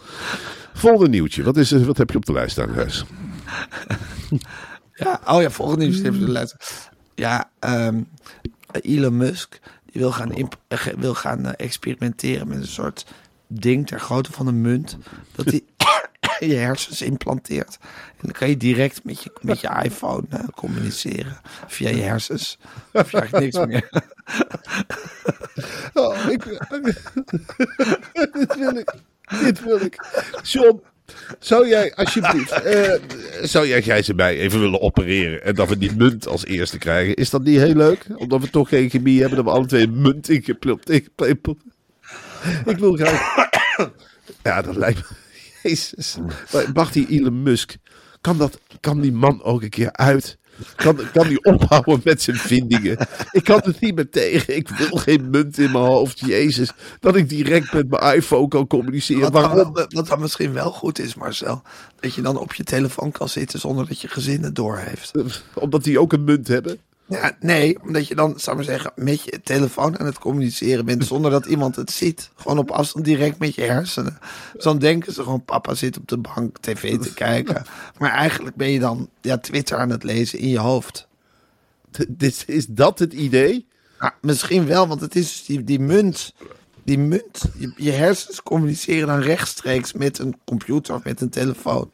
Volgende 0.73 1.09
nieuwtje. 1.09 1.43
Wat, 1.43 1.57
is, 1.57 1.71
wat 1.71 1.97
heb 1.97 2.09
je 2.09 2.17
op 2.17 2.25
de 2.25 2.33
lijst 2.33 2.51
staan, 2.51 2.73
Gijs? 2.73 3.03
Ja, 4.93 5.19
oh 5.27 5.41
ja, 5.41 5.49
volgende 5.49 5.85
nieuws 5.85 6.01
even 6.01 6.33
de. 6.33 6.55
Ja, 7.15 7.49
ehm, 7.59 8.01
Elon 8.71 9.17
Musk 9.17 9.59
die 9.93 10.01
wil 10.01 10.11
gaan, 10.11 10.31
eh, 10.67 10.79
wil 10.97 11.13
gaan 11.13 11.45
eh, 11.45 11.65
experimenteren 11.65 12.47
met 12.47 12.57
een 12.57 12.67
soort 12.67 13.05
ding 13.47 13.87
ter 13.87 13.99
grootte 13.99 14.31
van 14.31 14.47
een 14.47 14.61
munt. 14.61 14.97
Dat 15.35 15.45
hij 15.45 15.61
je 16.49 16.55
hersens 16.55 17.01
implanteert. 17.01 17.77
En 17.81 18.21
dan 18.21 18.31
kan 18.31 18.49
je 18.49 18.57
direct 18.57 19.03
met 19.03 19.23
je, 19.23 19.31
met 19.41 19.59
je 19.59 19.79
iPhone 19.83 20.23
eh, 20.29 20.43
communiceren. 20.55 21.37
Via 21.67 21.89
je 21.89 22.01
hersens. 22.01 22.57
Hoef 22.91 23.11
je 23.11 23.19
eigenlijk 23.19 23.53
niks 23.53 23.65
meer. 23.65 23.89
Oh, 25.93 26.29
ik, 26.29 26.43
dit 28.33 28.55
wil 28.55 28.75
ik. 28.75 28.93
Dit 29.41 29.63
wil 29.63 29.81
ik. 29.81 30.05
John, 30.43 30.81
zou 31.39 31.67
jij 31.67 31.95
alsjeblieft, 31.95 32.51
eh, 32.61 32.93
zou 33.41 33.67
jij 33.67 33.81
Gijs 33.81 34.09
erbij 34.09 34.37
even 34.37 34.59
willen 34.59 34.81
opereren 34.81 35.43
en 35.43 35.55
dat 35.55 35.69
we 35.69 35.77
die 35.77 35.95
munt 35.95 36.27
als 36.27 36.45
eerste 36.45 36.77
krijgen? 36.77 37.15
Is 37.15 37.29
dat 37.29 37.43
niet 37.43 37.59
heel 37.59 37.75
leuk? 37.75 38.05
Omdat 38.15 38.41
we 38.41 38.49
toch 38.49 38.69
geen 38.69 38.89
chemie 38.89 39.19
hebben, 39.19 39.37
dat 39.37 39.45
we 39.45 39.51
alle 39.51 39.65
twee 39.65 39.83
een 39.83 40.01
munt 40.01 40.29
ingeplept. 40.29 40.89
ingeplept. 40.89 41.47
Ik 42.65 42.77
wil 42.77 42.93
graag. 42.95 43.51
Ja, 44.43 44.61
dat 44.61 44.75
lijkt 44.75 44.99
me. 44.99 45.15
Jezus. 45.63 46.17
Mag 46.73 46.91
die 46.91 47.07
Elon 47.09 47.43
Musk, 47.43 47.75
kan, 48.21 48.37
dat, 48.37 48.59
kan 48.79 49.01
die 49.01 49.11
man 49.11 49.43
ook 49.43 49.61
een 49.61 49.69
keer 49.69 49.91
uit? 49.91 50.37
Kan, 50.75 50.99
kan 51.13 51.27
die 51.27 51.43
ophouden 51.43 52.01
met 52.03 52.21
zijn 52.21 52.37
vindingen? 52.37 52.97
Ik 53.31 53.43
kan 53.43 53.61
het 53.63 53.79
niet 53.79 53.95
meer 53.95 54.09
tegen. 54.09 54.55
Ik 54.55 54.69
wil 54.69 54.97
geen 54.97 55.29
munt 55.29 55.57
in 55.57 55.71
mijn 55.71 55.83
hoofd. 55.83 56.19
Jezus. 56.19 56.71
Dat 56.99 57.15
ik 57.15 57.29
direct 57.29 57.73
met 57.73 57.89
mijn 57.89 58.15
iPhone 58.15 58.47
kan 58.47 58.67
communiceren. 58.67 59.21
Wat 59.21 59.33
dan, 59.33 59.41
Waarom? 59.41 59.73
wat 59.89 60.07
dan 60.07 60.19
misschien 60.19 60.53
wel 60.53 60.71
goed 60.71 60.99
is, 60.99 61.15
Marcel. 61.15 61.61
Dat 61.99 62.13
je 62.13 62.21
dan 62.21 62.37
op 62.37 62.53
je 62.53 62.63
telefoon 62.63 63.11
kan 63.11 63.29
zitten 63.29 63.59
zonder 63.59 63.87
dat 63.87 64.01
je 64.01 64.07
gezin 64.07 64.43
het 64.43 64.55
door 64.55 64.77
heeft. 64.77 65.11
Omdat 65.53 65.83
die 65.83 65.99
ook 65.99 66.13
een 66.13 66.23
munt 66.23 66.47
hebben? 66.47 66.79
Ja, 67.13 67.37
nee, 67.39 67.81
omdat 67.81 68.07
je 68.07 68.15
dan, 68.15 68.39
zou 68.39 68.59
ik 68.59 68.65
maar 68.65 68.75
zeggen, 68.75 68.91
met 68.95 69.23
je 69.23 69.41
telefoon 69.43 69.99
aan 69.99 70.05
het 70.05 70.19
communiceren 70.19 70.85
bent 70.85 71.05
zonder 71.05 71.31
dat 71.31 71.45
iemand 71.45 71.75
het 71.75 71.91
ziet. 71.91 72.29
Gewoon 72.35 72.57
op 72.57 72.71
afstand 72.71 73.05
direct 73.05 73.39
met 73.39 73.55
je 73.55 73.61
hersenen. 73.61 74.17
Dus 74.53 74.63
dan 74.63 74.79
denken 74.79 75.13
ze 75.13 75.23
gewoon, 75.23 75.45
papa 75.45 75.73
zit 75.73 75.97
op 75.97 76.07
de 76.07 76.17
bank 76.17 76.57
tv 76.59 76.99
te 76.99 77.13
kijken. 77.25 77.65
Maar 77.97 78.11
eigenlijk 78.11 78.55
ben 78.55 78.69
je 78.69 78.79
dan 78.79 79.09
ja, 79.21 79.37
Twitter 79.37 79.77
aan 79.77 79.89
het 79.89 80.03
lezen 80.03 80.39
in 80.39 80.49
je 80.49 80.59
hoofd. 80.59 81.07
Dit, 82.07 82.43
is 82.47 82.65
dat 82.65 82.99
het 82.99 83.13
idee? 83.13 83.67
Ja, 83.99 84.15
misschien 84.21 84.65
wel, 84.65 84.87
want 84.87 85.01
het 85.01 85.15
is 85.15 85.27
dus 85.27 85.45
die, 85.45 85.63
die 85.63 85.79
munt. 85.79 86.33
Die 86.83 86.99
munt, 86.99 87.45
je, 87.57 87.73
je 87.75 87.91
hersens 87.91 88.43
communiceren 88.43 89.07
dan 89.07 89.19
rechtstreeks 89.19 89.93
met 89.93 90.19
een 90.19 90.35
computer 90.45 90.95
of 90.95 91.03
met 91.03 91.21
een 91.21 91.29
telefoon. 91.29 91.89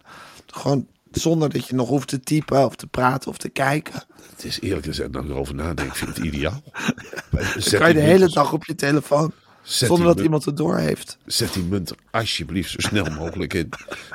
Gewoon 0.46 0.88
zonder 1.12 1.50
dat 1.50 1.68
je 1.68 1.76
nog 1.76 1.88
hoeft 1.88 2.08
te 2.08 2.20
typen 2.20 2.66
of 2.66 2.76
te 2.76 2.88
praten 2.88 3.30
of 3.30 3.38
te 3.38 3.50
kijken. 3.50 4.04
Het 4.36 4.46
is 4.46 4.60
eerlijk 4.62 4.86
gezegd, 4.86 5.12
nou 5.12 5.26
ik 5.26 5.32
erover 5.32 5.56
nadenk, 5.56 5.96
vind 5.96 6.10
ik 6.10 6.16
het 6.16 6.26
ideaal. 6.26 6.64
Dan 7.32 7.80
kan 7.80 7.88
je 7.88 7.94
de 7.94 8.00
hele 8.00 8.30
dag 8.30 8.54
op 8.54 8.66
je 8.66 8.76
telefoon. 8.76 9.32
Zet 9.62 9.88
Zonder 9.88 10.06
dat 10.06 10.16
munt- 10.16 10.26
iemand 10.26 10.46
het 10.46 10.58
door 10.58 10.78
heeft. 10.78 11.18
Zet 11.26 11.54
die 11.54 11.64
munt 11.64 11.90
er 11.90 11.96
alsjeblieft 12.12 12.70
zo 12.70 12.80
snel 12.80 13.06
mogelijk 13.06 13.54
in. 13.54 13.70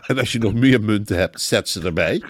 En 0.07 0.19
als 0.19 0.33
je 0.33 0.39
nog 0.39 0.55
meer 0.55 0.81
munten 0.83 1.17
hebt, 1.17 1.41
zet 1.41 1.69
ze 1.69 1.81
erbij. 1.81 2.23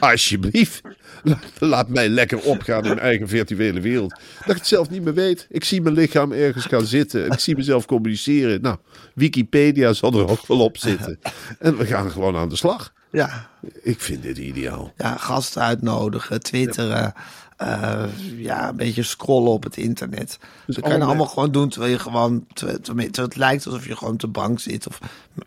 Alsjeblieft. 0.00 0.80
La- 1.22 1.38
Laat 1.58 1.88
mij 1.88 2.08
lekker 2.08 2.40
opgaan 2.40 2.82
in 2.82 2.88
mijn 2.88 2.98
eigen 2.98 3.28
virtuele 3.28 3.80
wereld. 3.80 4.10
Dat 4.38 4.48
ik 4.50 4.56
het 4.56 4.66
zelf 4.66 4.90
niet 4.90 5.02
meer 5.02 5.14
weet. 5.14 5.46
Ik 5.50 5.64
zie 5.64 5.80
mijn 5.82 5.94
lichaam 5.94 6.32
ergens 6.32 6.64
gaan 6.64 6.86
zitten. 6.86 7.24
En 7.24 7.30
ik 7.32 7.38
zie 7.38 7.56
mezelf 7.56 7.86
communiceren. 7.86 8.60
Nou, 8.60 8.76
Wikipedia 9.14 9.92
zal 9.92 10.12
er 10.12 10.28
ook 10.28 10.46
wel 10.46 10.60
op 10.60 10.76
zitten. 10.78 11.18
En 11.58 11.76
we 11.76 11.86
gaan 11.86 12.10
gewoon 12.10 12.36
aan 12.36 12.48
de 12.48 12.56
slag. 12.56 12.92
Ja, 13.12 13.48
Ik 13.82 14.00
vind 14.00 14.22
dit 14.22 14.38
ideaal. 14.38 14.92
ja, 14.96 15.16
gasten 15.16 15.62
uitnodigen, 15.62 16.40
twitteren. 16.42 17.12
eh, 17.56 18.04
ja, 18.36 18.68
een 18.68 18.76
beetje 18.76 19.02
scrollen 19.02 19.50
op 19.52 19.62
het 19.62 19.76
internet. 19.76 20.38
Dus 20.66 20.74
dat 20.74 20.84
kan 20.84 20.96
je 20.98 21.04
allemaal- 21.04 21.26
gewoon 21.26 21.52
doen 21.52 21.68
terwijl 21.68 21.92
je 21.92 21.98
gewoon... 21.98 22.46
Terwijl, 22.52 22.78
terwijl 22.80 23.10
het 23.28 23.36
lijkt 23.36 23.66
alsof 23.66 23.86
je 23.86 23.96
gewoon 23.96 24.12
op 24.12 24.20
de 24.20 24.26
bank 24.26 24.60
zit. 24.60 24.86
Of 24.86 24.98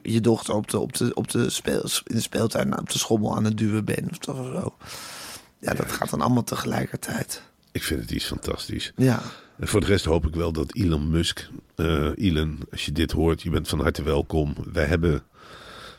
je 0.02 0.22
dochter 0.22 0.54
op 0.56 0.68
de, 0.70 0.80
op 0.80 0.94
de, 0.98 1.14
op 1.14 1.32
de 1.32 1.40
in 2.06 2.16
de 2.16 2.22
speeltuin 2.22 2.80
op 2.80 2.90
de 2.90 2.98
schommel 2.98 3.36
aan 3.36 3.44
het 3.44 3.58
duwen 3.58 3.86
bent. 3.86 4.10
Of 4.12 4.18
toch 4.18 4.40
of 4.40 4.46
zo. 4.62 4.76
Ja, 5.60 5.74
dat 5.74 5.92
gaat 5.92 6.10
dan 6.10 6.22
allemaal 6.22 6.44
tegelijkertijd. 6.44 7.42
Ik 7.72 7.84
vind 7.84 8.02
het 8.02 8.12
iets 8.12 8.26
fantastisch. 8.26 8.92
Ja, 8.96 9.22
En 9.60 9.68
voor 9.68 9.80
de 9.80 9.86
rest 9.88 10.06
hoop 10.06 10.26
ik 10.28 10.36
wel 10.36 10.52
dat 10.52 10.74
Elon 10.76 11.10
Musk, 11.10 11.48
eh 11.76 12.10
Elon, 12.16 12.60
als 12.72 12.86
je 12.86 12.92
dit 12.92 13.12
hoort, 13.12 13.42
je 13.42 13.50
bent 13.50 13.68
van 13.68 13.80
harte 13.82 14.04
welkom. 14.04 14.56
Wij 14.74 14.86
hebben, 14.86 15.24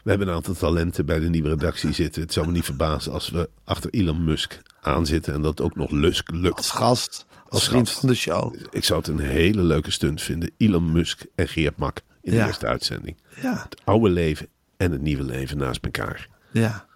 we 0.06 0.12
hebben 0.12 0.28
een 0.28 0.34
aantal 0.34 0.54
talenten 0.54 1.06
bij 1.06 1.18
de 1.18 1.28
nieuwe 1.28 1.48
redactie 1.48 1.92
zitten. 1.92 2.22
Het 2.22 2.32
zou 2.32 2.46
me 2.46 2.52
niet 2.52 2.64
verbazen 2.64 3.12
als 3.12 3.30
we 3.30 3.50
achter 3.64 3.90
Elon 3.90 4.24
Musk 4.24 4.62
aanzitten 4.80 5.34
en 5.34 5.42
dat 5.42 5.60
ook 5.60 5.76
nog 5.76 5.90
lusk 5.90 6.30
als 6.30 6.38
lukt. 6.40 6.70
gast, 6.70 7.26
als, 7.44 7.50
Als 7.50 7.68
vriend 7.68 7.88
gast. 7.88 8.00
van 8.00 8.08
de 8.08 8.14
show. 8.14 8.54
Ik 8.70 8.84
zou 8.84 8.98
het 8.98 9.08
een 9.08 9.18
hele 9.18 9.62
leuke 9.62 9.90
stunt 9.90 10.22
vinden. 10.22 10.50
Elon 10.56 10.92
Musk 10.92 11.24
en 11.34 11.48
Geert 11.48 11.76
Mak 11.76 12.02
in 12.22 12.30
de 12.32 12.38
eerste 12.46 12.66
uitzending. 12.66 13.16
Ja, 13.42 13.62
Het 13.68 13.80
oude 13.84 14.08
leven 14.08 14.48
en 14.76 14.92
het 14.92 15.00
nieuwe 15.00 15.22
leven 15.24 15.56
naast 15.58 15.84
elkaar. 15.84 16.28
ja, 16.50 16.86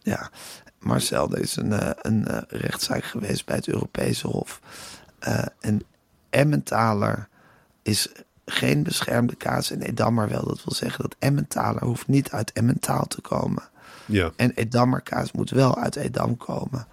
ja. 0.00 0.30
Marcel, 0.78 1.32
er 1.32 1.38
is 1.40 1.56
een, 1.56 1.72
eh, 1.72 1.90
een 2.02 2.26
eh, 2.26 2.38
rechtszaak 2.48 3.04
geweest 3.04 3.46
bij 3.46 3.56
het 3.56 3.68
Europese 3.68 4.26
Hof. 4.26 4.60
Eh, 5.18 5.44
en 5.60 5.82
Emmentaler 6.30 7.28
is 7.82 8.08
geen 8.46 8.82
beschermde 8.82 9.34
kaas 9.34 9.70
en 9.70 9.82
Edammer 9.82 10.28
wel. 10.28 10.44
Dat 10.46 10.64
wil 10.64 10.74
zeggen 10.74 11.02
dat 11.02 11.16
Emmentaler 11.18 11.84
hoeft 11.84 12.08
niet 12.08 12.30
uit 12.30 12.52
Emmentaal 12.52 13.06
te 13.06 13.20
komen. 13.20 13.62
Ja, 14.06 14.30
En 14.36 14.50
Edammerkaas 14.50 15.32
moet 15.32 15.50
wel 15.50 15.76
uit 15.78 15.96
Edam 15.96 16.36
komen. 16.36 16.86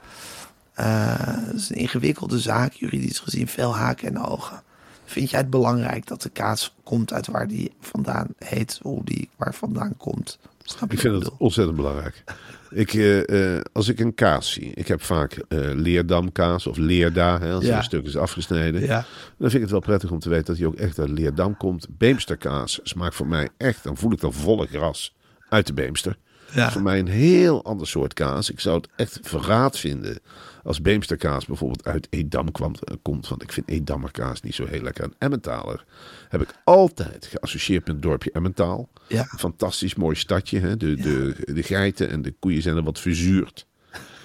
Eh, 0.73 1.15
Het 1.19 1.55
is 1.55 1.69
een 1.69 1.75
ingewikkelde 1.75 2.39
zaak, 2.39 2.73
juridisch 2.73 3.19
gezien, 3.19 3.47
veel 3.47 3.75
haken 3.75 4.07
en 4.07 4.25
ogen. 4.25 4.61
Vind 5.05 5.29
jij 5.29 5.39
het 5.39 5.49
belangrijk 5.49 6.07
dat 6.07 6.21
de 6.21 6.29
kaas 6.29 6.75
komt 6.83 7.13
uit 7.13 7.27
waar 7.27 7.47
die 7.47 7.71
vandaan 7.81 8.27
heet, 8.37 8.79
hoe 8.81 9.03
die 9.03 9.29
waar 9.35 9.53
vandaan 9.53 9.97
komt? 9.97 10.39
Snap 10.63 10.91
ik 10.91 10.99
vind 10.99 11.23
het 11.23 11.37
ontzettend 11.37 11.77
belangrijk. 11.77 12.23
Ik, 12.69 12.93
eh, 12.93 13.55
eh, 13.55 13.61
als 13.73 13.87
ik 13.87 13.99
een 13.99 14.13
kaas 14.15 14.51
zie, 14.51 14.71
ik 14.73 14.87
heb 14.87 15.01
vaak 15.03 15.33
eh 15.47 15.59
Leerdamkaas 15.73 16.67
of 16.67 16.77
Leerda, 16.77 17.39
hè, 17.39 17.53
als 17.53 17.65
Ja. 17.65 17.77
een 17.77 17.83
stuk 17.83 18.05
is 18.05 18.17
afgesneden. 18.17 18.81
Ja. 18.81 19.05
Dan 19.37 19.49
vind 19.49 19.53
ik 19.53 19.61
het 19.61 19.71
wel 19.71 19.79
prettig 19.79 20.11
om 20.11 20.19
te 20.19 20.29
weten 20.29 20.45
dat 20.45 20.57
hij 20.57 20.65
ook 20.65 20.75
echt 20.75 20.99
uit 20.99 21.09
Leerdam 21.09 21.57
komt. 21.57 21.87
Beemsterkaas 21.97 22.79
smaakt 22.83 23.15
voor 23.15 23.27
mij 23.27 23.49
echt, 23.57 23.83
dan 23.83 23.97
voel 23.97 24.11
ik 24.11 24.19
dan 24.19 24.33
volle 24.33 24.67
gras 24.67 25.15
uit 25.49 25.67
de 25.67 25.73
Beemster. 25.73 26.17
Ja. 26.53 26.71
Voor 26.71 26.81
mij 26.81 26.99
een 26.99 27.07
heel 27.07 27.63
ander 27.63 27.87
soort 27.87 28.13
kaas. 28.13 28.49
Ik 28.49 28.59
zou 28.59 28.77
het 28.77 28.87
echt 28.95 29.19
verraad 29.21 29.77
vinden 29.77 30.19
als 30.63 30.81
Beemsterkaas 30.81 31.45
bijvoorbeeld 31.45 31.85
uit 31.85 32.07
Edam 32.09 32.51
kwam, 32.51 32.75
eh, 32.83 32.95
komt. 33.01 33.27
Want 33.27 33.43
ik 33.43 33.51
vind 33.51 33.69
Edammerkaas 33.69 34.41
niet 34.41 34.55
zo 34.55 34.65
heel 34.65 34.81
lekker. 34.81 35.03
En 35.03 35.13
Emmentaler 35.17 35.85
heb 36.29 36.41
ik 36.41 36.53
altijd 36.63 37.25
geassocieerd 37.25 37.85
met 37.85 37.95
het 37.95 38.03
dorpje 38.03 38.31
Emmentaal. 38.31 38.89
Ja. 39.07 39.23
Fantastisch 39.37 39.95
mooi 39.95 40.15
stadje. 40.15 40.59
Hè? 40.59 40.77
De, 40.77 40.95
de, 40.95 41.35
de 41.53 41.63
geiten 41.63 42.09
en 42.09 42.21
de 42.21 42.33
koeien 42.39 42.61
zijn 42.61 42.77
er 42.77 42.83
wat 42.83 42.99
verzuurd. 42.99 43.67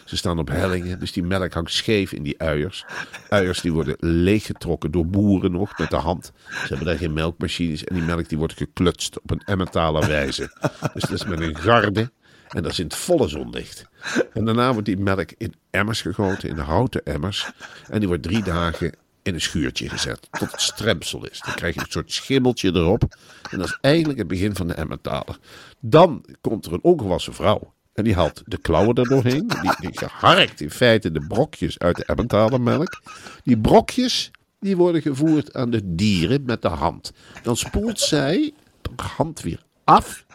Ze 0.04 0.16
staan 0.16 0.38
op 0.38 0.48
hellingen, 0.48 0.98
dus 0.98 1.12
die 1.12 1.22
melk 1.22 1.52
hangt 1.52 1.72
scheef 1.72 2.12
in 2.12 2.22
die 2.22 2.40
uiers. 2.40 2.84
Uiers 3.28 3.60
die 3.60 3.72
worden 3.72 3.96
leeggetrokken 3.98 4.90
door 4.90 5.06
boeren 5.06 5.52
nog 5.52 5.78
met 5.78 5.90
de 5.90 5.96
hand. 5.96 6.32
Ze 6.48 6.66
hebben 6.68 6.86
daar 6.86 6.96
geen 6.96 7.12
melkmachines 7.12 7.84
en 7.84 7.94
die 7.94 8.04
melk 8.04 8.28
die 8.28 8.38
wordt 8.38 8.56
geklutst 8.56 9.20
op 9.20 9.30
een 9.30 9.42
emmentaler 9.44 10.06
wijze. 10.06 10.56
Dus 10.92 11.02
dat 11.02 11.12
is 11.12 11.24
met 11.24 11.40
een 11.40 11.56
garde 11.56 12.10
en 12.48 12.62
dat 12.62 12.72
is 12.72 12.78
in 12.78 12.84
het 12.84 12.94
volle 12.94 13.28
zonlicht. 13.28 13.86
En 14.32 14.44
daarna 14.44 14.72
wordt 14.72 14.86
die 14.86 14.98
melk 14.98 15.30
in 15.36 15.54
emmers 15.70 16.00
gegoten, 16.00 16.48
in 16.48 16.58
houten 16.58 17.04
emmers. 17.04 17.50
En 17.88 17.98
die 17.98 18.08
wordt 18.08 18.22
drie 18.22 18.42
dagen 18.42 18.92
in 19.22 19.34
een 19.34 19.40
schuurtje 19.40 19.88
gezet, 19.88 20.28
tot 20.30 20.50
het 20.50 20.60
stremsel 20.60 21.26
is. 21.26 21.40
Dan 21.40 21.54
krijg 21.54 21.74
je 21.74 21.80
een 21.80 21.86
soort 21.88 22.12
schimmeltje 22.12 22.74
erop. 22.74 23.16
En 23.50 23.58
dat 23.58 23.66
is 23.66 23.78
eigenlijk 23.80 24.18
het 24.18 24.28
begin 24.28 24.54
van 24.54 24.66
de 24.66 24.74
emmentaler. 24.74 25.38
Dan 25.80 26.24
komt 26.40 26.66
er 26.66 26.72
een 26.72 26.82
ongewassen 26.82 27.34
vrouw. 27.34 27.73
En 27.94 28.04
die 28.04 28.14
haalt 28.14 28.42
de 28.44 28.58
klauwen 28.58 28.94
er 28.94 29.08
doorheen. 29.08 29.46
Die, 29.46 29.90
die 29.90 30.08
harkt 30.10 30.60
in 30.60 30.70
feite 30.70 31.12
de 31.12 31.26
brokjes 31.26 31.78
uit 31.78 31.96
de 31.96 32.04
emmentalermelk. 32.04 33.02
Die 33.44 33.58
brokjes 33.58 34.30
die 34.60 34.76
worden 34.76 35.02
gevoerd 35.02 35.54
aan 35.54 35.70
de 35.70 35.94
dieren 35.94 36.42
met 36.44 36.62
de 36.62 36.68
hand. 36.68 37.12
Dan 37.42 37.56
spoelt 37.56 38.00
zij 38.00 38.52
per 38.96 39.06
hand 39.16 39.40
weer 39.40 39.62
af 39.84 40.26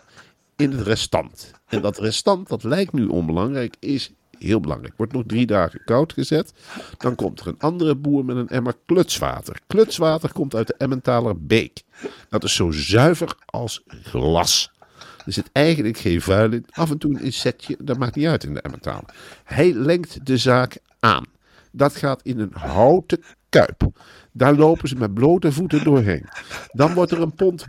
in 0.55 0.71
het 0.71 0.87
restant. 0.87 1.51
En 1.67 1.81
dat 1.81 1.97
restant, 1.97 2.47
dat 2.47 2.63
lijkt 2.63 2.93
nu 2.93 3.05
onbelangrijk, 3.05 3.75
is 3.79 4.11
heel 4.37 4.59
belangrijk. 4.59 4.93
Wordt 4.97 5.13
nog 5.13 5.23
drie 5.25 5.45
dagen 5.45 5.81
koud 5.85 6.13
gezet. 6.13 6.53
Dan 6.97 7.15
komt 7.15 7.39
er 7.39 7.47
een 7.47 7.59
andere 7.59 7.95
boer 7.95 8.25
met 8.25 8.35
een 8.35 8.49
emmer 8.49 8.75
klutswater. 8.85 9.59
Klutswater 9.67 10.31
komt 10.31 10.55
uit 10.55 10.67
de 10.67 10.75
Emmentaler 10.77 11.45
beek. 11.45 11.81
Dat 12.29 12.43
is 12.43 12.55
zo 12.55 12.71
zuiver 12.71 13.35
als 13.45 13.83
glas. 13.87 14.71
Er 15.29 15.35
zit 15.35 15.49
eigenlijk 15.51 15.97
geen 15.97 16.21
vuil 16.21 16.51
in. 16.51 16.65
Af 16.69 16.89
en 16.89 16.97
toe 16.97 17.15
een 17.15 17.23
insectje, 17.23 17.77
dat 17.79 17.97
maakt 17.97 18.15
niet 18.15 18.27
uit 18.27 18.43
in 18.43 18.53
de 18.53 18.61
Emmentaler. 18.61 19.13
Hij 19.43 19.73
lengt 19.73 20.25
de 20.25 20.37
zaak 20.37 20.77
aan. 20.99 21.25
Dat 21.71 21.95
gaat 21.95 22.21
in 22.23 22.39
een 22.39 22.53
houten 22.53 23.23
kuip. 23.49 23.89
Daar 24.31 24.55
lopen 24.55 24.87
ze 24.87 24.95
met 24.95 25.13
blote 25.13 25.51
voeten 25.51 25.83
doorheen. 25.83 26.25
Dan 26.71 26.93
wordt 26.93 27.11
er 27.11 27.21
een 27.21 27.33
pond 27.33 27.65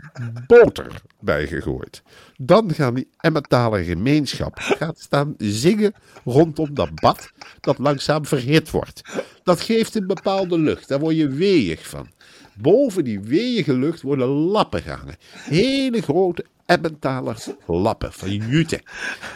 boter 0.47 1.01
bij 1.19 1.47
gegooid. 1.47 2.03
Dan 2.37 2.73
gaan 2.73 2.93
die 2.93 3.09
Emmentaler 3.17 3.83
gemeenschap 3.83 4.57
gaat 4.59 4.99
staan 4.99 5.33
zingen 5.37 5.93
rondom 6.23 6.73
dat 6.73 6.95
bad 6.95 7.31
dat 7.59 7.77
langzaam 7.77 8.25
verhit 8.25 8.71
wordt. 8.71 9.01
Dat 9.43 9.61
geeft 9.61 9.95
een 9.95 10.07
bepaalde 10.07 10.59
lucht. 10.59 10.87
Daar 10.87 10.99
word 10.99 11.15
je 11.15 11.27
weeig 11.27 11.87
van. 11.87 12.09
Boven 12.57 13.03
die 13.03 13.19
weeige 13.19 13.73
lucht 13.73 14.01
worden 14.01 14.27
lappen 14.27 14.81
gehangen. 14.81 15.15
Hele 15.37 16.01
grote 16.01 16.45
Emmentaler 16.65 17.43
lappen 17.65 18.13
van 18.13 18.29
jute. 18.29 18.81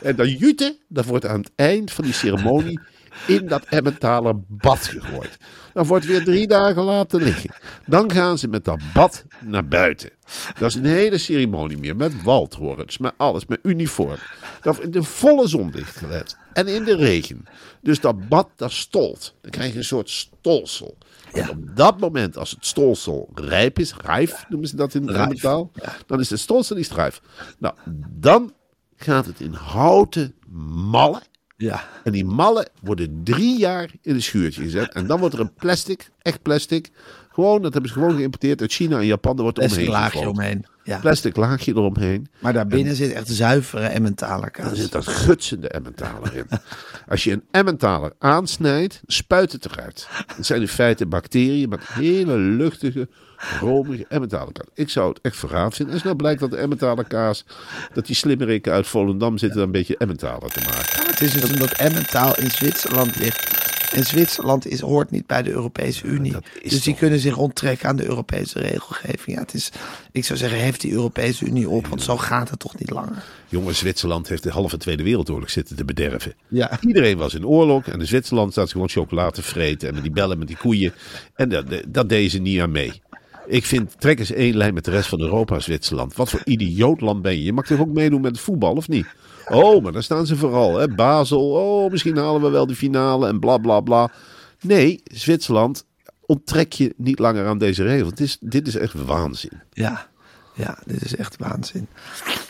En 0.01 0.15
dat 0.15 0.39
jute, 0.39 0.77
dat 0.87 1.05
wordt 1.05 1.25
aan 1.25 1.39
het 1.39 1.51
eind 1.55 1.91
van 1.91 2.03
die 2.03 2.13
ceremonie 2.13 2.79
in 3.27 3.47
dat 3.47 3.65
Emmentaler 3.65 4.33
bad 4.47 4.79
gegooid. 4.79 5.37
Dan 5.73 5.85
wordt 5.85 6.05
weer 6.05 6.23
drie 6.23 6.47
dagen 6.47 6.83
laten 6.83 7.21
liggen. 7.21 7.55
Dan 7.85 8.11
gaan 8.11 8.37
ze 8.37 8.47
met 8.47 8.65
dat 8.65 8.79
bad 8.93 9.25
naar 9.41 9.67
buiten. 9.67 10.09
Dat 10.59 10.69
is 10.69 10.75
een 10.75 10.85
hele 10.85 11.17
ceremonie 11.17 11.77
meer. 11.77 11.95
Met 11.95 12.23
waldhorens, 12.23 12.97
met 12.97 13.13
alles, 13.17 13.45
met 13.45 13.59
uniform. 13.63 14.17
Dat 14.61 14.79
in 14.79 14.91
de 14.91 15.03
volle 15.03 15.47
zonlicht 15.47 15.97
gelet. 15.97 16.37
En 16.53 16.67
in 16.67 16.83
de 16.83 16.95
regen. 16.95 17.45
Dus 17.81 17.99
dat 17.99 18.29
bad, 18.29 18.49
dat 18.55 18.71
stolt. 18.71 19.35
Dan 19.41 19.51
krijg 19.51 19.71
je 19.71 19.77
een 19.77 19.83
soort 19.83 20.09
stolsel. 20.09 20.97
En 21.31 21.49
op 21.49 21.75
dat 21.75 21.99
moment, 21.99 22.37
als 22.37 22.51
het 22.51 22.65
stolsel 22.65 23.29
rijp 23.33 23.79
is, 23.79 23.95
rijf 23.95 24.45
noemen 24.49 24.69
ze 24.69 24.75
dat 24.75 24.93
in 24.93 25.05
de 25.05 25.37
taal, 25.41 25.71
dan 26.05 26.19
is 26.19 26.27
de 26.27 26.37
stolsel 26.37 26.75
niet 26.75 26.91
rijf. 26.91 27.21
Nou, 27.57 27.75
dan 28.09 28.53
gaat 28.95 29.25
het 29.25 29.39
in 29.39 29.53
houten 29.53 30.35
mallen. 30.91 31.21
Ja. 31.57 31.83
En 32.03 32.11
die 32.11 32.25
mallen 32.25 32.69
worden 32.81 33.21
drie 33.23 33.57
jaar 33.57 33.89
in 34.01 34.15
een 34.15 34.21
schuurtje 34.21 34.63
gezet. 34.63 34.93
En 34.93 35.07
dan 35.07 35.19
wordt 35.19 35.35
er 35.35 35.41
een 35.41 35.53
plastic, 35.53 36.09
echt 36.21 36.41
plastic. 36.41 36.91
Gewoon, 37.35 37.61
dat 37.61 37.73
hebben 37.73 37.91
ze 37.91 37.97
gewoon 37.97 38.15
geïmporteerd 38.15 38.61
uit 38.61 38.71
China 38.71 38.97
en 38.97 39.05
Japan. 39.05 39.35
Daar 39.35 39.43
wordt 39.43 39.57
Plastic 39.57 39.79
omheen 39.79 39.93
laagje 39.93 40.29
omheen. 40.29 40.65
Ja. 40.83 40.99
Plastic 40.99 41.35
laagje 41.35 41.71
eromheen. 41.71 42.27
Maar 42.39 42.53
daarbinnen 42.53 42.95
zit 42.95 43.11
echt 43.11 43.27
zuivere 43.27 43.85
Emmentaler 43.85 44.51
kaas. 44.51 44.77
zit 44.77 44.91
dat 44.91 45.07
gutsende 45.07 45.67
Emmentaler 45.67 46.35
in. 46.35 46.45
Als 47.07 47.23
je 47.23 47.31
een 47.31 47.43
Emmentaler 47.51 48.13
aansnijdt, 48.19 49.01
spuit 49.05 49.51
het 49.51 49.65
eruit. 49.65 50.07
Het 50.35 50.45
zijn 50.45 50.61
in 50.61 50.67
feite 50.67 51.05
bacteriën 51.05 51.69
met 51.69 51.87
hele 51.87 52.37
luchtige, 52.37 53.07
romige 53.59 54.05
Emmentaler 54.09 54.53
kaas. 54.53 54.67
Ik 54.73 54.89
zou 54.89 55.09
het 55.09 55.19
echt 55.21 55.37
verraad 55.37 55.75
vinden. 55.75 55.93
En 55.93 55.99
snel 55.99 56.15
blijkt 56.15 56.39
dat 56.39 56.51
de 56.51 56.57
Emmentaler 56.57 57.05
kaas, 57.07 57.45
dat 57.93 58.05
die 58.05 58.15
slimmerikken 58.15 58.73
uit 58.73 58.87
Volendam 58.87 59.37
zitten 59.37 59.61
een 59.61 59.71
beetje 59.71 59.97
Emmentaler 59.97 60.51
te 60.51 60.61
maken. 60.65 61.11
Het 61.11 61.21
is 61.21 61.33
dus 61.33 61.51
omdat 61.51 61.71
Emmentaal 61.71 62.37
in 62.37 62.51
Zwitserland 62.51 63.19
ligt. 63.19 63.64
En 63.95 64.05
Zwitserland 64.05 64.67
is, 64.67 64.79
hoort 64.79 65.11
niet 65.11 65.27
bij 65.27 65.43
de 65.43 65.49
Europese 65.51 66.05
Unie. 66.05 66.31
Dus 66.31 66.71
die 66.71 66.81
toch- 66.81 66.97
kunnen 66.97 67.19
zich 67.19 67.37
onttrekken 67.37 67.89
aan 67.89 67.95
de 67.95 68.05
Europese 68.05 68.59
regelgeving. 68.59 69.37
Ja, 69.37 69.41
het 69.41 69.53
is, 69.53 69.69
ik 70.11 70.25
zou 70.25 70.39
zeggen, 70.39 70.59
heeft 70.59 70.81
die 70.81 70.91
Europese 70.91 71.45
Unie 71.45 71.69
op. 71.69 71.87
Want 71.87 72.01
zo 72.01 72.17
gaat 72.17 72.49
het 72.49 72.59
toch 72.59 72.79
niet 72.79 72.89
langer. 72.89 73.23
Jongen, 73.47 73.75
Zwitserland 73.75 74.27
heeft 74.27 74.43
de 74.43 74.51
halve 74.51 74.77
Tweede 74.77 75.03
Wereldoorlog 75.03 75.49
zitten 75.49 75.75
te 75.75 75.85
bederven. 75.85 76.33
Ja. 76.47 76.79
Iedereen 76.81 77.17
was 77.17 77.33
in 77.33 77.45
oorlog 77.45 77.87
en 77.87 77.99
in 77.99 78.07
Zwitserland 78.07 78.51
staat 78.51 78.65
ze 78.67 78.71
gewoon 78.71 78.89
chocolade 78.89 79.31
te 79.31 79.41
vreten. 79.43 79.87
En 79.87 79.93
met 79.93 80.03
die 80.03 80.11
bellen 80.11 80.37
met 80.37 80.47
die 80.47 80.57
koeien. 80.57 80.93
En 81.35 81.49
dat, 81.49 81.65
dat 81.87 82.09
deden 82.09 82.29
ze 82.31 82.39
niet 82.39 82.59
aan 82.61 82.71
mee. 82.71 83.01
Ik 83.47 83.65
vind, 83.65 83.95
trek 83.99 84.19
eens 84.19 84.31
één 84.31 84.57
lijn 84.57 84.73
met 84.73 84.85
de 84.85 84.91
rest 84.91 85.09
van 85.09 85.21
Europa, 85.21 85.59
Zwitserland. 85.59 86.15
Wat 86.15 86.29
voor 86.29 86.41
idioot 86.43 87.01
land 87.01 87.21
ben 87.21 87.31
je? 87.37 87.43
Je 87.43 87.53
mag 87.53 87.65
toch 87.65 87.79
ook 87.79 87.93
meedoen 87.93 88.21
met 88.21 88.31
het 88.31 88.41
voetbal, 88.41 88.73
of 88.73 88.87
niet? 88.87 89.05
Oh, 89.49 89.83
maar 89.83 89.91
daar 89.91 90.03
staan 90.03 90.25
ze 90.25 90.35
vooral. 90.35 90.77
Hè? 90.77 90.87
Basel, 90.87 91.51
oh, 91.51 91.91
misschien 91.91 92.17
halen 92.17 92.41
we 92.41 92.49
wel 92.49 92.67
de 92.67 92.75
finale 92.75 93.27
en 93.27 93.39
bla 93.39 93.57
bla 93.57 93.79
bla. 93.79 94.11
Nee, 94.61 95.01
Zwitserland 95.03 95.85
onttrek 96.25 96.73
je 96.73 96.93
niet 96.97 97.19
langer 97.19 97.47
aan 97.47 97.57
deze 97.57 97.83
regel. 97.83 98.09
Het 98.09 98.19
is, 98.19 98.37
dit 98.39 98.67
is 98.67 98.75
echt 98.75 98.93
waanzin. 98.93 99.61
Ja, 99.71 100.07
ja, 100.53 100.77
dit 100.85 101.05
is 101.05 101.15
echt 101.15 101.37
waanzin. 101.37 101.87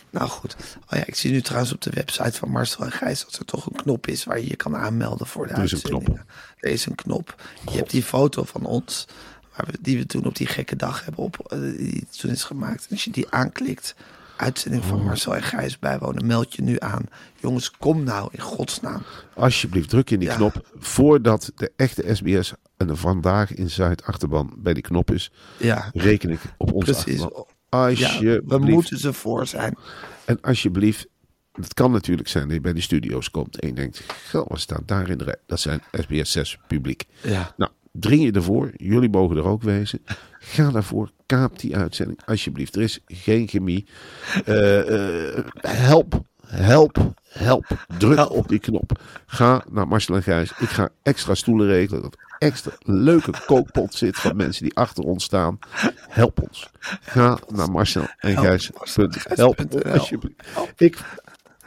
Nou 0.10 0.30
goed. 0.30 0.56
Oh 0.76 1.00
ja, 1.00 1.06
ik 1.06 1.16
zie 1.16 1.32
nu 1.32 1.42
trouwens 1.42 1.74
op 1.74 1.82
de 1.82 1.90
website 1.90 2.38
van 2.38 2.50
Marcel 2.50 2.84
en 2.84 2.92
Gijs 2.92 3.24
dat 3.26 3.36
er 3.36 3.46
toch 3.46 3.66
een 3.66 3.76
knop 3.76 4.08
is 4.08 4.24
waar 4.24 4.40
je 4.40 4.48
je 4.48 4.56
kan 4.56 4.76
aanmelden 4.76 5.28
voor 5.28 5.48
de 5.48 5.54
Er 5.54 5.64
is 5.64 5.72
een 5.72 5.78
uitzendingen. 5.78 6.26
Er 6.60 6.70
is 6.70 6.86
een 6.86 6.96
knop. 6.96 7.42
Je 7.72 7.78
hebt 7.78 7.90
die 7.90 8.04
foto 8.04 8.44
van 8.44 8.66
ons, 8.66 9.08
waar 9.56 9.68
we, 9.72 9.78
die 9.82 9.98
we 9.98 10.06
toen 10.06 10.26
op 10.26 10.36
die 10.36 10.48
gekke 10.48 10.76
dag 10.76 11.06
hebben 11.06 11.24
op, 11.24 11.40
eh, 11.48 11.60
die 11.60 12.08
toen 12.20 12.32
is 12.32 12.44
gemaakt. 12.44 12.84
En 12.84 12.92
als 12.92 13.04
je 13.04 13.12
die 13.12 13.30
aanklikt, 13.30 13.96
uitzending 14.38 14.84
van 14.86 15.00
Oh. 15.00 15.06
Marcel 15.06 15.36
en 15.36 15.44
Gijs 15.44 15.80
bijwonen, 15.80 16.26
meld 16.26 16.54
je 16.56 16.62
nu 16.62 16.76
aan. 16.80 17.04
Jongens, 17.40 17.72
kom 17.72 18.04
nou 18.04 18.30
in 18.32 18.40
godsnaam. 18.42 19.02
Alsjeblieft, 19.34 19.90
druk 19.90 20.10
in 20.10 20.20
die 20.20 20.30
Ja. 20.30 20.36
knop. 20.36 20.70
Voordat 20.80 21.52
de 21.56 21.72
echte 21.76 22.16
SBS 22.16 22.54
en 22.78 22.88
de 22.88 22.96
vandaag 22.96 23.54
in 23.54 23.70
Zuid 23.70 24.04
achterban 24.04 24.54
bij 24.58 24.74
die 24.74 24.84
knop 24.84 25.12
is, 25.12 25.32
Ja, 25.58 25.90
reken 25.94 26.30
ik 26.30 26.40
op 26.58 26.74
onze 26.74 26.92
precies. 26.92 27.22
achterban. 27.22 27.46
Ja, 27.70 27.78
Alsjeblieft. 27.80 28.42
we 28.46 28.58
moeten 28.58 28.98
ze 28.98 29.14
voor 29.14 29.48
zijn. 29.48 29.78
En 30.26 30.38
alsjeblieft, 30.42 31.08
het 31.52 31.74
kan 31.74 31.92
natuurlijk 31.92 32.28
zijn 32.28 32.44
dat 32.46 32.54
je 32.54 32.62
bij 32.62 32.74
die 32.74 32.82
studio's 32.82 33.32
komt 33.32 33.60
en 33.60 33.68
je 33.68 33.74
denkt, 33.74 34.02
goh, 34.32 34.48
wat 34.48 34.60
staat 34.60 34.82
daar 34.88 35.10
in 35.10 35.18
de 35.18 35.24
rij? 35.24 35.36
Dat 35.46 35.60
zijn 35.60 35.82
SBS 35.92 36.32
6 36.32 36.58
publiek. 36.68 37.04
Ja. 37.24 37.54
Nou, 37.58 37.72
dring 38.00 38.24
je 38.24 38.32
ervoor. 38.32 38.72
Jullie 38.76 39.10
mogen 39.10 39.38
er 39.38 39.46
ook 39.46 39.62
wezen. 39.62 40.02
Ga 40.40 40.72
daarvoor. 40.72 41.12
Kaap 41.26 41.60
die 41.60 41.76
uitzending. 41.76 42.20
Alsjeblieft. 42.26 42.76
Er 42.76 42.82
is 42.82 43.00
geen 43.08 43.48
chemie. 43.48 43.86
Eh, 44.46 45.38
eh, 45.38 45.46
help. 45.62 46.22
Help. 46.46 47.14
Help. 47.30 47.86
Druk 47.98 48.32
op 48.32 48.48
die 48.48 48.60
knop. 48.60 49.00
Ga 49.26 49.64
naar 49.70 49.88
Marcel 49.88 50.16
en 50.16 50.24
Gijs. 50.24 50.52
Ik 50.60 50.70
ga 50.70 50.90
extra 51.04 51.36
stoelen 51.36 51.68
regelen. 51.68 52.02
Dat 52.02 52.18
extra 52.40 52.72
leuke 52.80 53.32
kookpot 53.46 53.94
zit 53.94 54.16
van 54.16 54.36
mensen 54.36 54.64
die 54.64 54.76
achter 54.76 55.04
ons 55.04 55.24
staan. 55.24 55.60
Help 56.10 56.42
ons. 56.42 56.70
Ga 57.02 57.40
naar 57.48 57.72
Marcel 57.72 58.08
en 58.18 58.38
Gijs. 58.38 58.72
Help 59.24 59.66
ons 59.72 59.84
alsjeblieft. 59.84 60.42
Ik, 60.78 60.98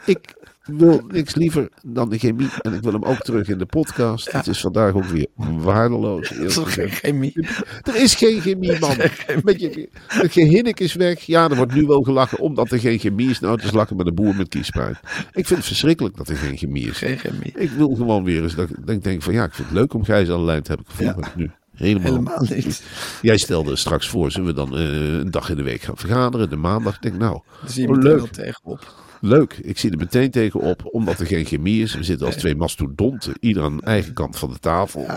ik 0.05 0.35
wil 0.77 1.01
niks 1.07 1.35
liever 1.35 1.69
dan 1.85 2.09
de 2.09 2.17
chemie. 2.17 2.47
En 2.61 2.73
ik 2.73 2.81
wil 2.81 2.91
hem 2.93 3.03
ook 3.03 3.17
terug 3.19 3.47
in 3.47 3.57
de 3.57 3.65
podcast. 3.65 4.31
Het 4.31 4.47
is 4.47 4.59
vandaag 4.59 4.93
ook 4.93 5.03
weer 5.05 5.27
waardeloos. 5.35 6.29
Eerlijk 6.31 6.49
is 6.49 6.73
geen 6.73 6.89
chemie? 6.89 7.47
Er 7.83 7.95
is 7.95 8.15
geen 8.15 8.41
chemie, 8.41 8.79
man. 8.79 8.95
Met 9.43 9.59
je, 9.61 9.89
het 10.07 10.31
gehinnik 10.31 10.79
is 10.79 10.93
weg. 10.93 11.21
Ja, 11.21 11.49
er 11.49 11.55
wordt 11.55 11.73
nu 11.73 11.85
wel 11.85 12.01
gelachen 12.01 12.39
omdat 12.39 12.71
er 12.71 12.79
geen 12.79 12.99
chemie 12.99 13.29
is. 13.29 13.39
Nou, 13.39 13.55
het 13.55 13.63
is 13.63 13.71
lachen 13.71 13.95
met 13.95 14.07
een 14.07 14.15
boer 14.15 14.35
met 14.35 14.49
kiespijn. 14.49 14.97
Ik 15.31 15.45
vind 15.47 15.59
het 15.59 15.65
verschrikkelijk 15.67 16.17
dat 16.17 16.29
er 16.29 16.35
geen 16.35 16.57
chemie 16.57 16.87
is. 16.89 16.97
Geen 16.97 17.17
chemie. 17.17 17.51
Ik 17.55 17.69
wil 17.71 17.95
gewoon 17.95 18.23
weer 18.23 18.43
eens 18.43 18.55
dat, 18.55 18.69
ik- 18.69 18.77
ik 18.89 19.03
denk 19.03 19.21
van 19.21 19.33
ja, 19.33 19.43
ik 19.43 19.53
vind 19.53 19.67
het 19.67 19.77
leuk 19.77 19.93
om 19.93 20.03
Gijs 20.03 20.29
aan 20.29 20.37
de 20.39 20.43
lijn 20.45 20.61
te 20.63 20.67
hebben. 20.67 20.85
Ik 20.89 20.95
voel 20.95 21.07
Ja. 21.23 21.31
nu 21.35 21.51
helemaal, 21.79 22.11
Helemaal 22.11 22.45
niet. 22.49 22.83
Jij 23.21 23.37
stelde 23.37 23.75
straks 23.75 24.07
voor, 24.07 24.31
zullen 24.31 24.47
we 24.47 24.53
dan 24.53 24.77
eh, 24.77 25.17
een 25.17 25.31
dag 25.31 25.49
in 25.49 25.55
de 25.55 25.63
week 25.63 25.81
gaan 25.81 25.97
vergaderen? 25.97 26.49
De 26.49 26.55
maandag. 26.55 26.95
Ik 26.95 27.01
denk 27.01 27.17
nou, 27.17 27.39
Daar 27.61 27.69
zie 27.69 27.81
je 27.81 27.89
oh, 27.89 27.95
meteen 27.95 28.31
tegenop. 28.31 29.07
Leuk, 29.21 29.59
ik 29.61 29.77
zie 29.77 29.91
er 29.91 29.97
meteen 29.97 30.31
tegenop, 30.31 30.89
omdat 30.91 31.19
er 31.19 31.25
geen 31.25 31.45
chemie 31.45 31.81
is. 31.83 31.95
We 31.95 32.03
zitten 32.03 32.25
als 32.25 32.35
twee 32.35 32.55
mastodonten, 32.55 33.33
ieder 33.39 33.63
aan 33.63 33.77
de 33.77 33.83
eigen 33.83 34.13
kant 34.13 34.37
van 34.37 34.51
de 34.51 34.59
tafel. 34.59 35.07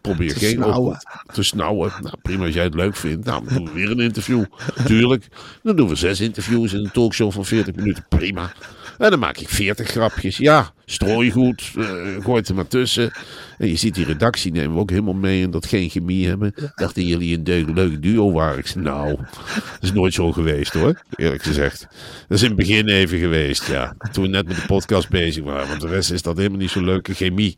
Probeer 0.00 0.32
Te 0.32 0.38
geen 0.38 0.50
snauwen. 0.50 0.98
te 1.32 1.42
snauwen. 1.42 1.92
Nou, 2.02 2.14
prima 2.22 2.44
als 2.44 2.54
jij 2.54 2.64
het 2.64 2.74
leuk 2.74 2.96
vindt. 2.96 3.26
Nou, 3.26 3.44
dan 3.44 3.54
doen 3.54 3.64
we 3.64 3.72
weer 3.72 3.90
een 3.90 4.00
interview. 4.00 4.44
Tuurlijk. 4.86 5.28
Dan 5.62 5.76
doen 5.76 5.88
we 5.88 5.94
zes 5.94 6.20
interviews 6.20 6.72
in 6.72 6.80
een 6.84 6.90
talkshow 6.90 7.32
van 7.32 7.44
40 7.44 7.74
minuten. 7.74 8.06
Prima. 8.08 8.52
En 8.98 9.10
dan 9.10 9.18
maak 9.18 9.38
ik 9.38 9.48
40 9.48 9.88
grapjes. 9.88 10.36
Ja, 10.36 10.72
strooi 10.84 11.30
goed. 11.30 11.70
eh, 11.76 11.84
gooi 12.24 12.38
het 12.38 12.48
er 12.48 12.54
maar 12.54 12.66
tussen. 12.68 13.12
En 13.58 13.68
je 13.68 13.76
ziet 13.76 13.94
die 13.94 14.04
redactie 14.04 14.52
nemen 14.52 14.74
we 14.74 14.80
ook 14.80 14.90
helemaal 14.90 15.14
mee. 15.14 15.42
En 15.44 15.50
dat 15.50 15.66
geen 15.66 15.90
chemie 15.90 16.28
hebben. 16.28 16.54
Dachten 16.74 17.06
jullie 17.06 17.36
een 17.36 17.44
deuk, 17.44 17.68
leuk 17.74 18.02
duo 18.02 18.32
waren? 18.32 18.58
Ik 18.58 18.66
zei, 18.66 18.84
nou, 18.84 19.16
dat 19.54 19.82
is 19.82 19.92
nooit 19.92 20.14
zo 20.14 20.32
geweest 20.32 20.72
hoor. 20.72 21.02
Eerlijk 21.16 21.42
gezegd. 21.42 21.86
Dat 22.28 22.38
is 22.38 22.42
in 22.42 22.48
het 22.48 22.56
begin 22.56 22.88
even 22.88 23.18
geweest, 23.18 23.66
ja. 23.66 23.96
Toen 24.12 24.22
we 24.22 24.30
net 24.30 24.46
met 24.46 24.56
de 24.56 24.66
podcast 24.66 25.08
bezig 25.08 25.44
waren. 25.44 25.68
Want 25.68 25.80
de 25.80 25.88
rest 25.88 26.12
is 26.12 26.22
dat 26.22 26.36
helemaal 26.36 26.58
niet 26.58 26.70
zo 26.70 26.82
leuke 26.82 27.14
chemie. 27.14 27.56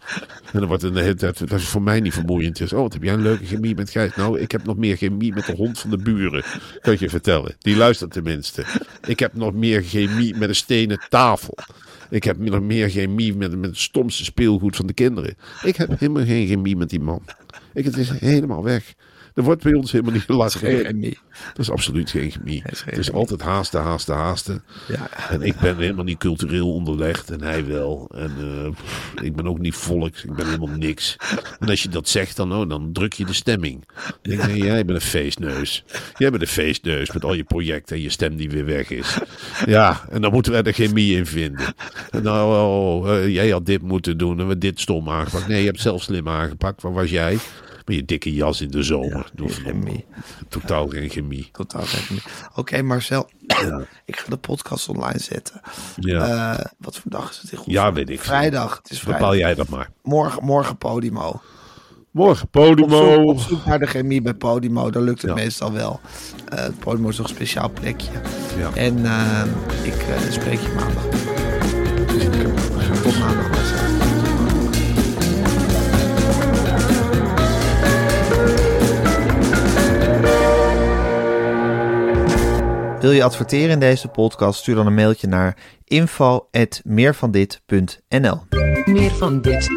En 0.52 0.58
dan 0.58 0.66
wordt 0.68 0.82
het 0.82 0.94
de 0.94 1.00
hele 1.00 1.14
tijd, 1.14 1.48
dat 1.48 1.60
is 1.60 1.68
voor 1.68 1.82
mij 1.82 2.00
niet 2.00 2.12
vermoeiend. 2.14 2.56
Dus, 2.56 2.72
oh, 2.72 2.80
wat 2.80 2.92
heb 2.92 3.02
jij 3.02 3.14
een 3.14 3.22
leuke 3.22 3.46
chemie 3.46 3.74
met 3.74 3.90
Gijs? 3.90 4.14
Nou, 4.16 4.40
ik 4.40 4.50
heb 4.52 4.64
nog 4.64 4.76
meer 4.76 4.96
chemie 4.96 5.34
met 5.34 5.46
de 5.46 5.52
hond 5.52 5.78
van 5.78 5.90
de 5.90 5.98
buren. 5.98 6.44
Kan 6.80 6.96
je 6.98 7.08
vertellen. 7.08 7.54
Die 7.58 7.76
luistert 7.76 8.12
tenminste. 8.12 8.64
Ik 9.06 9.18
heb 9.18 9.34
nog 9.34 9.54
meer 9.54 9.82
chemie 9.82 10.36
met 10.36 10.48
een 10.48 10.54
stenen 10.54 11.00
tafel. 11.08 11.58
Ik 12.10 12.24
heb 12.24 12.38
meer 12.62 12.90
chemie 12.90 13.34
met, 13.34 13.58
met 13.58 13.70
het 13.70 13.78
stomste 13.78 14.24
speelgoed 14.24 14.76
van 14.76 14.86
de 14.86 14.92
kinderen. 14.92 15.36
Ik 15.62 15.76
heb 15.76 15.98
helemaal 15.98 16.24
geen 16.24 16.46
chemie 16.46 16.76
met 16.76 16.90
die 16.90 17.00
man. 17.00 17.22
Ik, 17.72 17.84
het 17.84 17.96
is 17.96 18.10
helemaal 18.10 18.62
weg. 18.62 18.94
Er 19.36 19.42
wordt 19.42 19.62
bij 19.62 19.74
ons 19.74 19.92
helemaal 19.92 20.12
niet 20.12 20.22
gelachen. 20.22 20.60
Geen 20.60 20.84
chemie. 20.84 21.18
Dat 21.48 21.58
is 21.58 21.70
absoluut 21.70 22.10
geen 22.10 22.30
chemie. 22.30 22.62
is 22.70 22.80
geen 22.80 22.90
Het 22.90 22.98
is 22.98 23.12
altijd 23.12 23.42
haasten, 23.42 23.82
haasten, 23.82 24.14
haasten. 24.14 24.62
Ja. 24.88 25.08
En 25.30 25.42
ik 25.42 25.56
ben 25.56 25.76
helemaal 25.76 26.04
niet 26.04 26.18
cultureel 26.18 26.72
onderlegd 26.72 27.30
en 27.30 27.42
hij 27.42 27.66
wel. 27.66 28.10
En 28.14 28.32
eh, 28.38 28.70
pff, 28.70 29.14
ik 29.22 29.36
ben 29.36 29.46
ook 29.46 29.58
niet 29.58 29.74
volks, 29.74 30.24
ik 30.24 30.34
ben 30.34 30.46
helemaal 30.46 30.76
niks. 30.76 31.16
En 31.58 31.68
als 31.68 31.82
je 31.82 31.88
dat 31.88 32.08
zegt, 32.08 32.36
dan, 32.36 32.52
oh, 32.52 32.68
dan 32.68 32.92
druk 32.92 33.12
je 33.12 33.24
de 33.24 33.32
stemming. 33.32 33.84
Dan 34.04 34.14
denk 34.22 34.40
ik, 34.40 34.46
nee, 34.46 34.62
jij 34.62 34.84
bent 34.84 34.98
een 34.98 35.06
feestneus. 35.06 35.84
Jij 36.16 36.30
bent 36.30 36.42
een 36.42 36.48
feestneus 36.48 37.12
met 37.12 37.24
al 37.24 37.34
je 37.34 37.44
projecten 37.44 37.96
en 37.96 38.02
je 38.02 38.10
stem 38.10 38.36
die 38.36 38.50
weer 38.50 38.66
weg 38.66 38.90
is. 38.90 39.18
Ja, 39.66 40.00
en 40.10 40.20
dan 40.22 40.32
moeten 40.32 40.52
wij 40.52 40.62
er 40.62 40.72
chemie 40.72 41.16
in 41.16 41.26
vinden. 41.26 41.74
En 42.10 42.22
nou, 42.22 42.54
oh, 42.54 43.16
eh, 43.16 43.28
jij 43.28 43.48
had 43.48 43.66
dit 43.66 43.82
moeten 43.82 44.18
doen 44.18 44.40
en 44.40 44.48
we 44.48 44.58
dit 44.58 44.80
stom 44.80 45.10
aangepakt. 45.10 45.48
Nee, 45.48 45.60
je 45.60 45.66
hebt 45.66 45.80
zelf 45.80 46.02
slim 46.02 46.28
aangepakt. 46.28 46.82
Waar 46.82 46.92
was 46.92 47.10
jij? 47.10 47.38
Met 47.86 47.96
je 47.96 48.04
dikke 48.04 48.34
jas 48.34 48.60
in 48.60 48.70
de 48.70 48.82
zomer. 48.82 49.30
Doe 49.34 49.48
geen. 49.48 50.04
Totaal 50.48 50.88
geen 50.88 51.08
chemie. 51.08 51.48
Totaal 51.52 51.82
geen 51.82 52.00
chemie. 52.00 52.22
Oké, 52.54 52.82
Marcel. 52.82 53.30
Ik 54.04 54.16
ga 54.18 54.28
de 54.30 54.36
podcast 54.36 54.88
online 54.88 55.18
zetten. 55.18 55.60
Ja. 55.96 56.54
Eh, 56.56 56.64
wat 56.78 56.96
voor 56.98 57.10
dag 57.10 57.30
is 57.30 57.50
het 57.50 57.60
Ja, 57.66 57.92
weet 57.92 58.10
ik. 58.10 58.20
Vrijdag. 58.20 58.76
Het 58.76 58.90
is 58.90 58.98
vrijdag. 59.00 59.20
Bepaal 59.20 59.36
jij 59.36 59.54
dat 59.54 59.68
maar. 59.68 59.90
Morgen, 60.02 60.44
morgen 60.44 60.76
Podimo. 60.76 61.40
Morgen 62.10 62.48
Op 62.52 62.62
zoek, 62.64 62.76
Podimo. 62.88 63.22
op 63.22 63.38
zoek 63.40 63.64
naar 63.64 63.78
de 63.78 63.86
chemie 63.86 64.22
bij 64.22 64.34
Podimo. 64.34 64.90
Dan 64.90 65.02
lukt 65.02 65.22
het 65.22 65.30
Ja. 65.30 65.36
meestal 65.36 65.72
wel. 65.72 66.00
Eh 66.48 66.64
Podimo 66.78 67.08
is 67.08 67.16
nog 67.16 67.28
een 67.28 67.34
speciaal 67.34 67.70
plekje. 67.70 68.10
Ja. 68.58 68.70
En 68.74 69.04
eh, 69.06 69.42
ik 69.82 69.94
spreek 70.30 70.58
je 70.60 70.72
maandag. 70.76 71.45
Wil 83.00 83.10
je 83.10 83.24
adverteren 83.24 83.70
in 83.70 83.80
deze 83.80 84.08
podcast? 84.08 84.60
Stuur 84.60 84.74
dan 84.74 84.86
een 84.86 84.94
mailtje 84.94 85.26
naar 85.26 85.56
info@meervandit.nl. 85.84 88.40
Meer 88.84 89.10
van 89.10 89.40
dit. 89.40 89.68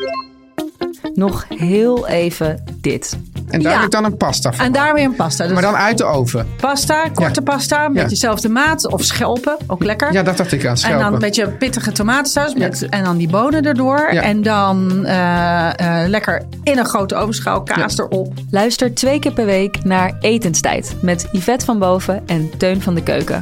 Nog 1.13 1.45
heel 1.47 2.07
even 2.07 2.63
dit. 2.81 3.17
En 3.49 3.61
daar 3.61 3.71
Ja. 3.71 3.77
heb 3.77 3.85
ik 3.85 3.91
dan 3.91 4.03
een 4.05 4.17
pasta 4.17 4.53
van. 4.53 4.65
En 4.65 4.71
daar 4.71 4.93
weer 4.93 5.03
een 5.05 5.15
pasta. 5.15 5.43
Dus 5.43 5.53
Maar 5.53 5.61
dan 5.61 5.75
uit 5.75 5.97
de 5.97 6.03
oven. 6.03 6.47
pasta, 6.61 7.03
korte 7.13 7.41
pasta, 7.41 7.87
met 7.89 8.01
Ja. 8.01 8.07
dezelfde 8.07 8.49
maat. 8.49 8.91
Of 8.91 9.03
schelpen, 9.03 9.57
ook 9.67 9.83
lekker. 9.83 10.13
Ja, 10.13 10.23
dat 10.23 10.37
dacht 10.37 10.51
ik 10.51 10.63
aan. 10.65 10.71
En 10.71 10.77
Schelpen. 10.77 11.03
dan 11.03 11.13
een 11.13 11.19
beetje 11.19 11.47
pittige 11.47 11.91
tomatensaus. 11.91 12.53
Met, 12.53 12.87
En 12.89 13.03
dan 13.03 13.17
die 13.17 13.29
bonen 13.29 13.63
erdoor. 13.65 14.09
Ja. 14.13 14.21
En 14.21 14.43
dan 14.43 15.05
eh, 15.05 16.03
eh, 16.03 16.09
lekker 16.09 16.41
in 16.63 16.77
een 16.77 16.85
grote 16.85 17.15
ovenschaal 17.15 17.63
kaas 17.63 17.97
erop. 17.97 18.33
Luister 18.51 18.93
twee 18.93 19.19
keer 19.19 19.33
per 19.33 19.45
week 19.45 19.83
naar 19.83 20.13
Etenstijd 20.19 20.95
met 21.01 21.27
Yvette 21.31 21.65
van 21.65 21.79
Boven 21.79 22.23
en 22.25 22.49
Teun 22.57 22.81
van 22.81 22.95
de 22.95 23.03
Keuken. 23.03 23.41